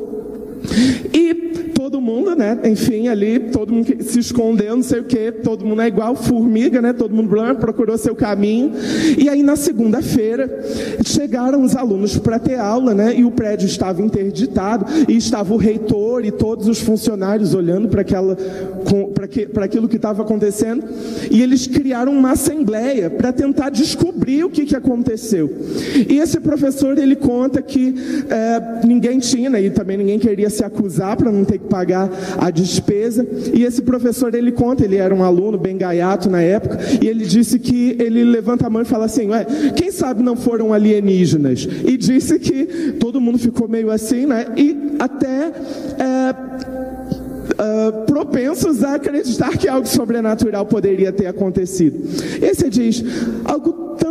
E 1.14 1.41
mundo, 2.02 2.36
né? 2.36 2.60
Enfim, 2.66 3.08
ali, 3.08 3.40
todo 3.40 3.72
mundo 3.72 3.88
se 4.04 4.20
escondeu, 4.20 4.76
não 4.76 4.84
sei 4.84 5.00
o 5.00 5.04
que, 5.04 5.32
todo 5.32 5.66
mundo 5.66 5.82
é 5.82 5.88
igual 5.88 6.16
formiga, 6.16 6.82
né? 6.82 6.94
Todo 6.94 7.16
mundo 7.16 7.30
procurou 7.60 7.98
seu 7.98 8.16
caminho. 8.16 8.72
E 9.18 9.30
aí, 9.30 9.44
na 9.44 9.56
segunda-feira, 9.56 10.64
chegaram 11.06 11.64
os 11.64 11.76
alunos 11.76 12.18
para 12.18 12.40
ter 12.40 12.56
aula, 12.56 12.94
né? 12.94 13.16
E 13.16 13.24
o 13.24 13.32
prédio 13.32 13.66
estava 13.66 14.02
interditado, 14.02 14.86
e 15.08 15.16
estava 15.16 15.54
o 15.54 15.58
reitor 15.58 16.26
e 16.26 16.32
todos 16.32 16.68
os 16.68 16.80
funcionários 16.80 17.54
olhando 17.54 17.88
para 17.88 18.02
aquela 18.02 18.38
para 19.54 19.66
aquilo 19.66 19.88
que 19.88 19.96
estava 19.96 20.24
acontecendo, 20.24 20.84
e 21.30 21.42
eles 21.42 21.68
criaram 21.68 22.12
uma 22.12 22.32
assembleia 22.32 23.10
para 23.10 23.32
tentar 23.32 23.70
descobrir 23.70 24.44
o 24.44 24.50
que, 24.50 24.66
que 24.66 24.76
aconteceu. 24.76 25.50
E 26.10 26.18
esse 26.18 26.40
professor 26.40 26.98
ele 26.98 27.16
conta 27.16 27.62
que 27.62 27.94
é, 28.30 28.86
ninguém 28.86 29.20
tinha, 29.20 29.50
né, 29.50 29.62
e 29.62 29.70
também 29.70 29.98
ninguém 29.98 30.20
queria 30.20 30.50
se 30.50 30.64
acusar 30.64 31.16
para 31.16 31.32
não 31.32 31.46
ter 31.46 31.60
que 31.60 31.68
pagar 31.68 31.91
a 31.94 32.50
despesa. 32.50 33.26
E 33.54 33.64
esse 33.64 33.82
professor 33.82 34.34
ele 34.34 34.52
conta, 34.52 34.84
ele 34.84 34.98
era 34.98 35.14
um 35.14 35.24
aluno 35.24 35.58
bem 35.58 35.78
gaiato 35.78 36.30
na 36.30 36.42
época, 36.42 36.80
e 37.02 37.08
ele 37.08 37.26
disse 37.26 37.60
que 37.60 37.96
ele 38.00 38.24
levanta 38.24 38.68
a 38.68 38.70
mão 38.70 38.82
e 38.82 38.86
fala 38.86 39.06
assim: 39.06 39.30
Ué, 39.30 39.46
quem 39.76 39.92
sabe 39.92 40.24
não 40.24 40.36
foram 40.36 40.74
alienígenas? 40.74 41.68
E 41.86 41.98
disse 41.98 42.40
que 42.40 42.96
todo 43.00 43.22
mundo 43.22 43.38
ficou 43.38 43.68
meio 43.68 43.92
assim, 43.92 44.26
né? 44.26 44.46
E 44.56 44.96
até. 45.00 45.52
É, 46.00 46.52
Uh, 47.52 48.06
propensos 48.06 48.84
a 48.84 48.96
acreditar 48.96 49.56
que 49.58 49.68
algo 49.68 49.86
sobrenatural 49.86 50.66
poderia 50.66 51.12
ter 51.12 51.28
acontecido. 51.28 52.00
Esse 52.42 52.70
diz 52.70 53.04
algo 53.46 53.96
tão 54.00 54.11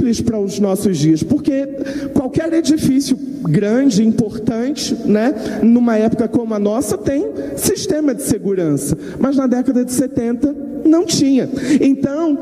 simples 0.00 0.20
para 0.20 0.38
os 0.38 0.58
nossos 0.58 0.96
dias, 0.96 1.22
porque 1.22 1.66
qualquer 2.14 2.52
edifício 2.54 3.16
grande, 3.42 4.02
importante, 4.04 4.94
né, 5.04 5.34
numa 5.62 5.96
época 5.96 6.26
como 6.26 6.54
a 6.54 6.58
nossa, 6.58 6.96
tem 6.96 7.26
sistema 7.56 8.14
de 8.14 8.22
segurança. 8.22 8.96
Mas 9.18 9.36
na 9.36 9.46
década 9.46 9.84
de 9.84 9.92
70 9.92 10.54
não 10.84 11.04
tinha. 11.04 11.48
Então, 11.80 12.38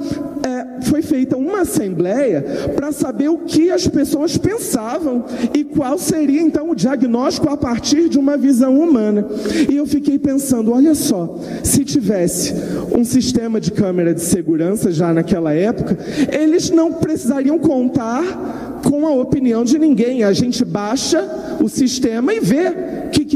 é, 0.47 0.58
foi 0.83 1.03
feita 1.03 1.37
uma 1.37 1.61
assembleia 1.61 2.45
para 2.75 2.93
saber 2.93 3.29
o 3.29 3.39
que 3.39 3.71
as 3.71 3.87
pessoas 3.87 4.37
pensavam 4.37 5.25
e 5.55 5.65
qual 5.65 5.99
seria 5.99 6.41
então 6.41 6.71
o 6.71 6.75
diagnóstico 6.75 7.49
a 7.49 7.57
partir 7.57 8.09
de 8.09 8.19
uma 8.19 8.37
visão 8.37 8.79
humana. 8.79 9.27
E 9.69 9.77
eu 9.77 9.87
fiquei 9.87 10.19
pensando: 10.19 10.73
olha 10.73 10.95
só, 10.95 11.39
se 11.63 11.85
tivesse 11.85 12.55
um 12.97 13.05
sistema 13.05 13.61
de 13.61 13.71
câmera 13.71 14.15
de 14.15 14.21
segurança 14.21 14.91
já 14.91 15.13
naquela 15.13 15.53
época, 15.53 15.97
eles 16.33 16.71
não 16.71 16.93
precisariam 16.93 17.59
contar 17.59 18.81
com 18.89 19.07
a 19.07 19.13
opinião 19.13 19.65
de 19.65 19.79
ninguém. 19.79 20.25
A 20.25 20.33
gente 20.33 20.65
baixa 20.65 21.57
o 21.63 21.69
sistema 21.69 22.33
e 22.33 22.41
vê 22.41 22.73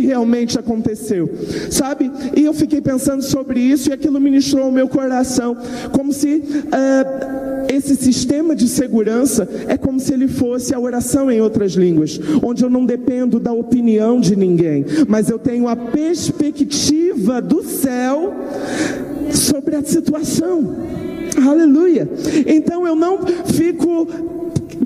que, 0.02 0.06
realmente 0.06 0.58
aconteceu, 0.58 1.30
sabe? 1.70 2.10
E 2.36 2.44
eu 2.44 2.52
fiquei 2.52 2.80
pensando 2.80 3.22
sobre 3.22 3.60
isso 3.60 3.88
e 3.88 3.92
aquilo 3.92 4.20
ministrou 4.20 4.68
o 4.68 4.72
meu 4.72 4.88
coração, 4.88 5.56
como 5.92 6.12
se 6.12 6.42
é, 6.72 7.74
esse 7.74 7.94
sistema 7.94 8.54
de 8.56 8.68
segurança 8.68 9.48
é 9.68 9.76
como 9.76 10.00
se 10.00 10.12
ele 10.12 10.26
fosse 10.26 10.74
a 10.74 10.80
oração 10.80 11.30
em 11.30 11.40
outras 11.40 11.72
línguas, 11.72 12.20
onde 12.42 12.64
eu 12.64 12.70
não 12.70 12.84
dependo 12.84 13.38
da 13.38 13.52
opinião 13.52 14.20
de 14.20 14.34
ninguém, 14.34 14.84
mas 15.06 15.30
eu 15.30 15.38
tenho 15.38 15.68
a 15.68 15.76
perspectiva 15.76 17.40
do 17.40 17.62
céu 17.62 18.34
sobre 19.32 19.76
a 19.76 19.82
situação. 19.82 20.76
Aleluia. 21.48 22.08
Então 22.46 22.86
eu 22.86 22.94
não 22.94 23.18
fico 23.46 24.31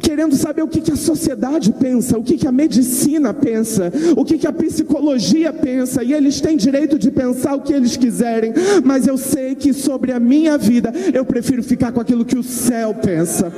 querendo 0.00 0.34
saber 0.36 0.62
o 0.62 0.68
que, 0.68 0.80
que 0.80 0.92
a 0.92 0.96
sociedade 0.96 1.72
pensa, 1.72 2.18
o 2.18 2.22
que, 2.22 2.36
que 2.36 2.46
a 2.46 2.52
medicina 2.52 3.32
pensa, 3.32 3.92
o 4.16 4.24
que, 4.24 4.38
que 4.38 4.46
a 4.46 4.52
psicologia 4.52 5.52
pensa, 5.52 6.02
e 6.02 6.12
eles 6.12 6.40
têm 6.40 6.56
direito 6.56 6.98
de 6.98 7.10
pensar 7.10 7.54
o 7.54 7.60
que 7.60 7.72
eles 7.72 7.96
quiserem, 7.96 8.52
mas 8.84 9.06
eu 9.06 9.16
sei 9.16 9.54
que 9.54 9.72
sobre 9.72 10.12
a 10.12 10.20
minha 10.20 10.58
vida 10.58 10.92
eu 11.12 11.24
prefiro 11.24 11.62
ficar 11.62 11.92
com 11.92 12.00
aquilo 12.00 12.24
que 12.24 12.38
o 12.38 12.42
céu 12.42 12.94
pensa. 12.94 13.52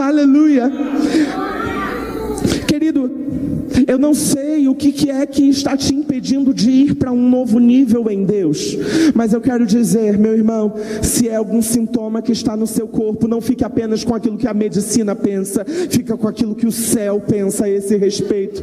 Aleluia. 0.00 0.70
Querido, 2.66 3.23
eu 3.86 3.98
não 3.98 4.14
sei 4.14 4.68
o 4.68 4.74
que, 4.74 4.92
que 4.92 5.10
é 5.10 5.26
que 5.26 5.48
está 5.48 5.76
te 5.76 5.94
impedindo 5.94 6.54
de 6.54 6.70
ir 6.70 6.94
para 6.94 7.12
um 7.12 7.28
novo 7.28 7.58
nível 7.58 8.10
em 8.10 8.24
Deus, 8.24 8.76
mas 9.14 9.32
eu 9.32 9.40
quero 9.40 9.66
dizer, 9.66 10.16
meu 10.18 10.32
irmão, 10.32 10.74
se 11.02 11.28
é 11.28 11.36
algum 11.36 11.60
sintoma 11.60 12.22
que 12.22 12.32
está 12.32 12.56
no 12.56 12.66
seu 12.66 12.86
corpo, 12.86 13.28
não 13.28 13.40
fique 13.40 13.64
apenas 13.64 14.04
com 14.04 14.14
aquilo 14.14 14.38
que 14.38 14.46
a 14.46 14.54
medicina 14.54 15.14
pensa, 15.14 15.64
fica 15.64 16.16
com 16.16 16.28
aquilo 16.28 16.54
que 16.54 16.66
o 16.66 16.72
céu 16.72 17.20
pensa 17.20 17.64
a 17.64 17.70
esse 17.70 17.96
respeito. 17.96 18.62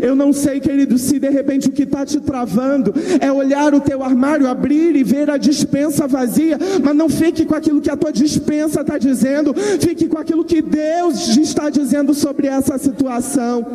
Eu 0.00 0.14
não 0.14 0.32
sei, 0.32 0.60
querido, 0.60 0.98
se 0.98 1.18
de 1.18 1.28
repente 1.28 1.68
o 1.68 1.72
que 1.72 1.82
está 1.82 2.04
te 2.04 2.20
travando 2.20 2.94
é 3.20 3.30
olhar 3.32 3.74
o 3.74 3.80
teu 3.80 4.02
armário, 4.02 4.46
abrir 4.46 4.96
e 4.96 5.02
ver 5.02 5.30
a 5.30 5.36
dispensa 5.36 6.06
vazia, 6.06 6.58
mas 6.82 6.94
não 6.96 7.08
fique 7.08 7.44
com 7.44 7.54
aquilo 7.54 7.80
que 7.80 7.90
a 7.90 7.96
tua 7.96 8.12
dispensa 8.12 8.80
está 8.80 8.98
dizendo, 8.98 9.54
fique 9.80 10.06
com 10.06 10.18
aquilo 10.18 10.44
que 10.44 10.62
Deus 10.62 11.36
está 11.36 11.70
dizendo 11.70 12.14
sobre 12.14 12.46
essa 12.46 12.78
situação. 12.78 13.66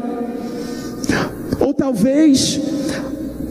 Ou 1.60 1.74
talvez 1.74 2.60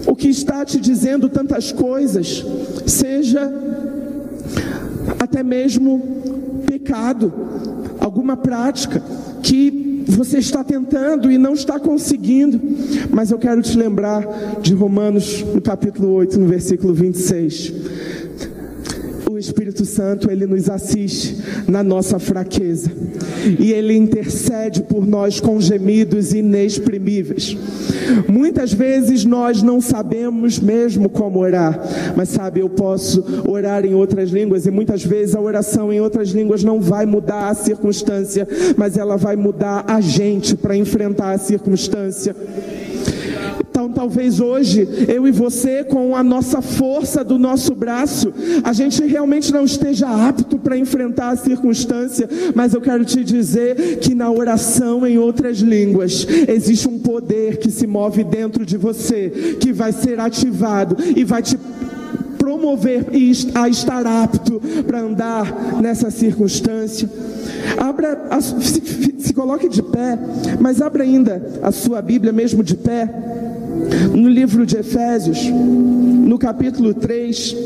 o 0.06 0.14
que 0.14 0.28
está 0.28 0.64
te 0.64 0.80
dizendo 0.80 1.28
tantas 1.28 1.72
coisas 1.72 2.44
seja 2.86 3.52
até 5.18 5.42
mesmo 5.42 6.62
pecado, 6.66 7.32
alguma 7.98 8.36
prática 8.36 9.02
que 9.42 10.04
você 10.06 10.38
está 10.38 10.64
tentando 10.64 11.30
e 11.30 11.38
não 11.38 11.52
está 11.52 11.78
conseguindo. 11.78 12.60
Mas 13.10 13.30
eu 13.30 13.38
quero 13.38 13.62
te 13.62 13.76
lembrar 13.76 14.26
de 14.60 14.74
Romanos, 14.74 15.44
no 15.54 15.60
capítulo 15.60 16.12
8, 16.12 16.38
no 16.38 16.46
versículo 16.46 16.94
26 16.94 18.20
Espírito 19.40 19.84
Santo, 19.84 20.30
ele 20.30 20.46
nos 20.46 20.68
assiste 20.68 21.36
na 21.66 21.82
nossa 21.82 22.18
fraqueza. 22.18 22.90
E 23.58 23.72
ele 23.72 23.94
intercede 23.94 24.82
por 24.82 25.06
nós 25.06 25.40
com 25.40 25.60
gemidos 25.60 26.32
inexprimíveis. 26.32 27.56
Muitas 28.28 28.72
vezes 28.72 29.24
nós 29.24 29.62
não 29.62 29.80
sabemos 29.80 30.58
mesmo 30.58 31.08
como 31.08 31.38
orar, 31.38 31.80
mas 32.16 32.28
sabe, 32.28 32.60
eu 32.60 32.68
posso 32.68 33.24
orar 33.48 33.84
em 33.84 33.94
outras 33.94 34.30
línguas 34.30 34.66
e 34.66 34.70
muitas 34.70 35.04
vezes 35.04 35.34
a 35.34 35.40
oração 35.40 35.92
em 35.92 36.00
outras 36.00 36.30
línguas 36.30 36.62
não 36.62 36.80
vai 36.80 37.06
mudar 37.06 37.48
a 37.48 37.54
circunstância, 37.54 38.46
mas 38.76 38.96
ela 38.96 39.16
vai 39.16 39.36
mudar 39.36 39.84
a 39.86 40.00
gente 40.00 40.56
para 40.56 40.76
enfrentar 40.76 41.32
a 41.32 41.38
circunstância 41.38 42.34
Então, 43.80 43.92
talvez 43.92 44.40
hoje, 44.40 44.86
eu 45.08 45.26
e 45.26 45.32
você, 45.32 45.82
com 45.82 46.14
a 46.14 46.22
nossa 46.22 46.60
força 46.60 47.24
do 47.24 47.38
nosso 47.38 47.74
braço, 47.74 48.30
a 48.62 48.74
gente 48.74 49.02
realmente 49.06 49.50
não 49.50 49.64
esteja 49.64 50.06
apto 50.06 50.58
para 50.58 50.76
enfrentar 50.76 51.30
a 51.30 51.36
circunstância, 51.36 52.28
mas 52.54 52.74
eu 52.74 52.80
quero 52.82 53.06
te 53.06 53.24
dizer 53.24 53.98
que 54.00 54.14
na 54.14 54.30
oração 54.30 55.06
em 55.06 55.16
outras 55.16 55.60
línguas 55.60 56.26
existe 56.46 56.88
um 56.88 56.98
poder 56.98 57.56
que 57.56 57.70
se 57.70 57.86
move 57.86 58.22
dentro 58.22 58.66
de 58.66 58.76
você, 58.76 59.56
que 59.58 59.72
vai 59.72 59.92
ser 59.92 60.20
ativado 60.20 60.98
e 61.16 61.24
vai 61.24 61.40
te 61.40 61.56
promover 62.36 63.06
a 63.54 63.66
estar 63.66 64.06
apto 64.06 64.60
para 64.86 65.00
andar 65.00 65.80
nessa 65.80 66.10
circunstância. 66.10 67.08
Abra, 67.78 68.28
se, 68.40 69.14
se 69.18 69.32
coloque 69.32 69.68
de 69.68 69.82
pé, 69.82 70.18
mas 70.60 70.82
abra 70.82 71.02
ainda 71.02 71.60
a 71.62 71.72
sua 71.72 72.02
Bíblia 72.02 72.32
mesmo 72.32 72.62
de 72.62 72.74
pé, 72.74 73.08
no 74.14 74.28
livro 74.28 74.66
de 74.66 74.76
Efésios, 74.76 75.38
no 75.46 76.38
capítulo 76.38 76.94
3. 76.94 77.56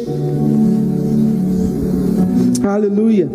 Aleluia. 2.63 3.29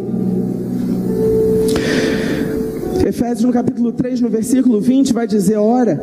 Efésios 3.09 3.43
no 3.43 3.51
capítulo 3.51 3.91
3, 3.91 4.21
no 4.21 4.29
versículo 4.29 4.79
20, 4.79 5.13
vai 5.13 5.25
dizer: 5.25 5.57
Ora, 5.57 5.99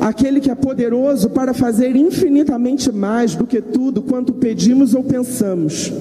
aquele 0.00 0.40
que 0.40 0.50
é 0.50 0.54
poderoso 0.54 1.30
para 1.30 1.54
fazer 1.54 1.94
infinitamente 1.94 2.90
mais 2.90 3.36
do 3.36 3.46
que 3.46 3.60
tudo 3.60 4.02
quanto 4.02 4.32
pedimos 4.32 4.94
ou 4.94 5.04
pensamos, 5.04 5.92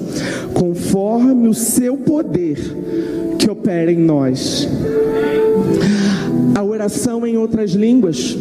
conforme 0.54 1.48
o 1.48 1.54
seu 1.54 1.98
poder 1.98 2.58
que 3.38 3.50
opera 3.50 3.92
em 3.92 4.00
nós. 4.00 4.68
A 6.56 6.64
oração 6.64 7.28
em 7.28 7.38
outras 7.38 7.72
línguas, 7.72 8.36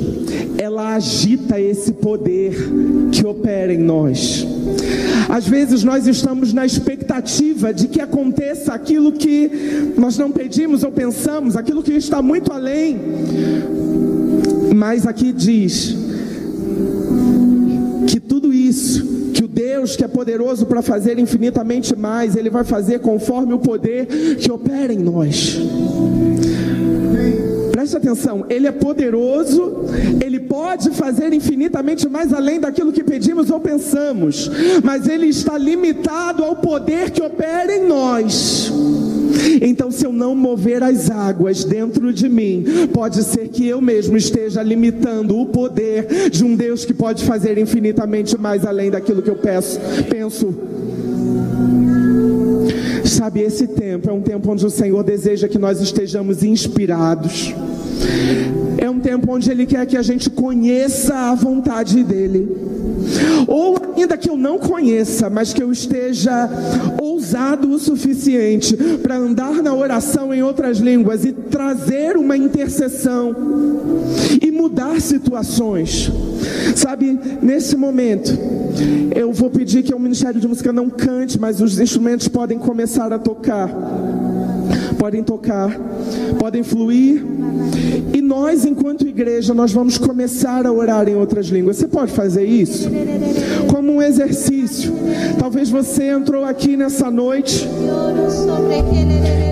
ela 0.58 0.94
agita 0.96 1.60
esse 1.60 1.92
poder 1.92 2.52
que 3.12 3.24
opera 3.24 3.72
em 3.72 3.78
nós. 3.78 4.44
Às 5.28 5.46
vezes 5.46 5.84
nós 5.84 6.06
estamos 6.08 6.52
na 6.52 6.66
expectativa 6.66 7.72
de 7.72 7.86
que 7.86 8.00
aconteça 8.00 8.74
aquilo 8.74 9.12
que 9.12 9.92
nós 9.96 10.18
não 10.18 10.32
pedimos 10.32 10.82
ou 10.82 10.90
pensamos, 10.90 11.56
aquilo 11.56 11.82
que 11.82 11.92
está 11.92 12.20
muito 12.20 12.52
além. 12.52 12.98
Mas 14.74 15.06
aqui 15.06 15.32
diz 15.32 15.96
que 18.08 18.18
tudo 18.18 18.52
isso, 18.52 19.06
que 19.32 19.44
o 19.44 19.48
Deus 19.48 19.94
que 19.94 20.04
é 20.04 20.08
poderoso 20.08 20.66
para 20.66 20.82
fazer 20.82 21.20
infinitamente 21.20 21.94
mais, 21.96 22.34
Ele 22.34 22.50
vai 22.50 22.64
fazer 22.64 22.98
conforme 22.98 23.52
o 23.52 23.58
poder 23.60 24.06
que 24.40 24.50
opera 24.50 24.92
em 24.92 24.98
nós. 24.98 25.56
Atenção, 28.08 28.46
Ele 28.48 28.66
é 28.66 28.72
poderoso, 28.72 29.84
Ele 30.24 30.40
pode 30.40 30.90
fazer 30.92 31.30
infinitamente 31.34 32.08
mais 32.08 32.32
além 32.32 32.58
daquilo 32.58 32.90
que 32.90 33.04
pedimos 33.04 33.50
ou 33.50 33.60
pensamos, 33.60 34.50
mas 34.82 35.06
Ele 35.06 35.26
está 35.26 35.58
limitado 35.58 36.42
ao 36.42 36.56
poder 36.56 37.10
que 37.10 37.20
opera 37.20 37.76
em 37.76 37.86
nós. 37.86 38.72
Então, 39.60 39.90
se 39.90 40.06
eu 40.06 40.12
não 40.12 40.34
mover 40.34 40.82
as 40.82 41.10
águas 41.10 41.64
dentro 41.64 42.10
de 42.10 42.30
mim, 42.30 42.64
pode 42.94 43.22
ser 43.22 43.48
que 43.48 43.66
eu 43.66 43.78
mesmo 43.78 44.16
esteja 44.16 44.62
limitando 44.62 45.38
o 45.38 45.44
poder 45.44 46.30
de 46.30 46.42
um 46.42 46.56
Deus 46.56 46.86
que 46.86 46.94
pode 46.94 47.24
fazer 47.24 47.58
infinitamente 47.58 48.38
mais 48.38 48.64
além 48.64 48.90
daquilo 48.90 49.20
que 49.20 49.28
eu 49.28 49.36
peço, 49.36 49.78
penso. 50.08 50.54
Sabe, 53.04 53.40
esse 53.40 53.66
tempo 53.66 54.08
é 54.08 54.12
um 54.14 54.22
tempo 54.22 54.50
onde 54.50 54.64
o 54.64 54.70
Senhor 54.70 55.02
deseja 55.04 55.46
que 55.46 55.58
nós 55.58 55.82
estejamos 55.82 56.42
inspirados. 56.42 57.54
É 58.78 58.88
um 58.88 59.00
tempo 59.00 59.32
onde 59.32 59.50
Ele 59.50 59.66
quer 59.66 59.86
que 59.86 59.96
a 59.96 60.02
gente 60.02 60.30
conheça 60.30 61.14
a 61.14 61.34
vontade 61.34 62.02
dEle. 62.02 62.48
Ou 63.46 63.76
ainda 63.96 64.16
que 64.16 64.28
eu 64.28 64.36
não 64.36 64.58
conheça, 64.58 65.28
mas 65.30 65.52
que 65.52 65.62
eu 65.62 65.72
esteja 65.72 66.48
ousado 67.00 67.70
o 67.70 67.78
suficiente 67.78 68.76
para 69.02 69.16
andar 69.16 69.62
na 69.62 69.74
oração 69.74 70.32
em 70.32 70.42
outras 70.42 70.78
línguas 70.78 71.24
e 71.24 71.32
trazer 71.32 72.16
uma 72.16 72.36
intercessão 72.36 73.34
e 74.40 74.50
mudar 74.50 75.00
situações. 75.00 76.10
Sabe, 76.76 77.18
nesse 77.42 77.76
momento, 77.76 78.36
eu 79.14 79.32
vou 79.32 79.50
pedir 79.50 79.82
que 79.82 79.94
o 79.94 79.98
Ministério 79.98 80.40
de 80.40 80.46
Música 80.46 80.72
não 80.72 80.88
cante, 80.88 81.38
mas 81.38 81.60
os 81.60 81.78
instrumentos 81.78 82.28
podem 82.28 82.58
começar 82.58 83.12
a 83.12 83.18
tocar. 83.18 83.68
Podem 85.08 85.22
tocar, 85.22 85.74
podem 86.38 86.62
fluir. 86.62 87.24
E 88.12 88.20
nós, 88.20 88.66
enquanto 88.66 89.08
igreja, 89.08 89.54
nós 89.54 89.72
vamos 89.72 89.96
começar 89.96 90.66
a 90.66 90.70
orar 90.70 91.08
em 91.08 91.14
outras 91.14 91.46
línguas. 91.46 91.78
Você 91.78 91.88
pode 91.88 92.12
fazer 92.12 92.44
isso? 92.44 92.90
Como 93.72 93.90
um 93.90 94.02
exercício. 94.02 94.92
Talvez 95.38 95.70
você 95.70 96.10
entrou 96.10 96.44
aqui 96.44 96.76
nessa 96.76 97.10
noite 97.10 97.66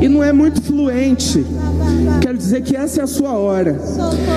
e 0.02 0.08
não 0.10 0.22
é 0.22 0.30
muito 0.30 0.60
fluente. 0.60 1.42
Quero 2.20 2.36
dizer 2.36 2.60
que 2.60 2.76
essa 2.76 3.00
é 3.00 3.04
a 3.04 3.06
sua 3.06 3.32
hora. 3.32 3.80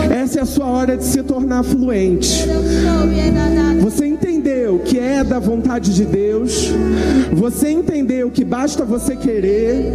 Essa 0.10 0.40
é 0.40 0.42
a 0.42 0.46
sua 0.46 0.68
hora 0.68 0.96
de 0.96 1.04
se 1.04 1.22
tornar 1.22 1.64
fluente. 1.64 2.48
Você 3.82 4.06
entendeu 4.40 4.80
que 4.80 4.98
é 4.98 5.22
da 5.22 5.38
vontade 5.38 5.94
de 5.94 6.06
Deus. 6.06 6.72
Você 7.34 7.70
entendeu 7.70 8.32
que 8.32 8.46
basta 8.46 8.86
você 8.86 9.16
querer. 9.16 9.92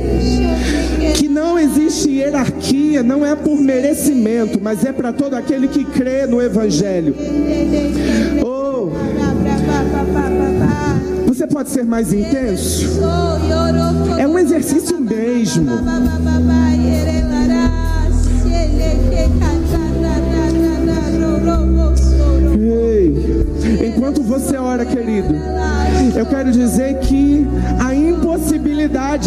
Que 1.16 1.28
não 1.28 1.58
existe 1.58 2.10
hierarquia, 2.10 3.02
não 3.02 3.24
é 3.24 3.34
por 3.34 3.56
merecimento, 3.56 4.60
mas 4.62 4.84
é 4.84 4.92
para 4.92 5.12
todo 5.12 5.34
aquele 5.34 5.66
que 5.68 5.84
crê 5.84 6.26
no 6.26 6.42
Evangelho. 6.42 7.14
Oh, 8.44 8.90
você 11.26 11.46
pode 11.46 11.70
ser 11.70 11.84
mais 11.84 12.12
intenso? 12.12 13.00
É 14.18 14.28
um 14.28 14.38
exercício 14.38 15.00
mesmo. 15.00 15.70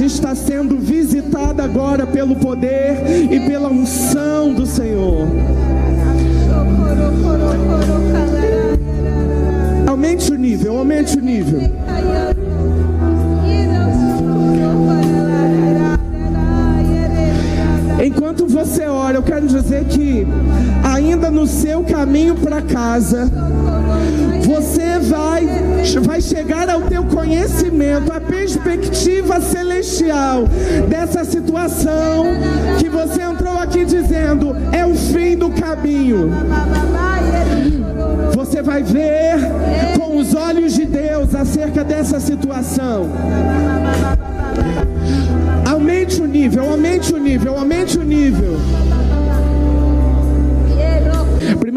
Está 0.08 0.34
sendo 0.34 0.78
visitada 0.78 1.64
agora 1.64 2.08
pelo 2.08 2.36
poder 2.38 2.96
e 3.30 3.40
pela 3.42 3.70
unção 3.70 4.54
do 4.54 4.66
Senhor. 4.66 5.28
Aumente 9.86 10.32
o 10.32 10.36
nível, 10.36 10.78
aumente 10.78 11.18
o 11.18 11.22
nível. 11.22 11.60
Enquanto 18.04 18.48
você 18.48 18.86
ora, 18.86 19.18
eu 19.18 19.24
quero 19.24 19.48
dizer 19.48 19.84
que 19.86 20.26
no 21.30 21.46
seu 21.46 21.84
caminho 21.84 22.36
para 22.36 22.62
casa, 22.62 23.30
você 24.44 25.00
vai, 25.00 25.46
vai 26.02 26.22
chegar 26.22 26.70
ao 26.70 26.82
teu 26.82 27.04
conhecimento, 27.04 28.12
a 28.12 28.20
perspectiva 28.20 29.42
celestial 29.42 30.46
dessa 30.88 31.26
situação 31.26 32.26
que 32.80 32.90
você 32.90 33.22
entrou 33.22 33.58
aqui 33.60 33.84
dizendo 33.84 34.56
é 34.72 34.86
o 34.86 34.96
fim 34.96 35.36
do 35.36 35.50
caminho. 35.50 36.32
Você 38.34 38.62
vai 38.62 38.84
ver 38.84 39.38
com 40.00 40.18
os 40.18 40.34
olhos 40.34 40.74
de 40.74 40.86
Deus 40.86 41.36
acerca 41.36 41.84
dessa 41.84 42.20
situação. 42.20 43.10
Aumente 45.70 46.22
o 46.22 46.26
nível, 46.26 46.70
aumente 46.70 47.14
o 47.14 47.18
nível, 47.18 47.58
aumente 47.58 47.98
o 47.98 48.04
nível. 48.04 48.58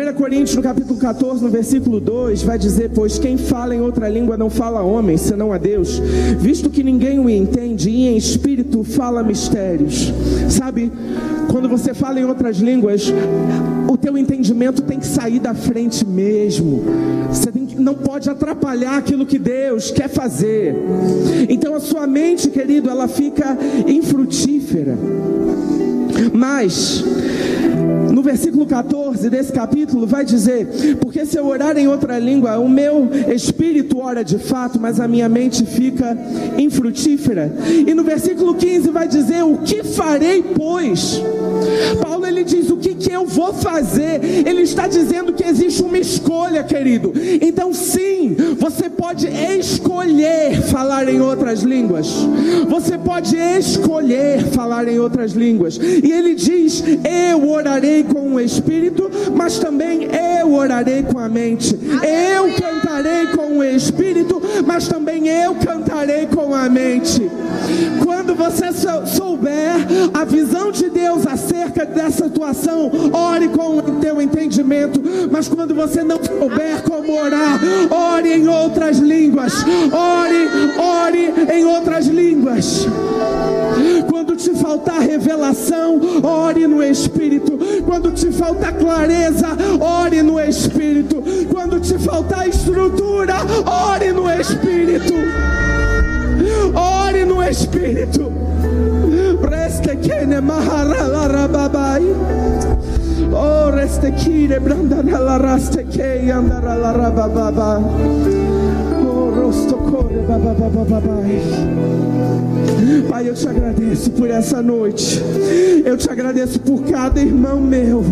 1 0.00 0.14
Coríntios, 0.14 0.56
no 0.56 0.62
capítulo 0.62 0.98
14, 0.98 1.44
no 1.44 1.50
versículo 1.50 2.00
2, 2.00 2.42
vai 2.42 2.58
dizer: 2.58 2.90
Pois 2.94 3.18
quem 3.18 3.36
fala 3.36 3.74
em 3.74 3.82
outra 3.82 4.08
língua 4.08 4.34
não 4.34 4.48
fala 4.48 4.80
a 4.80 4.82
homem, 4.82 5.18
senão 5.18 5.52
a 5.52 5.58
Deus, 5.58 6.00
visto 6.38 6.70
que 6.70 6.82
ninguém 6.82 7.18
o 7.18 7.28
entende, 7.28 7.90
e 7.90 8.08
em 8.08 8.16
espírito 8.16 8.82
fala 8.82 9.22
mistérios. 9.22 10.10
Sabe, 10.48 10.90
quando 11.50 11.68
você 11.68 11.92
fala 11.92 12.18
em 12.18 12.24
outras 12.24 12.56
línguas, 12.56 13.12
o 13.88 13.96
teu 13.98 14.16
entendimento 14.16 14.80
tem 14.80 14.98
que 14.98 15.06
sair 15.06 15.38
da 15.38 15.52
frente 15.52 16.06
mesmo. 16.06 16.82
Você 17.28 17.52
que, 17.52 17.78
não 17.78 17.94
pode 17.94 18.30
atrapalhar 18.30 18.96
aquilo 18.96 19.26
que 19.26 19.38
Deus 19.38 19.90
quer 19.90 20.08
fazer. 20.08 20.74
Então 21.48 21.74
a 21.74 21.80
sua 21.80 22.06
mente, 22.06 22.48
querido, 22.48 22.88
ela 22.88 23.06
fica 23.06 23.56
infrutífera. 23.86 24.96
Mas 26.32 27.04
no 28.20 28.24
versículo 28.24 28.66
14 28.66 29.30
desse 29.30 29.50
capítulo 29.50 30.06
vai 30.06 30.26
dizer: 30.26 30.96
Porque 31.00 31.24
se 31.24 31.38
eu 31.38 31.46
orar 31.46 31.78
em 31.78 31.88
outra 31.88 32.18
língua, 32.18 32.58
o 32.58 32.68
meu 32.68 33.08
espírito 33.34 33.98
ora 33.98 34.22
de 34.22 34.38
fato, 34.38 34.78
mas 34.78 35.00
a 35.00 35.08
minha 35.08 35.26
mente 35.26 35.64
fica 35.64 36.16
infrutífera. 36.58 37.50
E 37.66 37.94
no 37.94 38.04
versículo 38.04 38.54
15 38.54 38.90
vai 38.90 39.08
dizer: 39.08 39.42
O 39.42 39.56
que 39.58 39.82
farei, 39.82 40.42
pois? 40.42 41.22
Paulo 42.00 42.26
ele 42.26 42.44
diz: 42.44 42.70
O 42.70 42.76
que, 42.76 42.94
que 42.94 43.12
eu 43.12 43.26
vou 43.26 43.52
fazer? 43.52 44.20
Ele 44.46 44.62
está 44.62 44.86
dizendo 44.86 45.32
que 45.32 45.44
existe 45.44 45.82
uma 45.82 45.98
escolha, 45.98 46.62
querido. 46.64 47.12
Então, 47.40 47.72
sim, 47.72 48.36
você 48.58 48.88
pode 48.88 49.26
escolher 49.26 50.62
falar 50.62 51.08
em 51.08 51.20
outras 51.20 51.62
línguas. 51.62 52.08
Você 52.68 52.96
pode 52.98 53.36
escolher 53.36 54.44
falar 54.46 54.88
em 54.88 54.98
outras 54.98 55.32
línguas. 55.32 55.76
E 55.76 56.10
ele 56.10 56.34
diz: 56.34 56.82
Eu 57.30 57.48
orarei 57.48 58.04
com 58.04 58.34
o 58.34 58.40
espírito, 58.40 59.10
mas 59.34 59.58
também 59.58 60.08
eu 60.40 60.52
orarei 60.52 61.02
com 61.02 61.18
a 61.18 61.28
mente. 61.28 61.74
Eu 61.74 62.52
cantarei 62.54 63.26
com 63.28 63.58
o 63.58 63.64
espírito, 63.64 64.40
mas 64.66 64.88
também 64.88 65.28
eu 65.28 65.54
cantarei 65.54 66.26
com 66.26 66.54
a 66.54 66.68
mente. 66.68 67.30
Quando 68.02 68.34
você 68.34 68.66
souber 69.06 69.74
a 70.14 70.24
visão 70.24 70.70
de 70.72 70.88
Deus 70.88 71.26
acerca 71.26 71.49
dessa 72.00 72.24
situação, 72.24 72.90
ore 73.12 73.48
com 73.48 73.78
o 73.78 73.82
teu 74.00 74.20
entendimento. 74.20 75.00
Mas 75.30 75.48
quando 75.48 75.74
você 75.74 76.02
não 76.02 76.22
souber 76.22 76.82
como 76.82 77.18
orar, 77.18 77.60
ore 77.90 78.32
em 78.32 78.48
outras 78.48 78.98
línguas. 78.98 79.64
Ore, 79.92 80.48
ore 80.78 81.52
em 81.52 81.64
outras 81.64 82.06
línguas. 82.06 82.86
Quando 84.08 84.36
te 84.36 84.50
faltar 84.54 85.00
revelação, 85.00 86.00
ore 86.22 86.66
no 86.66 86.82
Espírito. 86.82 87.58
Quando 87.84 88.12
te 88.12 88.30
faltar 88.30 88.72
clareza, 88.74 89.48
ore 89.80 90.22
no 90.22 90.40
Espírito. 90.40 91.22
Quando 91.50 91.80
te 91.80 91.98
faltar 91.98 92.48
estrutura, 92.48 93.36
ore 93.90 94.12
no 94.12 94.30
Espírito. 94.30 95.14
Ore 96.74 97.24
no 97.24 97.42
Espírito. 97.42 98.49
Preste 99.50 99.96
que 99.96 100.26
ne 100.26 100.40
maharalarababai. 100.40 102.04
Oh, 103.32 103.70
reste 103.72 104.12
kire 104.12 104.60
brandana 104.60 105.38
raste 105.38 105.84
que 105.90 106.30
andara 106.30 106.76
la 106.76 106.92
rabababa. 106.92 107.80
Oh, 109.02 109.30
rosto 109.34 109.74
corre 109.74 110.22
babababai. 110.28 111.40
Pai, 113.08 113.28
eu 113.28 113.34
te 113.34 113.48
agradeço 113.48 114.12
por 114.12 114.30
essa 114.30 114.62
noite. 114.62 115.20
Eu 115.84 115.96
te 115.96 116.08
agradeço 116.08 116.60
por 116.60 116.84
cada 116.84 117.20
irmão 117.20 117.60
meu 117.60 118.04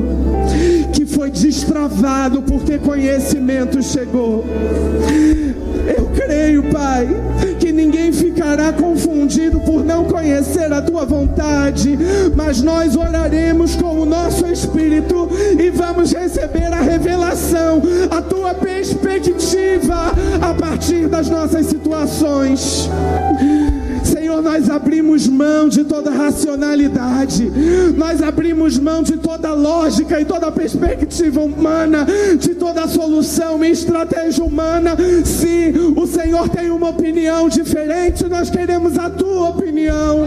que 0.93 1.07
foi 1.07 1.31
destravado 1.31 2.43
porque 2.43 2.79
conhecimento 2.79 3.81
chegou. 3.81 4.45
Creio, 6.19 6.65
Pai, 6.65 7.09
que 7.61 7.71
ninguém 7.71 8.11
ficará 8.11 8.73
confundido 8.73 9.61
por 9.61 9.85
não 9.85 10.05
conhecer 10.05 10.73
a 10.73 10.83
tua 10.83 11.07
vontade, 11.07 11.97
mas 12.35 12.61
nós 12.61 12.97
oraremos 12.97 13.77
com 13.77 14.01
o 14.01 14.05
nosso 14.05 14.45
espírito 14.49 15.29
e 15.57 15.71
vamos 15.71 16.13
receber 16.13 16.73
a 16.73 16.81
revelação, 16.81 17.81
a 18.11 18.21
tua 18.21 18.53
perspectiva 18.53 20.13
a 20.43 20.55
partir 20.55 21.07
das 21.07 21.31
nossas 21.31 21.67
situações. 21.67 22.91
Senhor, 24.39 24.43
nós 24.43 24.71
abrimos 24.71 25.27
mão 25.27 25.69
de 25.69 25.85
toda 25.85 26.11
racionalidade, 26.11 27.51
nós 27.97 28.23
abrimos 28.23 28.79
mão 28.79 29.03
de 29.03 29.17
toda 29.17 29.53
lógica 29.53 30.21
e 30.21 30.25
toda 30.25 30.51
perspectiva 30.51 31.41
humana, 31.41 32.07
de 32.39 32.55
toda 32.55 32.87
solução 32.87 33.65
e 33.65 33.71
estratégia 33.71 34.45
humana. 34.45 34.97
Se 35.25 35.75
o 35.97 36.07
Senhor 36.07 36.49
tem 36.49 36.71
uma 36.71 36.91
opinião 36.91 37.49
diferente, 37.49 38.25
nós 38.29 38.49
queremos 38.51 38.99
a 38.99 39.11
tua 39.11 39.51
opinião. 39.51 40.27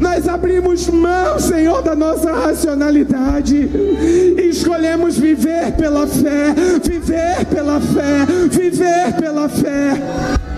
Nós 0.00 0.26
abrimos 0.28 0.88
mão, 0.88 1.38
Senhor, 1.38 1.82
da 1.82 1.94
nossa 1.94 2.32
racionalidade 2.32 3.56
e 3.56 4.48
escolhemos 4.48 5.18
viver 5.18 5.72
pela 5.72 6.06
fé, 6.06 6.54
viver 6.82 7.44
pela 7.46 7.80
fé, 7.80 8.26
viver 8.50 9.14
pela 9.18 9.48
fé. 9.48 10.49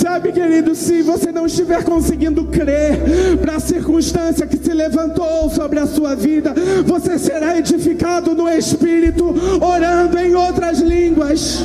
Sabe, 0.00 0.32
querido, 0.32 0.74
se 0.74 1.02
você 1.02 1.30
não 1.30 1.44
estiver 1.44 1.84
conseguindo 1.84 2.44
crer 2.44 3.36
para 3.38 3.56
a 3.56 3.60
circunstância 3.60 4.46
que 4.46 4.56
se 4.56 4.72
levantou 4.72 5.50
sobre 5.50 5.78
a 5.78 5.86
sua 5.86 6.14
vida, 6.14 6.54
você 6.86 7.18
será 7.18 7.58
edificado 7.58 8.34
no 8.34 8.48
Espírito, 8.48 9.34
orando 9.60 10.18
em 10.18 10.34
outras 10.34 10.80
línguas. 10.80 11.62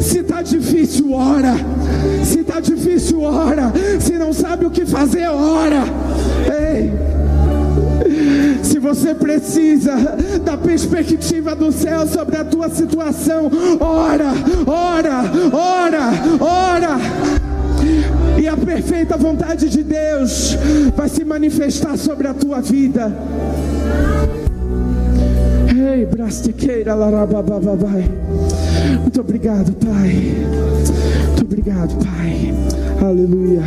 Se 0.00 0.20
está 0.20 0.40
difícil, 0.40 1.12
ora. 1.12 1.54
Se 2.24 2.40
está 2.40 2.58
difícil, 2.58 3.20
ora. 3.20 3.70
Se 4.00 4.14
não 4.14 4.32
sabe 4.32 4.64
o 4.64 4.70
que 4.70 4.86
fazer, 4.86 5.28
ora. 5.28 5.84
Ei. 6.46 7.19
Se 8.70 8.78
você 8.78 9.12
precisa 9.16 9.96
da 10.44 10.56
perspectiva 10.56 11.56
do 11.56 11.72
céu 11.72 12.06
sobre 12.06 12.36
a 12.36 12.44
tua 12.44 12.68
situação, 12.68 13.50
ora, 13.80 14.32
ora, 14.64 15.24
ora, 15.52 16.10
ora. 16.40 16.98
E 18.40 18.46
a 18.46 18.56
perfeita 18.56 19.16
vontade 19.16 19.68
de 19.68 19.82
Deus 19.82 20.56
vai 20.96 21.08
se 21.08 21.24
manifestar 21.24 21.98
sobre 21.98 22.28
a 22.28 22.32
tua 22.32 22.60
vida. 22.60 23.12
Ei, 25.76 26.06
brastiqueira, 26.06 26.94
larabababai. 26.94 28.08
Muito 29.00 29.20
obrigado, 29.20 29.72
Pai. 29.84 30.32
Muito 31.26 31.42
obrigado, 31.42 31.92
Pai. 32.04 32.54
Aleluia. 33.02 33.62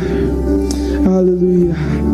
Aleluia. 1.06 2.13